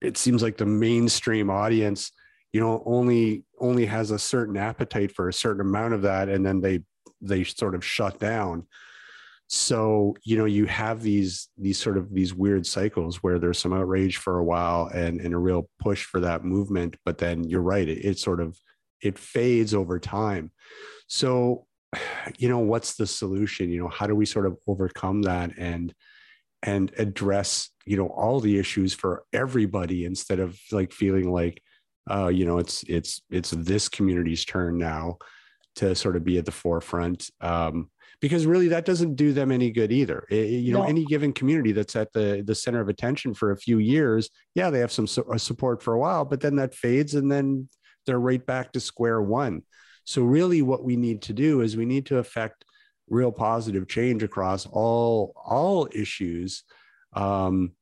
it 0.00 0.16
seems 0.16 0.42
like 0.42 0.56
the 0.56 0.66
mainstream 0.66 1.50
audience, 1.50 2.12
you 2.52 2.60
know, 2.60 2.82
only 2.86 3.44
only 3.60 3.86
has 3.86 4.10
a 4.10 4.18
certain 4.18 4.56
appetite 4.56 5.14
for 5.14 5.28
a 5.28 5.32
certain 5.32 5.60
amount 5.60 5.94
of 5.94 6.02
that, 6.02 6.28
and 6.28 6.44
then 6.44 6.60
they 6.60 6.80
they 7.20 7.44
sort 7.44 7.74
of 7.74 7.84
shut 7.84 8.18
down 8.18 8.66
so 9.54 10.16
you 10.24 10.38
know 10.38 10.46
you 10.46 10.64
have 10.64 11.02
these 11.02 11.48
these 11.58 11.78
sort 11.78 11.98
of 11.98 12.12
these 12.14 12.32
weird 12.32 12.66
cycles 12.66 13.22
where 13.22 13.38
there's 13.38 13.58
some 13.58 13.74
outrage 13.74 14.16
for 14.16 14.38
a 14.38 14.44
while 14.44 14.86
and 14.94 15.20
and 15.20 15.34
a 15.34 15.38
real 15.38 15.68
push 15.78 16.04
for 16.04 16.20
that 16.20 16.42
movement 16.42 16.96
but 17.04 17.18
then 17.18 17.44
you're 17.44 17.60
right 17.60 17.86
it, 17.86 18.02
it 18.02 18.18
sort 18.18 18.40
of 18.40 18.56
it 19.02 19.18
fades 19.18 19.74
over 19.74 19.98
time. 19.98 20.50
So 21.08 21.66
you 22.38 22.48
know 22.48 22.60
what's 22.60 22.94
the 22.94 23.06
solution? 23.06 23.70
You 23.70 23.82
know 23.82 23.88
how 23.88 24.06
do 24.06 24.14
we 24.14 24.24
sort 24.24 24.46
of 24.46 24.56
overcome 24.66 25.22
that 25.22 25.58
and 25.58 25.92
and 26.62 26.92
address 26.96 27.70
you 27.84 27.96
know 27.96 28.06
all 28.06 28.40
the 28.40 28.58
issues 28.58 28.94
for 28.94 29.24
everybody 29.32 30.04
instead 30.04 30.38
of 30.38 30.56
like 30.70 30.92
feeling 30.92 31.32
like 31.32 31.60
uh 32.08 32.28
you 32.28 32.44
know 32.44 32.58
it's 32.58 32.84
it's 32.84 33.20
it's 33.30 33.50
this 33.50 33.88
community's 33.88 34.44
turn 34.44 34.78
now 34.78 35.18
to 35.74 35.94
sort 35.94 36.16
of 36.16 36.24
be 36.24 36.38
at 36.38 36.44
the 36.44 36.52
forefront? 36.52 37.28
Um 37.40 37.90
because 38.22 38.46
really 38.46 38.68
that 38.68 38.84
doesn't 38.84 39.16
do 39.16 39.32
them 39.32 39.50
any 39.50 39.70
good 39.70 39.90
either. 39.90 40.24
It, 40.30 40.48
you 40.48 40.72
know, 40.72 40.82
no. 40.82 40.88
any 40.88 41.04
given 41.04 41.32
community 41.32 41.72
that's 41.72 41.96
at 41.96 42.12
the 42.12 42.42
the 42.46 42.54
center 42.54 42.80
of 42.80 42.88
attention 42.88 43.34
for 43.34 43.50
a 43.50 43.56
few 43.56 43.78
years, 43.78 44.30
yeah, 44.54 44.70
they 44.70 44.78
have 44.78 44.92
some 44.92 45.08
su- 45.08 45.26
support 45.36 45.82
for 45.82 45.92
a 45.92 45.98
while, 45.98 46.24
but 46.24 46.40
then 46.40 46.56
that 46.56 46.74
fades 46.74 47.14
and 47.14 47.30
then 47.30 47.68
they're 48.06 48.20
right 48.20 48.44
back 48.46 48.72
to 48.72 48.80
square 48.80 49.20
one. 49.20 49.62
So 50.04 50.22
really 50.22 50.62
what 50.62 50.84
we 50.84 50.96
need 50.96 51.22
to 51.22 51.32
do 51.32 51.60
is 51.60 51.76
we 51.76 51.84
need 51.84 52.06
to 52.06 52.18
affect 52.18 52.64
real 53.08 53.32
positive 53.32 53.88
change 53.88 54.22
across 54.22 54.66
all 54.66 55.34
all 55.36 55.88
issues 55.92 56.62
um, 57.14 57.72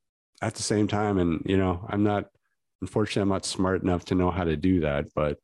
at 0.41 0.55
the 0.55 0.63
same 0.63 0.87
time 0.87 1.19
and 1.19 1.43
you 1.45 1.57
know, 1.57 1.85
I'm 1.87 2.03
not 2.03 2.25
unfortunately 2.81 3.21
I'm 3.21 3.29
not 3.29 3.45
smart 3.45 3.83
enough 3.83 4.05
to 4.05 4.15
know 4.15 4.31
how 4.31 4.43
to 4.43 4.57
do 4.57 4.79
that, 4.81 5.05
but 5.15 5.37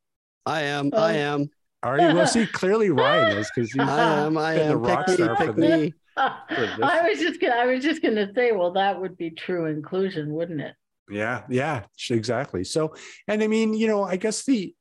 I 0.44 0.62
am. 0.62 0.90
I 0.92 1.12
am. 1.18 1.50
Are 1.82 1.98
you? 1.98 2.14
Well, 2.14 2.26
see, 2.26 2.46
clearly 2.46 2.90
Ryan 2.90 3.38
is 3.38 3.50
because 3.54 3.72
I 3.78 4.24
am. 4.24 4.36
I 4.36 4.54
am. 4.54 4.68
The 4.68 4.76
rock 4.76 5.06
pick 5.06 5.14
star 5.16 5.30
me, 5.30 5.36
pick 5.46 5.56
me. 5.56 5.94
I 6.16 7.08
was 7.08 7.20
just 7.20 7.40
gonna. 7.40 7.54
I 7.54 7.66
was 7.66 7.82
just 7.82 8.02
gonna 8.02 8.32
say. 8.34 8.52
Well, 8.52 8.72
that 8.72 9.00
would 9.00 9.16
be 9.16 9.30
true 9.30 9.66
inclusion, 9.66 10.32
wouldn't 10.32 10.60
it? 10.60 10.74
Yeah. 11.10 11.42
Yeah. 11.48 11.84
Exactly. 12.10 12.64
So, 12.64 12.94
and 13.26 13.42
I 13.42 13.46
mean, 13.46 13.74
you 13.74 13.86
know, 13.86 14.02
I 14.02 14.16
guess 14.16 14.44
the, 14.44 14.74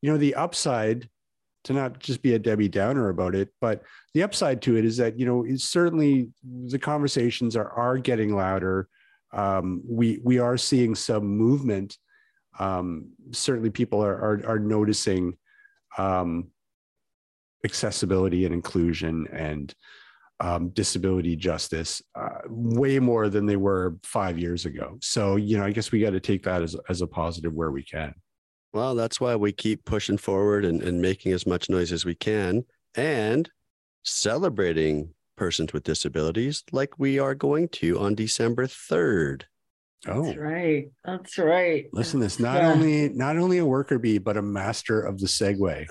you 0.00 0.12
know, 0.12 0.18
the 0.18 0.34
upside 0.34 1.08
to 1.64 1.72
not 1.72 1.98
just 1.98 2.22
be 2.22 2.34
a 2.34 2.38
Debbie 2.38 2.68
Downer 2.68 3.08
about 3.08 3.34
it, 3.34 3.48
but 3.60 3.82
the 4.14 4.22
upside 4.22 4.60
to 4.62 4.76
it 4.76 4.84
is 4.84 4.96
that 4.98 5.18
you 5.18 5.26
know, 5.26 5.44
it's 5.44 5.64
certainly 5.64 6.30
the 6.66 6.78
conversations 6.78 7.56
are 7.56 7.70
are 7.70 7.98
getting 7.98 8.34
louder. 8.34 8.88
Um, 9.32 9.82
we 9.88 10.20
we 10.22 10.38
are 10.38 10.56
seeing 10.56 10.94
some 10.94 11.24
movement. 11.24 11.96
Um, 12.58 13.12
certainly, 13.30 13.70
people 13.70 14.04
are 14.04 14.14
are, 14.14 14.42
are 14.46 14.58
noticing 14.58 15.38
um, 15.98 16.48
accessibility 17.64 18.44
and 18.44 18.54
inclusion 18.54 19.26
and 19.32 19.74
um, 20.40 20.70
disability 20.70 21.36
justice 21.36 22.02
uh, 22.16 22.40
way 22.48 22.98
more 22.98 23.28
than 23.28 23.46
they 23.46 23.56
were 23.56 23.96
five 24.02 24.38
years 24.38 24.66
ago. 24.66 24.98
So, 25.00 25.36
you 25.36 25.56
know, 25.56 25.64
I 25.64 25.70
guess 25.70 25.92
we 25.92 26.00
got 26.00 26.10
to 26.10 26.20
take 26.20 26.42
that 26.42 26.62
as, 26.62 26.76
as 26.88 27.00
a 27.00 27.06
positive 27.06 27.52
where 27.52 27.70
we 27.70 27.84
can. 27.84 28.12
Well, 28.72 28.94
that's 28.94 29.20
why 29.20 29.36
we 29.36 29.52
keep 29.52 29.84
pushing 29.84 30.16
forward 30.16 30.64
and, 30.64 30.82
and 30.82 31.00
making 31.00 31.32
as 31.32 31.46
much 31.46 31.70
noise 31.70 31.92
as 31.92 32.04
we 32.04 32.14
can 32.14 32.64
and 32.96 33.48
celebrating 34.02 35.10
persons 35.36 35.72
with 35.72 35.84
disabilities 35.84 36.64
like 36.72 36.98
we 36.98 37.18
are 37.18 37.34
going 37.34 37.68
to 37.68 38.00
on 38.00 38.14
December 38.14 38.66
3rd. 38.66 39.42
Oh, 40.08 40.24
that's 40.24 40.38
right. 40.38 40.90
That's 41.04 41.38
right. 41.38 41.86
Listen, 41.92 42.18
this 42.18 42.40
not 42.40 42.56
yeah. 42.56 42.72
only 42.72 43.08
not 43.10 43.36
only 43.36 43.58
a 43.58 43.64
worker 43.64 43.98
bee, 43.98 44.18
but 44.18 44.36
a 44.36 44.42
master 44.42 45.00
of 45.00 45.20
the 45.20 45.26
Segway. 45.26 45.86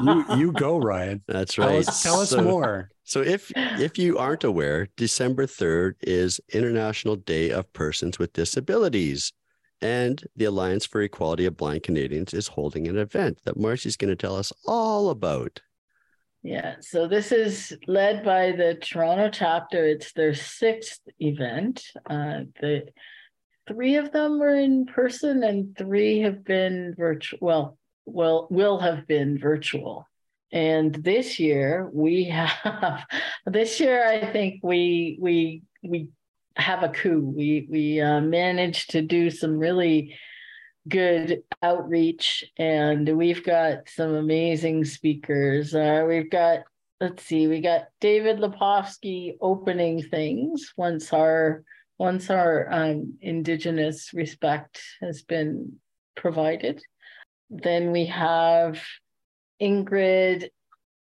you 0.30 0.36
you 0.38 0.52
go, 0.52 0.78
Ryan. 0.78 1.22
That's 1.26 1.58
right. 1.58 1.68
Tell 1.68 1.78
us, 1.78 2.02
tell 2.02 2.20
us 2.20 2.30
so, 2.30 2.42
more. 2.42 2.90
So 3.02 3.22
if 3.22 3.50
if 3.56 3.98
you 3.98 4.18
aren't 4.18 4.44
aware, 4.44 4.86
December 4.96 5.46
3rd 5.46 5.94
is 6.02 6.40
International 6.52 7.16
Day 7.16 7.50
of 7.50 7.72
Persons 7.72 8.18
with 8.18 8.32
Disabilities. 8.32 9.32
And 9.82 10.22
the 10.36 10.44
Alliance 10.44 10.84
for 10.84 11.00
Equality 11.00 11.46
of 11.46 11.56
Blind 11.56 11.82
Canadians 11.82 12.34
is 12.34 12.48
holding 12.48 12.86
an 12.86 12.98
event 12.98 13.38
that 13.44 13.56
Marcy's 13.56 13.96
going 13.96 14.10
to 14.10 14.16
tell 14.16 14.36
us 14.36 14.52
all 14.66 15.08
about. 15.08 15.60
Yeah, 16.42 16.76
so 16.80 17.06
this 17.06 17.32
is 17.32 17.76
led 17.86 18.24
by 18.24 18.52
the 18.52 18.74
Toronto 18.74 19.28
chapter. 19.30 19.84
It's 19.84 20.12
their 20.12 20.34
sixth 20.34 21.00
event. 21.18 21.84
Uh, 22.08 22.44
the 22.60 22.84
three 23.68 23.96
of 23.96 24.10
them 24.12 24.38
were 24.38 24.54
in 24.54 24.86
person, 24.86 25.42
and 25.42 25.76
three 25.76 26.20
have 26.20 26.42
been 26.44 26.94
virtual. 26.96 27.38
Well, 27.42 27.78
well, 28.06 28.48
will 28.50 28.78
have 28.78 29.06
been 29.06 29.38
virtual. 29.38 30.06
And 30.50 30.94
this 30.94 31.38
year 31.38 31.90
we 31.92 32.24
have. 32.24 33.04
This 33.44 33.78
year, 33.78 34.06
I 34.06 34.32
think 34.32 34.60
we 34.62 35.18
we 35.20 35.62
we 35.82 36.08
have 36.56 36.82
a 36.82 36.88
coup. 36.88 37.20
We 37.20 37.66
we 37.68 38.00
uh, 38.00 38.22
managed 38.22 38.90
to 38.90 39.02
do 39.02 39.28
some 39.28 39.58
really 39.58 40.16
good 40.90 41.42
outreach, 41.62 42.44
and 42.58 43.16
we've 43.16 43.44
got 43.44 43.88
some 43.88 44.14
amazing 44.14 44.84
speakers. 44.84 45.74
Uh, 45.74 46.04
we've 46.06 46.30
got 46.30 46.60
let's 47.00 47.24
see, 47.24 47.46
we 47.46 47.60
got 47.60 47.88
David 48.00 48.38
Lepofsky 48.38 49.36
opening 49.40 50.02
things 50.02 50.72
once 50.76 51.12
our 51.12 51.64
once 51.98 52.30
our 52.30 52.70
um, 52.70 53.14
Indigenous 53.20 54.12
respect 54.12 54.82
has 55.00 55.22
been 55.22 55.78
provided. 56.16 56.82
Then 57.48 57.92
we 57.92 58.06
have 58.06 58.82
Ingrid 59.60 60.48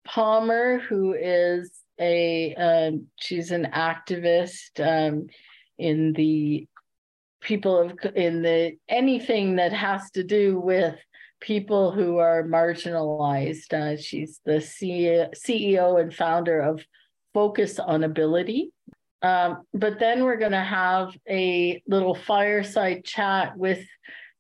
Palmer, 0.07 0.79
who 0.79 1.15
is 1.15 1.71
a 2.01 2.55
uh, 2.55 2.97
she's 3.17 3.51
an 3.51 3.69
activist 3.73 4.81
um, 4.81 5.29
in 5.79 6.13
the 6.13 6.67
people 7.45 7.79
of 7.79 7.99
in 8.17 8.43
the 8.43 8.77
anything 8.89 9.57
that 9.57 9.73
has 9.73 10.11
to 10.13 10.25
do 10.25 10.59
with 10.59 10.97
people 11.41 11.93
who 11.93 12.17
are 12.17 12.43
marginalized. 12.43 13.73
Uh, 13.73 14.01
she's 14.01 14.41
the 14.45 14.55
CEO 14.55 16.01
and 16.01 16.13
founder 16.15 16.61
of 16.61 16.83
Focus 17.33 17.79
on 17.79 18.03
Ability. 18.03 18.73
Um, 19.23 19.63
but 19.73 19.99
then 19.99 20.25
we're 20.25 20.39
going 20.39 20.53
to 20.53 20.59
have 20.59 21.17
a 21.29 21.83
little 21.87 22.15
fireside 22.15 23.05
chat 23.05 23.57
with 23.57 23.87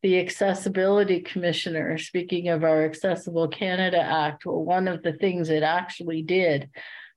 the 0.02 0.18
Accessibility 0.18 1.20
Commissioner. 1.20 1.96
Speaking 1.96 2.48
of 2.48 2.64
our 2.64 2.84
Accessible 2.84 3.48
Canada 3.48 3.98
Act, 3.98 4.44
well, 4.44 4.62
one 4.62 4.88
of 4.88 5.02
the 5.02 5.14
things 5.14 5.48
it 5.48 5.62
actually 5.62 6.22
did 6.22 6.70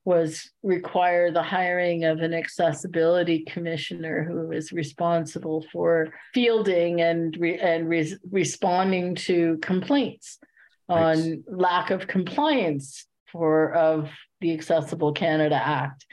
was 0.08 0.50
require 0.64 1.32
the 1.32 1.44
hiring 1.44 2.06
of 2.06 2.20
an 2.20 2.34
accessibility 2.34 3.40
commissioner 3.40 4.24
who 4.24 4.54
is 4.54 4.72
responsible 4.72 5.66
for 5.70 6.08
fielding 6.34 7.02
and 7.02 7.36
re- 7.38 7.60
and 7.60 7.90
re- 7.90 8.18
responding 8.32 9.16
to 9.16 9.58
complaints 9.62 10.40
on 10.88 11.44
lack 11.46 11.92
of 11.92 12.08
compliance 12.08 13.06
for 13.34 13.74
of 13.74 14.10
the 14.40 14.54
Accessible 14.54 15.12
Canada 15.12 15.56
Act. 15.62 16.06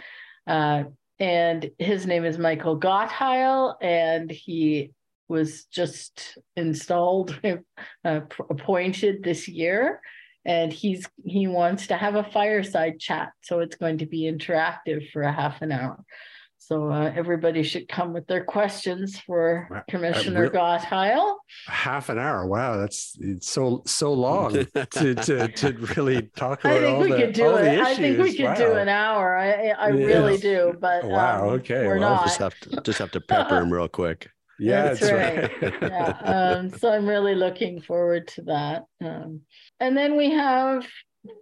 Uh, 0.45 0.83
and 1.21 1.71
his 1.79 2.05
name 2.05 2.25
is 2.25 2.37
Michael 2.37 2.81
Gottheil, 2.81 3.77
and 3.81 4.29
he 4.29 4.91
was 5.29 5.67
just 5.67 6.37
installed, 6.57 7.41
uh, 8.05 8.21
appointed 8.51 9.23
this 9.23 9.47
year 9.47 10.01
and 10.45 10.73
he's 10.73 11.07
he 11.25 11.47
wants 11.47 11.87
to 11.89 11.97
have 11.97 12.15
a 12.15 12.25
fireside 12.25 13.01
chat 13.01 13.33
so 13.43 13.61
it's 13.61 13.77
going 13.77 13.99
to 13.99 14.07
be 14.07 14.23
interactive 14.23 15.11
for 15.11 15.23
a 15.23 15.33
half 15.33 15.63
an 15.63 15.73
hour. 15.73 16.05
So 16.59 16.91
uh, 16.91 17.13
everybody 17.15 17.63
should 17.63 17.89
come 17.89 18.15
with 18.15 18.27
their 18.27 18.43
questions 18.43 19.19
for 19.19 19.85
commissioner 19.91 20.45
re- 20.45 20.49
gottheil. 20.49 21.37
Half 21.67 22.09
an 22.09 22.19
hour 22.19 22.47
wow 22.47 22.79
that's 22.79 23.19
it's 23.21 23.51
so 23.51 23.83
so 23.85 24.15
long 24.15 24.53
to, 24.93 25.15
to 25.15 25.49
to 25.49 25.73
really 25.97 26.23
talk 26.37 26.65
about 26.65 26.77
i 26.77 26.81
think 26.81 26.99
we 27.01 27.11
the, 27.11 27.17
could 27.19 27.33
do 27.35 27.57
it. 27.57 27.81
I 27.81 27.95
think 27.95 28.19
we 28.19 28.35
could 28.35 28.47
wow. 28.47 28.55
do 28.55 28.73
an 28.73 28.89
hour. 28.89 29.37
I 29.37 29.75
i 29.79 29.89
yeah. 29.89 30.07
really 30.07 30.39
do 30.39 30.75
but 30.81 31.05
wow 31.05 31.49
um, 31.49 31.55
okay 31.57 31.87
we're 31.87 31.99
well, 31.99 32.15
not. 32.15 32.25
just 32.25 32.39
have 32.39 32.59
to 32.61 32.81
just 32.81 32.99
have 32.99 33.11
to 33.13 33.21
pepper 33.21 33.61
him 33.61 33.71
real 33.73 33.89
quick 33.89 34.31
yeah, 34.59 34.83
that's, 34.83 35.01
that's 35.01 35.13
right. 35.63 35.63
right. 35.63 35.91
yeah. 35.91 36.09
Um, 36.25 36.71
so 36.71 36.93
I'm 36.93 37.07
really 37.07 37.35
looking 37.35 37.81
forward 37.81 38.29
to 38.29 38.43
that. 38.43 38.85
Um, 39.01 39.41
and 39.81 39.97
then 39.97 40.17
we 40.17 40.31
have 40.31 40.87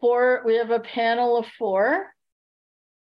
four, 0.00 0.42
we 0.44 0.56
have 0.56 0.70
a 0.70 0.80
panel 0.80 1.36
of 1.36 1.46
four. 1.58 2.06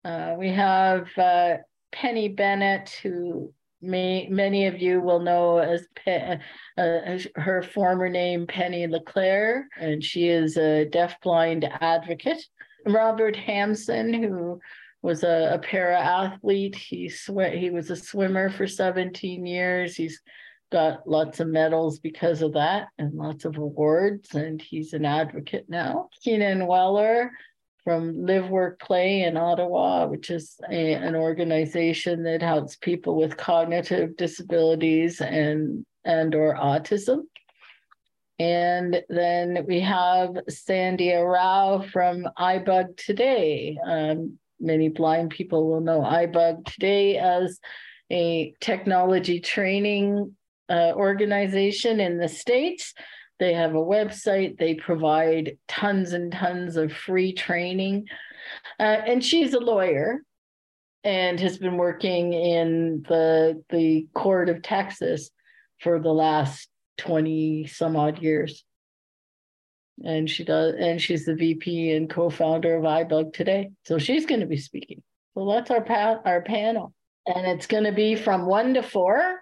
Uh, 0.05 0.35
we 0.39 0.49
have 0.51 1.07
uh, 1.19 1.57
Penny 1.93 2.29
Bennett, 2.29 2.99
who 3.03 3.53
may, 3.83 4.29
many 4.29 4.67
of 4.67 4.81
you 4.81 5.01
will 5.01 5.21
know 5.21 5.59
as 5.59 5.87
Pe- 5.95 6.39
uh, 6.79 7.19
her 7.37 7.63
former 7.63 8.09
name, 8.09 8.47
Penny 8.47 8.87
LeClaire, 8.87 9.69
and 9.79 10.03
she 10.03 10.29
is 10.29 10.57
a 10.57 10.87
deafblind 10.87 11.71
advocate. 11.81 12.43
Robert 12.87 13.37
Hampson, 13.37 14.13
who 14.15 14.61
was 15.03 15.23
a, 15.25 15.55
a 15.55 15.59
para 15.59 15.99
athlete. 15.99 16.77
He 16.77 17.09
sw- 17.09 17.55
he 17.55 17.71
was 17.71 17.91
a 17.91 17.97
swimmer 17.97 18.51
for 18.51 18.67
17 18.67 19.47
years. 19.47 19.97
He's 19.97 20.21
got 20.71 21.09
lots 21.09 21.41
of 21.41 21.49
medals 21.49 21.99
because 21.99 22.43
of 22.43 22.53
that 22.53 22.89
and 22.99 23.15
lots 23.15 23.45
of 23.45 23.57
awards, 23.57 24.35
and 24.35 24.61
he's 24.61 24.93
an 24.93 25.05
advocate 25.05 25.67
now. 25.69 26.09
Keenan 26.23 26.61
Wellar 26.61 27.31
from 27.83 28.25
Live 28.25 28.49
Work 28.49 28.79
Play 28.79 29.23
in 29.23 29.37
Ottawa, 29.37 30.07
which 30.07 30.31
is 30.31 30.57
a, 30.71 30.93
an 30.93 31.17
organization 31.17 32.23
that 32.25 32.43
helps 32.43 32.77
people 32.77 33.17
with 33.17 33.37
cognitive 33.37 34.17
disabilities 34.17 35.21
and 35.21 35.85
and 36.05 36.35
or 36.35 36.55
autism. 36.55 37.23
And 38.39 39.03
then 39.11 39.67
we 39.69 39.81
have 39.81 40.31
Sandhya 40.49 41.23
Rao 41.31 41.85
from 41.93 42.27
iBug 42.39 42.97
Today. 42.97 43.77
Um, 43.85 44.39
many 44.61 44.89
blind 44.89 45.31
people 45.31 45.69
will 45.69 45.81
know 45.81 46.01
iBug 46.01 46.65
Today 46.67 47.17
as 47.19 47.59
a 48.11 48.55
technology 48.61 49.41
training 49.41 50.37
uh, 50.69 50.93
organization 50.95 52.01
in 52.01 52.19
the 52.19 52.29
States. 52.29 52.95
They 53.39 53.55
have 53.55 53.75
a 53.75 53.79
website, 53.79 54.59
they 54.59 54.75
provide 54.75 55.57
tons 55.67 56.13
and 56.13 56.31
tons 56.31 56.77
of 56.77 56.93
free 56.93 57.33
training. 57.33 58.07
Uh, 58.79 58.83
and 58.83 59.25
she's 59.25 59.55
a 59.55 59.61
lawyer 59.61 60.23
and 61.05 61.41
has 61.41 61.57
been 61.57 61.77
working 61.77 62.35
in 62.35 63.03
the, 63.09 63.63
the 63.71 64.07
court 64.15 64.51
of 64.51 64.63
Texas 64.63 65.31
for 65.81 65.99
the 65.99 66.13
last 66.13 66.69
20 66.99 67.67
some 67.67 67.97
odd 67.97 68.23
years. 68.23 68.65
And 70.03 70.29
she 70.29 70.45
does, 70.45 70.75
and 70.79 71.01
she's 71.01 71.27
the 71.27 71.35
VP 71.35 71.93
and 71.93 72.09
co-founder 72.09 72.77
of 72.77 72.85
iBug 72.85 73.35
today. 73.35 73.71
So 73.85 73.99
she's 73.99 74.25
going 74.27 74.41
to 74.41 74.47
be 74.47 74.57
speaking. 74.57 75.03
So 75.35 75.51
that's 75.51 75.71
our 75.71 75.83
pa- 75.83 76.21
our 76.25 76.43
panel, 76.43 76.93
and 77.27 77.47
it's 77.47 77.67
going 77.67 77.85
to 77.85 77.93
be 77.93 78.17
from 78.17 78.47
one 78.47 78.75
to 78.75 78.83
four 78.83 79.41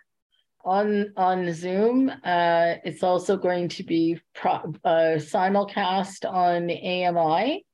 on 0.65 1.13
on 1.17 1.53
Zoom. 1.53 2.11
Uh, 2.11 2.75
it's 2.85 3.03
also 3.03 3.37
going 3.37 3.69
to 3.71 3.83
be 3.85 4.21
pro- 4.35 4.75
uh, 4.85 5.17
simulcast 5.17 6.29
on 6.29 6.71
AMI 6.71 7.65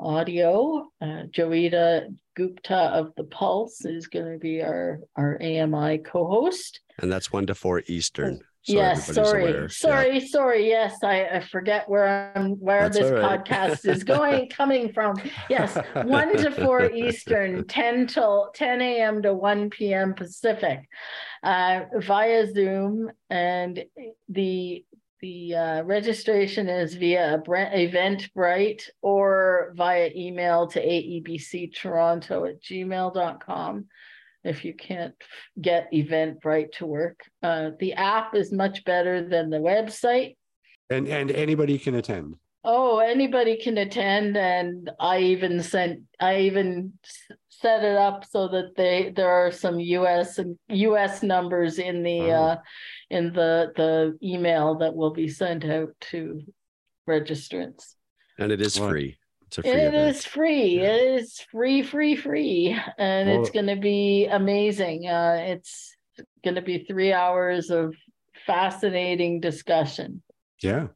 audio. 0.00 0.88
Uh, 1.00 1.24
Joeita 1.30 2.06
Gupta 2.34 2.76
of 2.76 3.12
the 3.16 3.24
Pulse 3.24 3.84
is 3.84 4.06
going 4.06 4.32
to 4.32 4.38
be 4.38 4.62
our 4.62 5.00
our 5.16 5.38
AMI 5.40 5.98
co-host, 5.98 6.80
and 6.98 7.12
that's 7.12 7.32
one 7.32 7.46
to 7.46 7.54
four 7.54 7.82
Eastern. 7.86 8.40
So 8.64 8.74
yes, 8.74 9.12
sorry, 9.12 9.50
aware. 9.50 9.68
sorry, 9.68 10.18
yeah. 10.20 10.26
sorry. 10.26 10.68
Yes, 10.68 11.02
I, 11.02 11.24
I, 11.24 11.40
forget 11.40 11.88
where 11.88 12.32
I'm 12.36 12.52
where 12.60 12.82
That's 12.82 12.96
this 12.96 13.10
right. 13.10 13.44
podcast 13.44 13.88
is 13.88 14.04
going 14.04 14.48
coming 14.56 14.92
from. 14.92 15.16
Yes, 15.50 15.76
one 16.04 16.36
to 16.36 16.52
four 16.52 16.88
Eastern, 16.92 17.64
ten 17.68 18.06
till 18.06 18.52
ten 18.54 18.80
a.m. 18.80 19.20
to 19.22 19.34
one 19.34 19.68
p.m. 19.68 20.14
Pacific, 20.14 20.88
uh, 21.42 21.80
via 21.98 22.46
Zoom, 22.52 23.10
and 23.30 23.84
the 24.28 24.84
the 25.20 25.54
uh, 25.56 25.82
registration 25.82 26.68
is 26.68 26.94
via 26.94 27.42
Eventbrite 27.44 28.90
or 29.02 29.72
via 29.74 30.10
email 30.14 30.68
to 30.68 30.80
aebctoronto 30.80 32.48
at 32.48 32.62
gmail.com 32.62 33.86
if 34.44 34.64
you 34.64 34.74
can't 34.74 35.14
get 35.60 35.92
Eventbrite 35.92 36.72
to 36.72 36.86
work. 36.86 37.20
Uh, 37.42 37.70
the 37.78 37.94
app 37.94 38.34
is 38.34 38.52
much 38.52 38.84
better 38.84 39.28
than 39.28 39.50
the 39.50 39.58
website. 39.58 40.36
And 40.90 41.08
and 41.08 41.30
anybody 41.30 41.78
can 41.78 41.94
attend. 41.94 42.36
Oh, 42.64 42.98
anybody 42.98 43.56
can 43.56 43.76
attend, 43.78 44.36
and 44.36 44.90
I 45.00 45.18
even 45.18 45.62
sent 45.62 46.02
I 46.20 46.40
even 46.40 46.92
set 47.48 47.82
it 47.84 47.96
up 47.96 48.24
so 48.28 48.48
that 48.48 48.76
they 48.76 49.12
there 49.14 49.30
are 49.30 49.50
some 49.50 49.80
U.S. 49.80 50.38
and 50.38 50.58
U.S. 50.68 51.22
numbers 51.22 51.78
in 51.78 52.02
the 52.02 52.20
oh. 52.20 52.30
uh, 52.30 52.56
in 53.10 53.32
the 53.32 53.72
the 53.76 54.18
email 54.22 54.76
that 54.78 54.94
will 54.94 55.12
be 55.12 55.28
sent 55.28 55.64
out 55.64 55.94
to 56.12 56.42
registrants. 57.08 57.94
And 58.38 58.52
it 58.52 58.60
is 58.60 58.76
free. 58.76 59.18
It's 59.52 59.58
a 59.58 59.62
free 59.62 59.70
It 59.70 59.88
event. 59.88 60.16
is 60.16 60.24
free. 60.24 60.80
Yeah. 60.80 60.94
It 60.94 61.20
is 61.20 61.40
free, 61.50 61.82
free, 61.82 62.16
free, 62.16 62.78
and 62.96 63.28
well, 63.28 63.40
it's 63.40 63.50
going 63.50 63.66
to 63.66 63.76
be 63.76 64.24
amazing. 64.24 65.06
Uh, 65.06 65.36
it's 65.40 65.94
going 66.42 66.54
to 66.54 66.62
be 66.62 66.84
three 66.84 67.12
hours 67.12 67.68
of 67.68 67.94
fascinating 68.46 69.40
discussion. 69.40 70.22
Yeah. 70.62 70.88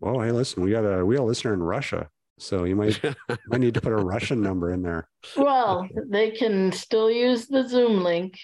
Well, 0.00 0.20
hey, 0.20 0.32
listen, 0.32 0.62
we 0.62 0.70
got 0.70 0.84
a 0.84 1.04
we 1.04 1.16
got 1.16 1.24
a 1.24 1.24
listener 1.24 1.52
in 1.52 1.62
Russia, 1.62 2.08
so 2.38 2.64
you 2.64 2.76
might 2.76 2.98
might 3.48 3.60
need 3.60 3.74
to 3.74 3.82
put 3.82 3.92
a 3.92 3.96
Russian 3.96 4.40
number 4.40 4.72
in 4.72 4.80
there. 4.80 5.06
Well, 5.36 5.86
they 6.08 6.30
can 6.30 6.72
still 6.72 7.10
use 7.10 7.46
the 7.46 7.68
Zoom 7.68 8.02
link. 8.02 8.38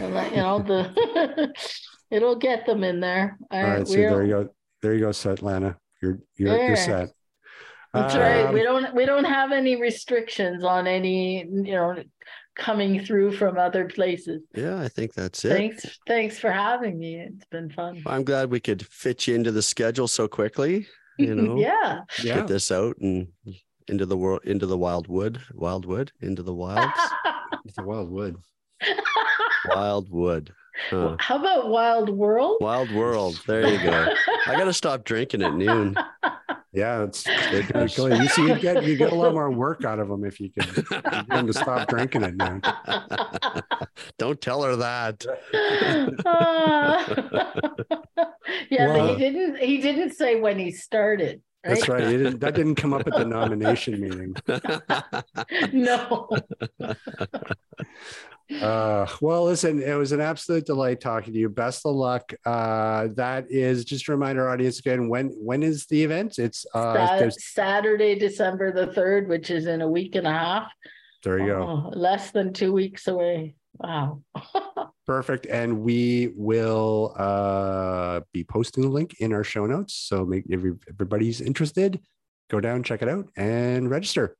And 0.00 0.14
let, 0.14 0.32
you 0.32 0.38
know 0.38 0.58
the 0.58 1.54
it'll 2.10 2.36
get 2.36 2.66
them 2.66 2.84
in 2.84 3.00
there. 3.00 3.38
All 3.50 3.62
right, 3.62 3.88
so 3.88 3.94
there 3.94 4.22
you 4.22 4.28
go. 4.28 4.48
There 4.82 4.92
you 4.92 5.00
go, 5.00 5.10
Svetlana. 5.10 5.76
You're 6.02 6.18
you're, 6.36 6.58
you're 6.58 6.76
set. 6.76 7.15
That's 7.96 8.14
um, 8.14 8.20
right. 8.20 8.52
We 8.52 8.62
don't 8.62 8.94
we 8.94 9.06
don't 9.06 9.24
have 9.24 9.52
any 9.52 9.80
restrictions 9.80 10.64
on 10.64 10.86
any 10.86 11.40
you 11.40 11.72
know 11.72 11.96
coming 12.54 13.04
through 13.04 13.32
from 13.32 13.58
other 13.58 13.86
places. 13.86 14.42
Yeah, 14.54 14.80
I 14.80 14.88
think 14.88 15.14
that's 15.14 15.44
it. 15.44 15.50
Thanks 15.50 15.98
thanks 16.06 16.38
for 16.38 16.50
having 16.50 16.98
me. 16.98 17.20
It's 17.20 17.46
been 17.46 17.70
fun. 17.70 18.02
I'm 18.06 18.24
glad 18.24 18.50
we 18.50 18.60
could 18.60 18.86
fit 18.86 19.26
you 19.26 19.34
into 19.34 19.52
the 19.52 19.62
schedule 19.62 20.08
so 20.08 20.28
quickly. 20.28 20.86
You 21.18 21.34
know, 21.36 21.56
yeah, 21.56 22.00
get 22.22 22.46
this 22.46 22.70
out 22.70 22.96
and 22.98 23.28
into 23.88 24.04
the 24.04 24.16
world, 24.16 24.42
into 24.44 24.66
the 24.66 24.76
wild 24.78 25.08
wood, 25.08 25.40
wild 25.54 25.86
wood, 25.86 26.12
into 26.20 26.42
the 26.42 26.54
wilds. 26.54 27.00
it's 27.64 27.78
a 27.78 27.82
wild 27.82 28.10
wood. 28.10 28.36
wild 29.68 30.10
wood. 30.10 30.52
Huh. 30.90 31.16
How 31.18 31.38
about 31.38 31.70
Wild 31.70 32.10
World? 32.10 32.58
Wild 32.60 32.92
World. 32.92 33.40
There 33.46 33.66
you 33.66 33.82
go. 33.82 34.14
I 34.46 34.56
got 34.56 34.64
to 34.64 34.74
stop 34.74 35.04
drinking 35.04 35.42
at 35.42 35.54
noon. 35.54 35.96
Yeah, 36.72 37.04
it's 37.04 37.22
good. 37.22 38.18
You 38.18 38.28
see, 38.28 38.42
you 38.42 38.58
get 38.58 38.84
you 38.84 38.96
get 38.96 39.12
a 39.12 39.14
lot 39.14 39.32
more 39.32 39.50
work 39.50 39.84
out 39.84 39.98
of 39.98 40.08
them 40.08 40.24
if 40.24 40.40
you 40.40 40.50
can 40.50 40.66
get 40.74 41.28
them 41.28 41.46
to 41.46 41.52
stop 41.52 41.88
drinking 41.88 42.22
it 42.22 42.36
now. 42.36 42.60
Don't 44.18 44.40
tell 44.40 44.62
her 44.62 44.76
that. 44.76 45.24
Uh, 46.26 47.04
yeah, 48.70 48.86
well, 48.88 49.14
he 49.14 49.16
didn't. 49.16 49.58
He 49.58 49.78
didn't 49.78 50.12
say 50.12 50.38
when 50.40 50.58
he 50.58 50.70
started. 50.70 51.40
Right? 51.64 51.74
That's 51.74 51.88
right. 51.88 52.04
Didn't, 52.04 52.40
that 52.40 52.54
didn't 52.54 52.76
come 52.76 52.92
up 52.92 53.06
at 53.06 53.14
the 53.14 53.24
nomination 53.24 54.00
meeting. 54.00 54.36
no. 55.72 56.28
Uh, 58.60 59.06
well, 59.20 59.44
listen, 59.44 59.82
it 59.82 59.94
was 59.94 60.12
an 60.12 60.20
absolute 60.20 60.66
delight 60.66 61.00
talking 61.00 61.32
to 61.32 61.38
you. 61.38 61.48
Best 61.48 61.84
of 61.84 61.94
luck. 61.94 62.32
Uh, 62.44 63.08
that 63.14 63.50
is 63.50 63.84
just 63.84 64.08
a 64.08 64.12
reminder, 64.12 64.48
audience 64.48 64.78
again. 64.78 65.08
When 65.08 65.28
when 65.30 65.62
is 65.62 65.86
the 65.86 66.02
event? 66.02 66.38
It's 66.38 66.64
uh, 66.74 67.30
Saturday, 67.30 68.14
December 68.16 68.72
the 68.72 68.92
third, 68.92 69.28
which 69.28 69.50
is 69.50 69.66
in 69.66 69.82
a 69.82 69.88
week 69.88 70.14
and 70.14 70.26
a 70.26 70.32
half. 70.32 70.70
There 71.24 71.38
you 71.40 71.46
go. 71.46 71.90
Oh, 71.92 71.98
less 71.98 72.30
than 72.30 72.52
two 72.52 72.72
weeks 72.72 73.08
away. 73.08 73.56
Wow. 73.78 74.22
Perfect. 75.06 75.46
And 75.46 75.80
we 75.80 76.32
will 76.34 77.14
uh, 77.16 78.20
be 78.32 78.44
posting 78.44 78.82
the 78.84 78.90
link 78.90 79.16
in 79.20 79.32
our 79.32 79.44
show 79.44 79.66
notes. 79.66 79.94
So 79.94 80.24
make 80.24 80.44
every, 80.50 80.72
everybody's 80.88 81.40
interested, 81.40 82.00
go 82.50 82.60
down, 82.60 82.82
check 82.82 83.02
it 83.02 83.08
out, 83.08 83.26
and 83.36 83.90
register. 83.90 84.36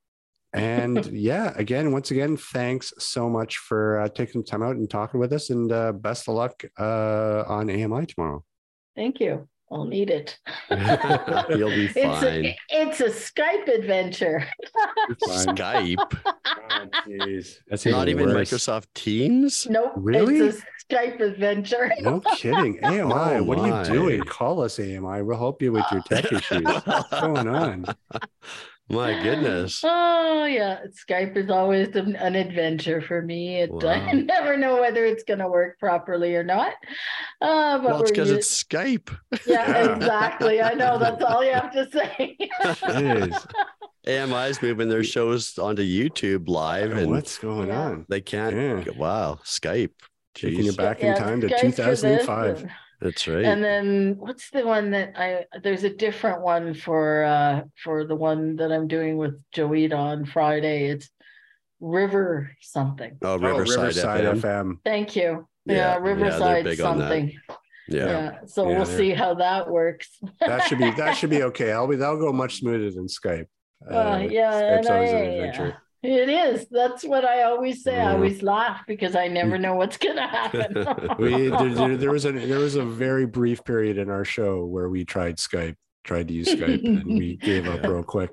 And 0.53 1.05
yeah, 1.13 1.53
again, 1.57 1.93
once 1.93 2.11
again, 2.11 2.37
thanks 2.37 2.93
so 2.99 3.29
much 3.29 3.59
for 3.59 4.01
uh, 4.01 4.09
taking 4.09 4.45
time 4.45 4.63
out 4.63 4.77
and 4.77 4.89
talking 4.89 5.21
with 5.21 5.33
us. 5.33 5.51
And 5.51 5.71
uh, 5.71 5.93
best 5.93 6.29
of 6.29 6.35
luck 6.35 6.65
uh, 6.79 7.45
on 7.47 7.71
AMI 7.71 8.07
tomorrow. 8.07 8.45
Thank 8.95 9.21
you. 9.21 9.49
I'll 9.71 9.85
need 9.85 10.11
it. 10.11 10.39
You'll 10.71 11.71
be 11.71 11.89
fine. 11.89 11.95
It's 11.99 12.23
a, 12.23 12.57
it's 12.71 13.01
a 13.01 13.11
Skype 13.11 13.69
adventure. 13.69 14.47
Skype. 15.23 15.97
Oh, 16.69 17.41
That's 17.69 17.87
not 17.87 18.09
even 18.09 18.27
worse. 18.27 18.51
Microsoft 18.51 18.87
Teams. 18.95 19.67
Nope. 19.69 19.93
Really? 19.97 20.39
It's 20.39 20.59
a 20.59 20.95
Skype 20.95 21.21
adventure. 21.21 21.91
no 22.01 22.21
kidding. 22.37 22.85
AMI, 22.85 23.01
oh, 23.01 23.43
what 23.43 23.59
my. 23.59 23.71
are 23.71 23.87
you 23.87 23.93
doing? 23.93 24.21
Call 24.23 24.63
us 24.63 24.79
AMI. 24.79 25.23
We'll 25.23 25.39
help 25.39 25.63
you 25.63 25.73
with 25.73 25.87
your 25.91 26.03
tech 26.03 26.31
issues. 26.31 26.63
What's 26.63 27.21
going 27.21 27.49
on? 27.49 27.87
My 28.89 29.23
goodness. 29.23 29.83
Oh 30.39 30.45
yeah, 30.45 30.81
Skype 31.09 31.37
is 31.37 31.51
always 31.51 31.89
an, 31.97 32.15
adventure 32.15 33.01
for 33.01 33.21
me. 33.21 33.63
It, 33.63 33.71
wow. 33.73 33.91
I 33.91 34.13
never 34.13 34.57
know 34.57 34.81
whether 34.81 35.05
it's 35.05 35.25
going 35.25 35.41
to 35.41 35.49
work 35.49 35.79
properly 35.81 36.37
or 36.37 36.45
not. 36.45 36.75
Uh, 37.41 37.79
but 37.79 37.85
well, 37.85 38.03
it's 38.03 38.13
because 38.13 38.31
it's 38.31 38.63
Skype. 38.63 39.09
Yeah, 39.45 39.71
yeah, 39.71 39.95
exactly. 39.97 40.63
I 40.63 40.75
know. 40.75 40.99
That's 40.99 41.25
all 41.25 41.43
you 41.43 41.53
have 41.53 41.73
to 41.73 41.91
say. 41.91 42.37
it 42.39 43.33
is. 43.33 43.47
AMI's 44.07 44.63
moving 44.63 44.89
their 44.89 45.03
shows 45.03 45.59
onto 45.59 45.83
YouTube 45.83 46.49
live, 46.49 46.93
and 46.93 47.11
what's 47.11 47.39
going 47.39 47.73
on? 47.73 48.07
They 48.09 48.21
can't. 48.21 48.55
Yeah. 48.55 48.93
Wow, 48.97 49.41
Skype. 49.43 49.91
Taking 50.35 50.67
you 50.67 50.73
back 50.75 51.01
in 51.01 51.17
time 51.17 51.41
to 51.41 51.49
2005. 51.49 52.71
That's 53.01 53.29
right. 53.29 53.45
And 53.45 53.63
then 53.63 54.17
what's 54.19 54.51
the 54.51 54.67
one 54.67 54.91
that 54.93 55.13
I 55.17 55.45
there's 55.63 55.85
a 55.85 55.91
different 55.91 56.43
one 56.43 56.75
for 56.75 57.25
uh 57.25 57.63
for 57.83 58.07
the 58.07 58.17
one 58.17 58.57
that 58.57 58.73
I'm 58.73 58.89
doing 58.89 59.19
with 59.19 59.41
Joeita 59.55 59.97
on 59.97 60.25
Friday. 60.25 60.89
It's 60.89 61.11
River 61.81 62.51
something. 62.63 63.19
Oh, 63.21 63.37
Riverside, 63.37 63.79
oh, 63.79 63.83
Riverside 63.83 64.25
FM. 64.25 64.41
FM. 64.41 64.79
Thank 64.85 65.15
you. 65.15 65.47
Yeah, 65.67 65.75
yeah 65.75 65.97
Riverside 65.97 66.67
yeah, 66.67 66.75
something. 66.75 67.33
Yeah. 67.89 68.07
yeah. 68.07 68.39
So 68.47 68.69
yeah, 68.69 68.77
we'll 68.77 68.87
see 68.87 69.11
how 69.11 69.35
that 69.35 69.71
works. 69.71 70.19
that 70.41 70.65
should 70.65 70.79
be 70.79 70.91
that 70.93 71.17
should 71.17 71.31
be 71.31 71.43
okay. 71.51 71.73
I'll 71.73 71.87
be 71.87 71.97
that'll 71.97 72.19
go 72.19 72.33
much 72.33 72.61
smoother 72.61 72.91
than 72.91 73.07
Skype. 73.07 73.47
Uh, 73.89 73.95
uh 73.95 74.29
yeah, 74.31 74.53
Skype's 74.53 74.87
always 74.89 75.11
I, 75.11 75.15
an 75.17 75.33
adventure. 75.33 75.83
It 76.07 76.29
is. 76.29 76.67
That's 76.71 77.03
what 77.03 77.25
I 77.25 77.43
always 77.43 77.83
say. 77.83 77.99
I 77.99 78.13
always 78.13 78.41
laugh 78.41 78.83
because 78.87 79.17
I 79.17 79.27
never 79.27 79.59
know 79.59 79.75
what's 79.75 79.97
going 79.97 80.17
to 80.17 80.27
happen. 80.27 80.75
we, 81.19 81.49
there, 81.49 81.75
there, 81.75 81.97
there, 81.97 82.11
was 82.13 82.25
a 82.27 82.33
there 82.33 82.61
was 82.61 82.77
a 82.77 82.85
very 82.85 83.27
brief 83.27 83.65
period 83.65 83.99
in 83.99 84.09
our 84.09 84.25
show 84.25 84.65
where 84.65 84.89
we 84.89 85.05
tried 85.05 85.39
Skype, 85.39 85.75
tried 86.05 86.29
to 86.29 86.35
use 86.35 86.49
Skype, 86.49 86.85
and 86.85 87.05
we 87.07 87.37
gave 87.43 87.67
up 87.67 87.83
real 87.83 88.05
quick. 88.05 88.31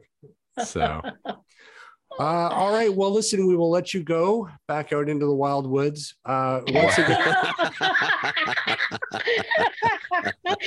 So 0.63 1.01
uh, 2.19 2.49
all 2.49 2.71
right. 2.71 2.93
Well, 2.93 3.11
listen, 3.11 3.47
we 3.47 3.55
will 3.55 3.69
let 3.69 3.93
you 3.93 4.03
go 4.03 4.49
back 4.67 4.93
out 4.93 5.09
into 5.09 5.25
the 5.25 5.35
wild 5.35 5.67
woods. 5.67 6.15
Uh, 6.25 6.61
once 6.67 6.97
again, 6.97 7.35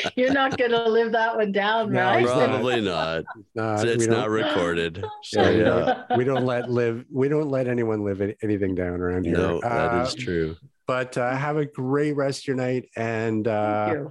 you're 0.17 0.33
not 0.33 0.57
going 0.57 0.71
to 0.71 0.89
live 0.89 1.13
that 1.13 1.37
one 1.37 1.53
down, 1.53 1.93
no, 1.93 2.01
right? 2.01 2.25
Probably 2.25 2.81
not. 2.81 3.25
Uh, 3.57 3.85
it's 3.87 4.07
not 4.07 4.31
recorded. 4.31 5.05
So 5.23 5.43
yeah, 5.51 5.55
we, 5.55 5.65
don't, 5.65 6.19
we, 6.19 6.25
don't, 6.25 6.47
let 6.47 6.71
live. 6.71 7.05
We 7.11 7.29
don't 7.29 7.51
let 7.51 7.69
anyone 7.69 8.05
live 8.05 8.21
anything 8.43 8.75
down 8.75 9.01
around 9.01 9.25
here. 9.25 9.37
No, 9.37 9.61
that 9.61 10.07
is 10.07 10.15
um, 10.15 10.21
true. 10.21 10.57
But 10.87 11.17
uh, 11.19 11.35
have 11.35 11.57
a 11.57 11.67
great 11.67 12.17
rest 12.17 12.43
of 12.43 12.49
your 12.49 12.57
night, 12.57 12.89
and 12.97 13.47
uh, 13.47 13.87
Thank 13.93 14.09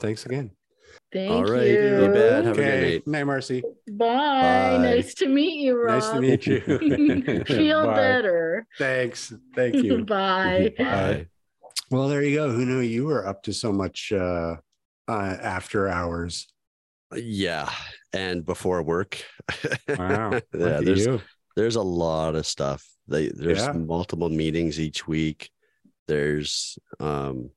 thanks 0.00 0.26
again. 0.26 0.50
Thank 1.12 1.30
All 1.30 1.44
right. 1.44 1.66
you. 1.66 2.02
You 2.02 2.08
bet. 2.08 2.44
Have 2.44 2.58
okay. 2.58 2.62
a 2.62 2.80
good 2.80 3.06
night. 3.06 3.06
Night, 3.06 3.24
Marcy. 3.24 3.60
Bye. 3.90 4.06
Bye. 4.06 4.78
Nice 4.78 5.12
to 5.14 5.28
meet 5.28 5.60
you, 5.60 5.76
Rob. 5.76 6.00
Nice 6.00 6.08
to 6.08 6.20
meet 6.20 6.46
you. 6.46 7.44
Feel 7.46 7.86
better. 7.86 8.66
Thanks. 8.78 9.32
Thank 9.54 9.74
you. 9.76 10.04
Bye. 10.06 10.72
Bye. 10.78 11.26
Well, 11.90 12.08
there 12.08 12.22
you 12.22 12.36
go. 12.36 12.50
Who 12.50 12.64
knew 12.64 12.80
you 12.80 13.04
were 13.04 13.26
up 13.26 13.42
to 13.42 13.52
so 13.52 13.72
much 13.72 14.10
uh, 14.10 14.56
uh, 15.06 15.36
after 15.42 15.86
hours? 15.88 16.48
Yeah, 17.14 17.68
and 18.14 18.42
before 18.42 18.82
work. 18.82 19.22
Wow. 19.86 20.32
yeah, 20.32 20.80
there's 20.80 21.04
you. 21.04 21.20
there's 21.56 21.76
a 21.76 21.82
lot 21.82 22.36
of 22.36 22.46
stuff. 22.46 22.86
They, 23.06 23.28
there's 23.28 23.58
yeah. 23.58 23.72
multiple 23.72 24.30
meetings 24.30 24.80
each 24.80 25.06
week. 25.06 25.50
There's 26.08 26.78
um, 27.00 27.50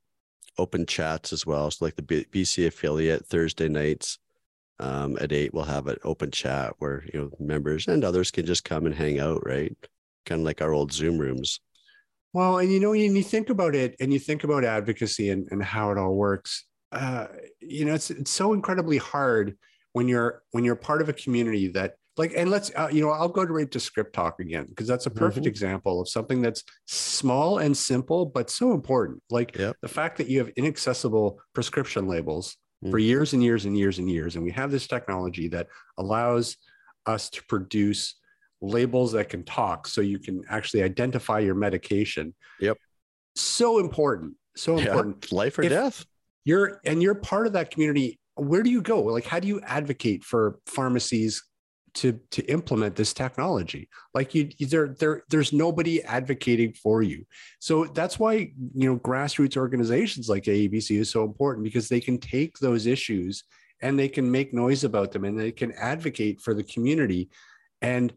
open 0.58 0.86
chats 0.86 1.32
as 1.32 1.46
well. 1.46 1.70
So 1.70 1.84
like 1.84 1.96
the 1.96 2.02
BC 2.02 2.66
affiliate 2.66 3.26
Thursday 3.26 3.68
nights 3.68 4.18
um, 4.78 5.16
at 5.20 5.32
eight, 5.32 5.54
we'll 5.54 5.64
have 5.64 5.86
an 5.86 5.96
open 6.04 6.30
chat 6.30 6.74
where 6.78 7.04
you 7.12 7.20
know 7.20 7.30
members 7.38 7.88
and 7.88 8.04
others 8.04 8.30
can 8.30 8.46
just 8.46 8.64
come 8.64 8.86
and 8.86 8.94
hang 8.94 9.20
out, 9.20 9.44
right? 9.46 9.76
Kind 10.24 10.40
of 10.40 10.44
like 10.44 10.60
our 10.60 10.72
old 10.72 10.92
Zoom 10.92 11.18
rooms. 11.18 11.60
Well, 12.32 12.58
and 12.58 12.70
you 12.70 12.80
know, 12.80 12.90
when 12.90 13.16
you 13.16 13.22
think 13.22 13.48
about 13.48 13.74
it, 13.74 13.96
and 14.00 14.12
you 14.12 14.18
think 14.18 14.44
about 14.44 14.64
advocacy 14.64 15.30
and, 15.30 15.48
and 15.50 15.62
how 15.62 15.90
it 15.90 15.98
all 15.98 16.14
works, 16.14 16.66
uh, 16.92 17.28
you 17.60 17.84
know, 17.84 17.94
it's 17.94 18.10
it's 18.10 18.30
so 18.30 18.52
incredibly 18.52 18.98
hard 18.98 19.56
when 19.92 20.08
you're 20.08 20.42
when 20.50 20.64
you're 20.64 20.76
part 20.76 21.00
of 21.00 21.08
a 21.08 21.14
community 21.14 21.68
that 21.68 21.94
like 22.16 22.32
and 22.36 22.50
let's 22.50 22.70
uh, 22.76 22.88
you 22.90 23.02
know 23.02 23.10
i'll 23.10 23.28
go 23.28 23.44
to 23.44 23.52
right 23.52 23.70
to 23.70 23.78
ScriptTalk 23.78 24.38
again 24.38 24.66
because 24.68 24.86
that's 24.86 25.06
a 25.06 25.10
perfect 25.10 25.44
mm-hmm. 25.44 25.50
example 25.50 26.00
of 26.00 26.08
something 26.08 26.40
that's 26.42 26.62
small 26.86 27.58
and 27.58 27.76
simple 27.76 28.26
but 28.26 28.50
so 28.50 28.72
important. 28.72 29.22
Like 29.30 29.56
yep. 29.56 29.76
the 29.82 29.88
fact 29.88 30.18
that 30.18 30.28
you 30.28 30.38
have 30.38 30.48
inaccessible 30.56 31.40
prescription 31.54 32.08
labels 32.08 32.56
mm-hmm. 32.82 32.90
for 32.90 32.98
years 32.98 33.32
and 33.32 33.42
years 33.42 33.64
and 33.64 33.76
years 33.76 33.98
and 33.98 34.08
years 34.10 34.36
and 34.36 34.44
we 34.44 34.52
have 34.52 34.70
this 34.70 34.86
technology 34.86 35.48
that 35.48 35.68
allows 35.98 36.56
us 37.06 37.30
to 37.30 37.44
produce 37.46 38.16
labels 38.60 39.12
that 39.12 39.28
can 39.28 39.44
talk 39.44 39.86
so 39.86 40.00
you 40.00 40.18
can 40.18 40.42
actually 40.48 40.82
identify 40.82 41.38
your 41.38 41.54
medication. 41.54 42.34
Yep. 42.60 42.78
So 43.34 43.78
important 43.78 44.34
so 44.56 44.78
important. 44.78 45.30
Life 45.32 45.58
or 45.58 45.62
if 45.62 45.70
death. 45.70 46.04
you're 46.44 46.80
and 46.84 47.02
you're 47.02 47.14
part 47.14 47.46
of 47.46 47.52
that 47.52 47.70
community 47.70 48.18
where 48.34 48.62
do 48.62 48.68
you 48.68 48.82
go? 48.82 49.00
Like 49.02 49.24
how 49.24 49.40
do 49.40 49.48
you 49.48 49.60
advocate 49.62 50.22
for 50.22 50.58
pharmacies 50.66 51.42
to 51.96 52.18
to 52.30 52.42
implement 52.44 52.96
this 52.96 53.12
technology. 53.12 53.88
Like 54.14 54.34
you 54.34 54.50
there 54.60 54.88
there 54.88 55.22
there's 55.28 55.52
nobody 55.52 56.02
advocating 56.02 56.72
for 56.72 57.02
you. 57.02 57.26
So 57.58 57.84
that's 57.84 58.18
why 58.18 58.52
you 58.74 58.88
know 58.88 58.98
grassroots 58.98 59.56
organizations 59.56 60.28
like 60.28 60.44
aebc 60.44 60.90
is 60.90 61.10
so 61.10 61.24
important 61.24 61.64
because 61.64 61.88
they 61.88 62.00
can 62.00 62.18
take 62.18 62.58
those 62.58 62.86
issues 62.86 63.44
and 63.82 63.98
they 63.98 64.08
can 64.08 64.30
make 64.30 64.54
noise 64.54 64.84
about 64.84 65.12
them 65.12 65.24
and 65.24 65.38
they 65.38 65.52
can 65.52 65.72
advocate 65.72 66.40
for 66.40 66.54
the 66.54 66.64
community 66.64 67.28
and 67.82 68.12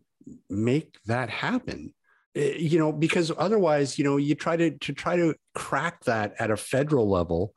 make 0.49 0.97
that 1.05 1.29
happen. 1.29 1.93
Eh, 2.35 2.57
you 2.57 2.77
know 2.77 2.91
because 2.91 3.31
otherwise 3.37 3.97
you 3.97 4.03
know 4.03 4.17
you 4.17 4.35
try 4.35 4.55
to 4.55 4.71
to 4.79 4.93
try 4.93 5.15
to 5.15 5.33
crack 5.55 6.03
that 6.03 6.33
at 6.39 6.51
a 6.51 6.57
federal 6.57 7.09
level 7.09 7.53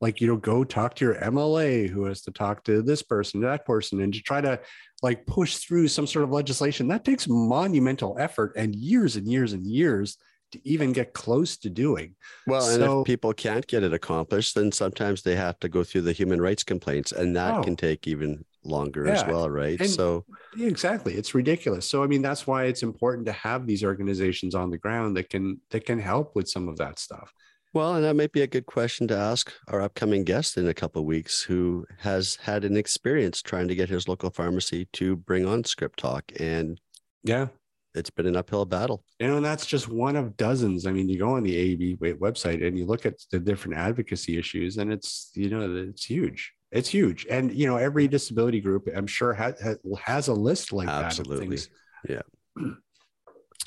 like 0.00 0.20
you 0.20 0.26
know 0.26 0.36
go 0.36 0.64
talk 0.64 0.94
to 0.94 1.04
your 1.04 1.14
mla 1.16 1.88
who 1.88 2.04
has 2.04 2.22
to 2.22 2.30
talk 2.30 2.64
to 2.64 2.82
this 2.82 3.02
person 3.02 3.40
that 3.40 3.66
person 3.66 4.00
and 4.00 4.14
to 4.14 4.22
try 4.22 4.40
to 4.40 4.58
like 5.02 5.26
push 5.26 5.56
through 5.58 5.88
some 5.88 6.06
sort 6.06 6.24
of 6.24 6.30
legislation 6.30 6.88
that 6.88 7.04
takes 7.04 7.28
monumental 7.28 8.16
effort 8.18 8.52
and 8.56 8.74
years 8.74 9.16
and 9.16 9.26
years 9.28 9.52
and 9.52 9.66
years 9.66 10.16
to 10.50 10.58
even 10.66 10.92
get 10.92 11.12
close 11.12 11.56
to 11.58 11.68
doing 11.68 12.14
Well, 12.46 12.66
and 12.68 12.82
So- 12.82 13.00
if 13.00 13.06
people 13.06 13.32
can't 13.34 13.66
get 13.66 13.82
it 13.82 13.92
accomplished, 13.92 14.54
then 14.54 14.72
sometimes 14.72 15.22
they 15.22 15.36
have 15.36 15.58
to 15.60 15.68
go 15.68 15.84
through 15.84 16.00
the 16.02 16.12
human 16.12 16.40
rights 16.40 16.64
complaints, 16.64 17.12
and 17.12 17.36
that 17.36 17.58
Oh. 17.58 17.62
can 17.62 17.76
take 17.76 18.08
even 18.08 18.44
longer 18.64 19.06
as 19.08 19.24
well, 19.26 19.48
right? 19.48 19.78
and- 19.78 19.90
so, 19.90 20.24
exactly. 20.58 21.14
It's 21.14 21.34
ridiculous. 21.34 21.86
So 21.86 22.02
I 22.02 22.06
mean, 22.06 22.22
that's 22.22 22.46
why 22.46 22.64
it's 22.64 22.82
important 22.82 23.26
to 23.26 23.32
have 23.32 23.66
these 23.66 23.84
organizations 23.84 24.54
on 24.54 24.70
the 24.70 24.78
ground 24.78 25.16
that 25.18 25.28
can 25.30 25.60
that 25.70 25.84
can 25.84 25.98
help 25.98 26.34
with 26.34 26.48
some 26.48 26.66
of 26.68 26.76
that 26.78 26.98
stuff. 26.98 27.32
Well, 27.74 27.94
and 27.96 28.04
that 28.04 28.16
might 28.16 28.32
be 28.32 28.40
a 28.42 28.46
good 28.46 28.66
question 28.66 29.06
to 29.08 29.16
ask 29.16 29.52
our 29.68 29.82
upcoming 29.82 30.24
guest 30.24 30.56
in 30.56 30.66
a 30.68 30.74
couple 30.74 31.00
of 31.02 31.06
weeks, 31.06 31.42
who 31.42 31.84
has 31.98 32.36
had 32.36 32.64
an 32.64 32.76
experience 32.76 33.42
trying 33.42 33.68
to 33.68 33.74
get 33.74 33.88
his 33.90 34.08
local 34.08 34.30
pharmacy 34.30 34.86
to 34.94 35.16
bring 35.16 35.44
on 35.46 35.62
ScriptTalk, 35.64 36.22
and 36.40 36.80
Yeah. 37.24 37.48
it's 37.94 38.10
been 38.10 38.26
an 38.26 38.36
uphill 38.36 38.64
battle. 38.64 39.04
You 39.18 39.28
know, 39.28 39.36
and 39.36 39.44
that's 39.44 39.66
just 39.66 39.88
one 39.88 40.16
of 40.16 40.36
dozens. 40.36 40.86
I 40.86 40.92
mean, 40.92 41.08
you 41.08 41.18
go 41.18 41.30
on 41.30 41.42
the 41.42 41.94
wa- 42.00 42.08
website 42.30 42.66
and 42.66 42.78
you 42.78 42.86
look 42.86 43.04
at 43.04 43.14
the 43.30 43.38
different 43.38 43.76
advocacy 43.76 44.38
issues, 44.38 44.78
and 44.78 44.90
it's 44.92 45.30
you 45.34 45.50
know 45.50 45.70
it's 45.88 46.04
huge. 46.04 46.52
It's 46.72 46.88
huge, 46.88 47.26
and 47.30 47.52
you 47.52 47.66
know 47.66 47.76
every 47.76 48.08
disability 48.08 48.60
group, 48.60 48.88
I'm 48.94 49.06
sure, 49.06 49.32
has 49.34 49.76
has 50.04 50.28
a 50.28 50.34
list 50.34 50.72
like 50.72 50.88
Absolutely. 50.88 51.56
that. 51.56 51.68
Of 52.16 52.16
things. 52.56 52.76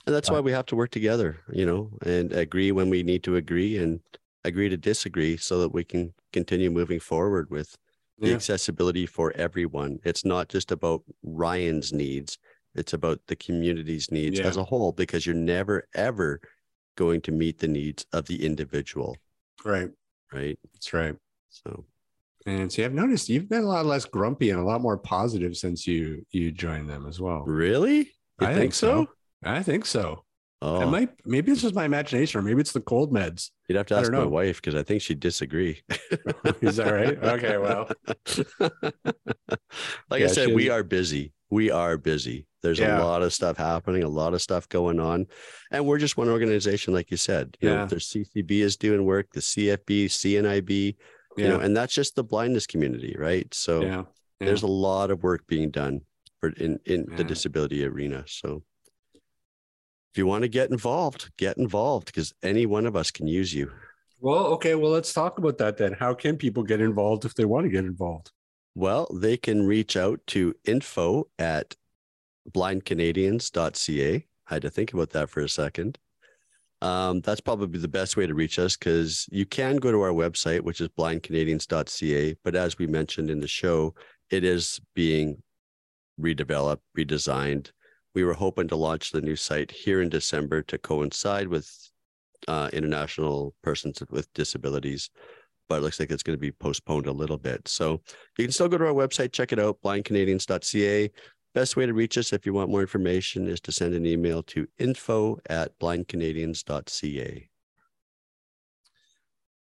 And 0.05 0.15
that's 0.15 0.29
uh, 0.29 0.33
why 0.33 0.39
we 0.39 0.51
have 0.51 0.65
to 0.67 0.75
work 0.75 0.89
together, 0.91 1.39
you 1.51 1.65
know, 1.65 1.91
and 2.05 2.33
agree 2.33 2.71
when 2.71 2.89
we 2.89 3.03
need 3.03 3.23
to 3.23 3.35
agree 3.35 3.77
and 3.77 3.99
agree 4.43 4.69
to 4.69 4.77
disagree 4.77 5.37
so 5.37 5.59
that 5.59 5.69
we 5.69 5.83
can 5.83 6.13
continue 6.33 6.71
moving 6.71 6.99
forward 6.99 7.49
with 7.51 7.77
the 8.19 8.29
Yeah. 8.29 8.35
accessibility 8.35 9.05
for 9.05 9.31
everyone. 9.33 9.99
It's 10.03 10.25
not 10.25 10.49
just 10.49 10.71
about 10.71 11.03
Ryan's 11.23 11.93
needs, 11.93 12.37
it's 12.73 12.93
about 12.93 13.19
the 13.27 13.35
community's 13.35 14.09
needs 14.11 14.39
Yeah. 14.39 14.47
as 14.47 14.57
a 14.57 14.63
whole, 14.63 14.91
because 14.91 15.25
you're 15.25 15.35
never, 15.35 15.87
ever 15.93 16.39
going 16.95 17.21
to 17.21 17.31
meet 17.31 17.59
the 17.59 17.67
needs 17.67 18.05
of 18.11 18.25
the 18.25 18.43
individual, 18.45 19.17
Right. 19.63 19.91
right? 20.33 20.57
That's 20.73 20.93
right. 20.93 21.15
So, 21.49 21.85
And 22.47 22.71
see, 22.71 22.83
I've 22.83 22.93
noticed 22.93 23.29
you've 23.29 23.49
been 23.49 23.63
a 23.63 23.67
lot 23.67 23.85
less 23.85 24.05
grumpy 24.05 24.49
and 24.49 24.59
a 24.59 24.63
lot 24.63 24.81
more 24.81 24.97
positive 24.97 25.55
since 25.55 25.85
you 25.85 26.25
you 26.31 26.51
joined 26.51 26.89
them 26.89 27.05
as 27.05 27.19
well. 27.19 27.43
really? 27.45 28.11
You 28.39 28.47
I 28.47 28.53
think, 28.55 28.73
so? 28.73 29.07
I 29.43 29.63
think 29.63 29.85
so. 29.85 30.23
Oh, 30.63 30.81
It 30.81 30.91
might 30.91 31.09
maybe 31.25 31.51
it's 31.51 31.63
just 31.63 31.73
my 31.73 31.85
imagination, 31.85 32.39
or 32.39 32.43
maybe 32.43 32.61
it's 32.61 32.71
the 32.71 32.81
cold 32.81 33.11
meds. 33.11 33.49
you'd 33.67 33.77
have 33.77 33.87
to 33.87 33.95
ask 33.95 34.11
my 34.11 34.23
wife 34.25 34.61
because 34.61 34.75
I 34.75 34.83
think 34.83 35.01
she'd 35.01 35.19
disagree. 35.19 35.81
Is 36.61 36.75
that 36.75 36.91
right? 36.93 37.17
Okay, 37.17 37.57
well. 37.57 37.89
like 40.09 40.19
Yeah, 40.21 40.25
I 40.25 40.27
said, 40.27 40.49
she 40.49 40.53
we 40.53 40.69
are 40.69 40.83
busy. 40.83 41.33
We 41.49 41.71
are 41.71 41.97
busy. 41.97 42.45
There's 42.61 42.77
Yeah. 42.79 43.01
a 43.01 43.03
lot 43.03 43.23
of 43.23 43.33
stuff 43.33 43.57
happening, 43.57 44.03
a 44.03 44.07
lot 44.07 44.33
of 44.35 44.41
stuff 44.41 44.69
going 44.69 44.99
on. 44.99 45.25
And 45.71 45.85
we're 45.87 45.97
just 45.97 46.15
one 46.17 46.29
organization, 46.29 46.93
like 46.93 47.09
you 47.09 47.17
said. 47.17 47.57
You 47.59 47.69
know, 47.69 47.75
Yeah. 47.77 47.85
there's 47.85 48.07
CCB 48.07 48.61
is 48.61 48.77
doing 48.77 49.03
work, 49.03 49.31
the 49.33 49.41
CFB, 49.41 50.05
CNIB, 50.05 50.95
you 51.37 51.47
know, 51.47 51.57
Yeah, 51.59 51.65
and 51.65 51.75
that's 51.75 51.93
just 51.95 52.15
the 52.15 52.23
blindness 52.23 52.67
community, 52.67 53.15
right? 53.17 53.51
So 53.53 53.81
yeah, 53.81 54.03
there's 54.39 54.63
a 54.63 54.67
lot 54.67 55.09
of 55.11 55.23
work 55.23 55.47
being 55.47 55.71
done 55.71 56.01
for 56.39 56.49
in, 56.49 56.79
in 56.85 57.07
the 57.15 57.23
disability 57.23 57.83
arena. 57.83 58.23
So 58.27 58.63
if 60.11 60.17
you 60.17 60.25
want 60.25 60.41
to 60.41 60.49
get 60.49 60.69
involved, 60.71 61.31
get 61.37 61.57
involved 61.57 62.07
because 62.07 62.33
any 62.43 62.65
one 62.65 62.85
of 62.85 62.95
us 62.95 63.11
can 63.11 63.27
use 63.27 63.53
you. 63.53 63.71
Well, 64.19 64.45
okay. 64.53 64.75
Well, 64.75 64.91
let's 64.91 65.13
talk 65.13 65.37
about 65.37 65.57
that 65.59 65.77
then. 65.77 65.93
How 65.93 66.13
can 66.13 66.37
people 66.37 66.63
get 66.63 66.81
involved 66.81 67.25
if 67.25 67.33
they 67.33 67.45
want 67.45 67.65
to 67.65 67.71
get 67.71 67.85
involved? 67.85 68.31
Well, 68.75 69.07
they 69.13 69.37
can 69.37 69.65
reach 69.65 69.97
out 69.97 70.19
to 70.27 70.53
info 70.65 71.27
at 71.39 71.75
blindcanadians.ca. 72.49 74.15
I 74.15 74.53
had 74.53 74.61
to 74.61 74.69
think 74.69 74.93
about 74.93 75.11
that 75.11 75.29
for 75.29 75.41
a 75.41 75.49
second. 75.49 75.97
Um, 76.81 77.21
that's 77.21 77.41
probably 77.41 77.79
the 77.79 77.87
best 77.87 78.17
way 78.17 78.25
to 78.25 78.33
reach 78.33 78.57
us 78.59 78.75
because 78.75 79.27
you 79.31 79.45
can 79.45 79.77
go 79.77 79.91
to 79.91 80.01
our 80.01 80.11
website, 80.11 80.61
which 80.61 80.81
is 80.81 80.89
blindcanadians.ca. 80.89 82.35
But 82.43 82.55
as 82.55 82.77
we 82.77 82.87
mentioned 82.87 83.29
in 83.29 83.39
the 83.39 83.47
show, 83.47 83.93
it 84.29 84.43
is 84.43 84.81
being 84.95 85.41
redeveloped, 86.19 86.79
redesigned. 86.97 87.71
We 88.13 88.23
were 88.23 88.33
hoping 88.33 88.67
to 88.69 88.75
launch 88.75 89.11
the 89.11 89.21
new 89.21 89.35
site 89.35 89.71
here 89.71 90.01
in 90.01 90.09
December 90.09 90.61
to 90.63 90.77
coincide 90.77 91.47
with 91.47 91.69
uh, 92.47 92.69
International 92.73 93.53
Persons 93.63 94.01
with 94.09 94.33
Disabilities, 94.33 95.09
but 95.69 95.77
it 95.77 95.81
looks 95.81 95.99
like 95.99 96.11
it's 96.11 96.23
going 96.23 96.37
to 96.37 96.41
be 96.41 96.51
postponed 96.51 97.07
a 97.07 97.11
little 97.11 97.37
bit. 97.37 97.67
So 97.67 98.01
you 98.37 98.45
can 98.45 98.51
still 98.51 98.67
go 98.67 98.77
to 98.77 98.87
our 98.87 98.93
website, 98.93 99.31
check 99.31 99.51
it 99.53 99.59
out, 99.59 99.81
blindcanadians.ca. 99.83 101.11
Best 101.53 101.75
way 101.75 101.85
to 101.85 101.93
reach 101.93 102.17
us 102.17 102.33
if 102.33 102.45
you 102.45 102.53
want 102.53 102.69
more 102.69 102.81
information 102.81 103.47
is 103.47 103.59
to 103.61 103.71
send 103.71 103.93
an 103.93 104.05
email 104.05 104.41
to 104.43 104.67
info 104.77 105.37
at 105.49 105.77
blindcanadians.ca. 105.79 107.49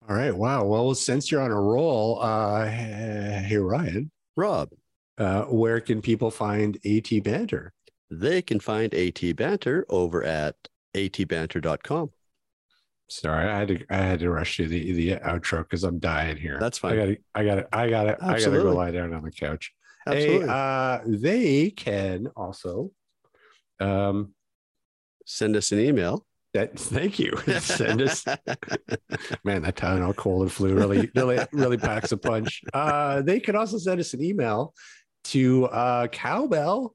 All 0.08 0.16
right. 0.16 0.34
Wow. 0.34 0.64
Well, 0.64 0.94
since 0.94 1.30
you're 1.30 1.40
on 1.40 1.52
a 1.52 1.60
roll, 1.60 2.20
uh, 2.20 2.66
hey 2.66 3.56
Ryan, 3.56 4.10
Rob, 4.36 4.70
uh, 5.18 5.42
where 5.42 5.80
can 5.80 6.02
people 6.02 6.30
find 6.30 6.76
AT 6.84 7.22
Banter? 7.22 7.72
They 8.12 8.42
can 8.42 8.60
find 8.60 8.94
AT 8.94 9.20
Banter 9.36 9.86
over 9.88 10.22
at 10.22 10.56
atbanter.com. 10.94 12.10
Sorry, 13.08 13.48
I 13.48 13.58
had 13.58 13.68
to 13.68 13.84
I 13.90 13.96
had 13.96 14.20
to 14.20 14.30
rush 14.30 14.56
to 14.56 14.68
the 14.68 14.92
the 14.92 15.16
outro 15.16 15.58
because 15.58 15.84
I'm 15.84 15.98
dying 15.98 16.36
here. 16.36 16.58
That's 16.60 16.78
fine. 16.78 16.92
I 16.92 16.96
fine. 16.96 17.06
gotta 17.06 17.18
I 17.34 17.44
gotta 17.44 17.68
I 17.72 17.90
gotta 17.90 18.24
I 18.24 18.38
gotta 18.38 18.62
go 18.62 18.72
lie 18.72 18.90
down 18.90 19.12
on 19.12 19.22
the 19.22 19.30
couch. 19.30 19.72
Absolutely. 20.06 20.46
Hey, 20.46 20.52
uh, 20.52 20.98
they 21.06 21.70
can 21.70 22.28
also 22.36 22.90
um 23.80 24.34
Send 25.26 25.56
us 25.56 25.72
an 25.72 25.78
email. 25.78 26.26
that 26.54 26.78
thank 26.78 27.18
you. 27.18 27.36
Send 27.60 28.02
us 28.02 28.26
man, 29.44 29.62
that 29.62 29.76
Tylenol 29.76 30.16
cold 30.16 30.42
and 30.42 30.52
flu 30.52 30.74
really, 30.74 31.10
really, 31.14 31.38
really 31.52 31.78
packs 31.78 32.12
a 32.12 32.16
punch. 32.16 32.62
Uh, 32.74 33.22
they 33.22 33.40
could 33.40 33.54
also 33.54 33.78
send 33.78 34.00
us 34.00 34.14
an 34.14 34.22
email 34.22 34.74
to 35.24 35.66
uh, 35.66 36.08
cowbell 36.08 36.94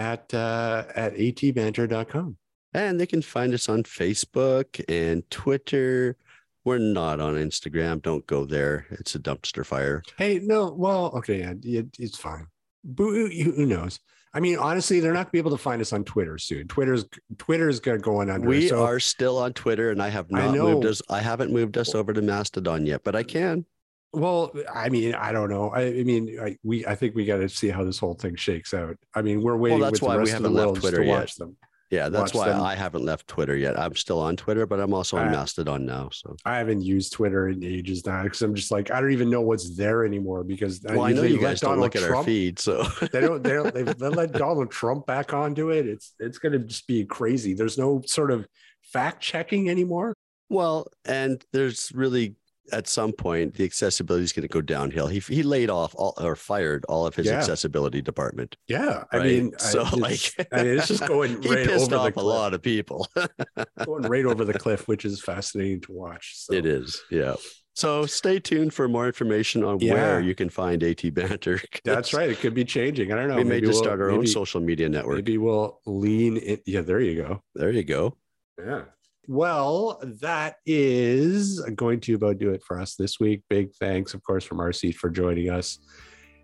at 0.00 0.32
uh, 0.32 0.84
at 0.96 1.14
atbanter.com. 1.14 2.36
and 2.72 2.98
they 2.98 3.06
can 3.06 3.20
find 3.20 3.52
us 3.52 3.68
on 3.68 3.82
Facebook 3.82 4.82
and 4.88 5.28
Twitter. 5.30 6.16
We're 6.64 6.78
not 6.78 7.20
on 7.20 7.34
Instagram. 7.34 8.02
Don't 8.02 8.26
go 8.26 8.44
there. 8.44 8.86
It's 8.90 9.14
a 9.14 9.18
dumpster 9.18 9.64
fire. 9.64 10.02
Hey, 10.16 10.40
no, 10.42 10.70
well, 10.72 11.06
okay, 11.16 11.40
yeah, 11.40 11.80
it, 11.80 11.86
it's 11.98 12.18
fine. 12.18 12.46
But 12.84 13.04
who, 13.04 13.66
knows? 13.66 14.00
I 14.32 14.40
mean, 14.40 14.56
honestly, 14.56 15.00
they're 15.00 15.12
not 15.12 15.24
gonna 15.24 15.32
be 15.32 15.38
able 15.38 15.50
to 15.50 15.58
find 15.58 15.82
us 15.82 15.92
on 15.92 16.04
Twitter 16.04 16.38
soon. 16.38 16.66
Twitter's 16.68 17.04
Twitter's 17.36 17.80
gonna 17.80 17.98
going 17.98 18.30
under. 18.30 18.48
We 18.48 18.68
so, 18.68 18.82
are 18.82 19.00
still 19.00 19.36
on 19.38 19.52
Twitter, 19.52 19.90
and 19.90 20.02
I 20.02 20.08
have 20.08 20.26
I 20.32 20.46
not 20.46 20.54
moved 20.54 20.86
us. 20.86 21.02
I 21.10 21.20
haven't 21.20 21.52
moved 21.52 21.76
us 21.76 21.94
over 21.94 22.12
to 22.12 22.22
Mastodon 22.22 22.86
yet, 22.86 23.02
but 23.04 23.16
I 23.16 23.22
can. 23.22 23.66
Well, 24.12 24.52
I 24.72 24.88
mean, 24.88 25.14
I 25.14 25.30
don't 25.30 25.50
know. 25.50 25.70
I, 25.70 25.82
I 25.82 26.02
mean, 26.02 26.38
I, 26.40 26.56
we 26.64 26.84
I 26.84 26.94
think 26.96 27.14
we 27.14 27.24
got 27.24 27.36
to 27.38 27.48
see 27.48 27.68
how 27.68 27.84
this 27.84 27.98
whole 27.98 28.14
thing 28.14 28.34
shakes 28.34 28.74
out. 28.74 28.96
I 29.14 29.22
mean, 29.22 29.40
we're 29.40 29.56
waiting 29.56 29.78
that's 29.80 30.00
with 30.00 30.02
why 30.02 30.14
the 30.14 30.18
we 30.18 30.24
rest 30.24 30.34
of 30.36 30.42
the 30.42 30.48
haven't 30.48 30.54
left 30.56 30.66
world 30.66 30.80
Twitter 30.80 30.96
to 30.98 31.06
yet. 31.06 31.18
watch 31.18 31.36
them. 31.36 31.56
Yeah, 31.90 32.08
that's 32.08 32.32
why 32.32 32.48
them. 32.48 32.60
I 32.62 32.76
haven't 32.76 33.04
left 33.04 33.26
Twitter 33.26 33.56
yet. 33.56 33.76
I'm 33.76 33.96
still 33.96 34.20
on 34.20 34.36
Twitter, 34.36 34.64
but 34.64 34.78
I'm 34.78 34.94
also 34.94 35.16
on 35.16 35.28
I- 35.28 35.32
Mastodon 35.32 35.84
now. 35.86 36.08
So, 36.12 36.36
I 36.44 36.56
haven't 36.58 36.82
used 36.82 37.12
Twitter 37.12 37.48
in 37.48 37.64
ages 37.64 38.06
now 38.06 38.22
because 38.22 38.42
I'm 38.42 38.54
just 38.54 38.70
like 38.70 38.92
I 38.92 39.00
don't 39.00 39.12
even 39.12 39.28
know 39.28 39.40
what's 39.40 39.76
there 39.76 40.04
anymore 40.04 40.44
because 40.44 40.80
well, 40.84 41.02
I 41.02 41.12
know 41.12 41.22
you 41.22 41.40
guys 41.40 41.60
don't 41.60 41.70
Donald 41.70 41.94
look 41.94 41.96
at 41.96 42.08
our 42.08 42.22
feed, 42.24 42.58
so 42.60 42.84
They 43.12 43.20
don't. 43.20 43.42
They 43.42 43.50
don't. 43.50 43.74
They, 43.74 43.82
they 43.82 44.08
let 44.08 44.32
Donald 44.32 44.70
Trump 44.70 45.06
back 45.06 45.32
onto 45.32 45.70
it. 45.70 45.86
It's 45.86 46.14
it's 46.18 46.38
going 46.38 46.52
to 46.52 46.58
just 46.60 46.86
be 46.86 47.04
crazy. 47.04 47.54
There's 47.54 47.78
no 47.78 48.02
sort 48.06 48.30
of 48.30 48.46
fact 48.82 49.20
checking 49.20 49.68
anymore. 49.70 50.14
Well, 50.48 50.88
and 51.04 51.44
there's 51.52 51.92
really 51.94 52.34
at 52.72 52.86
some 52.88 53.12
point 53.12 53.54
the 53.54 53.64
accessibility 53.64 54.24
is 54.24 54.32
going 54.32 54.42
to 54.42 54.48
go 54.48 54.60
downhill. 54.60 55.06
He 55.06 55.18
he 55.20 55.42
laid 55.42 55.70
off 55.70 55.94
all 55.96 56.14
or 56.18 56.36
fired 56.36 56.84
all 56.88 57.06
of 57.06 57.14
his 57.14 57.26
Yeah. 57.26 57.34
accessibility 57.38 58.02
department. 58.02 58.56
Yeah, 58.68 59.04
I 59.12 59.16
Right. 59.18 59.26
mean, 59.26 59.52
So, 59.58 59.82
I, 59.84 59.90
like, 59.96 60.12
it's, 60.12 60.34
I 60.52 60.62
mean, 60.64 60.78
it's 60.78 60.88
just 60.88 61.06
going 61.06 61.42
He 61.42 61.48
right 61.54 61.66
pissed 61.66 61.92
over 61.92 62.08
off 62.08 62.16
a 62.16 62.20
lot 62.20 62.54
of 62.54 62.62
people. 62.62 63.08
going 63.84 64.02
right 64.04 64.24
over 64.26 64.44
the 64.44 64.54
cliff, 64.58 64.88
which 64.88 65.04
is 65.04 65.20
fascinating 65.22 65.80
to 65.82 65.92
watch. 65.92 66.34
So. 66.36 66.54
It 66.54 66.66
is, 66.66 67.02
yeah. 67.10 67.34
So 67.74 68.04
stay 68.04 68.40
tuned 68.40 68.74
for 68.74 68.88
more 68.88 69.06
information 69.06 69.64
on 69.64 69.78
Yeah. 69.80 69.94
where 69.94 70.20
you 70.20 70.34
can 70.34 70.50
find 70.50 70.82
AT 70.82 71.08
Banter. 71.14 71.60
That's 71.84 72.12
right. 72.12 72.28
It 72.28 72.38
could 72.40 72.52
be 72.52 72.64
changing. 72.64 73.10
I 73.12 73.16
don't 73.16 73.28
know. 73.28 73.36
We 73.36 73.44
may 73.44 73.50
Maybe 73.56 73.68
just 73.68 73.76
we'll- 73.76 73.84
start 73.84 74.00
our 74.00 74.10
own 74.10 74.26
social 74.26 74.60
media 74.60 74.88
network. 74.88 75.16
Maybe 75.16 75.38
we'll 75.38 75.80
lean 75.86 76.36
in. 76.36 76.58
Yeah, 76.66 76.82
there 76.82 77.00
you 77.00 77.22
go. 77.22 77.42
There 77.54 77.70
you 77.70 77.84
go. 77.84 78.16
Yeah. 78.58 78.82
Well, 79.26 80.00
that 80.20 80.56
is 80.66 81.60
going 81.76 82.00
to 82.00 82.14
about 82.14 82.38
do 82.38 82.50
it 82.50 82.62
for 82.64 82.80
us 82.80 82.96
this 82.96 83.20
week. 83.20 83.42
Big 83.48 83.72
thanks, 83.74 84.14
of 84.14 84.22
course, 84.24 84.44
from 84.44 84.58
RC 84.58 84.94
for 84.94 85.08
joining 85.10 85.50
us. 85.50 85.78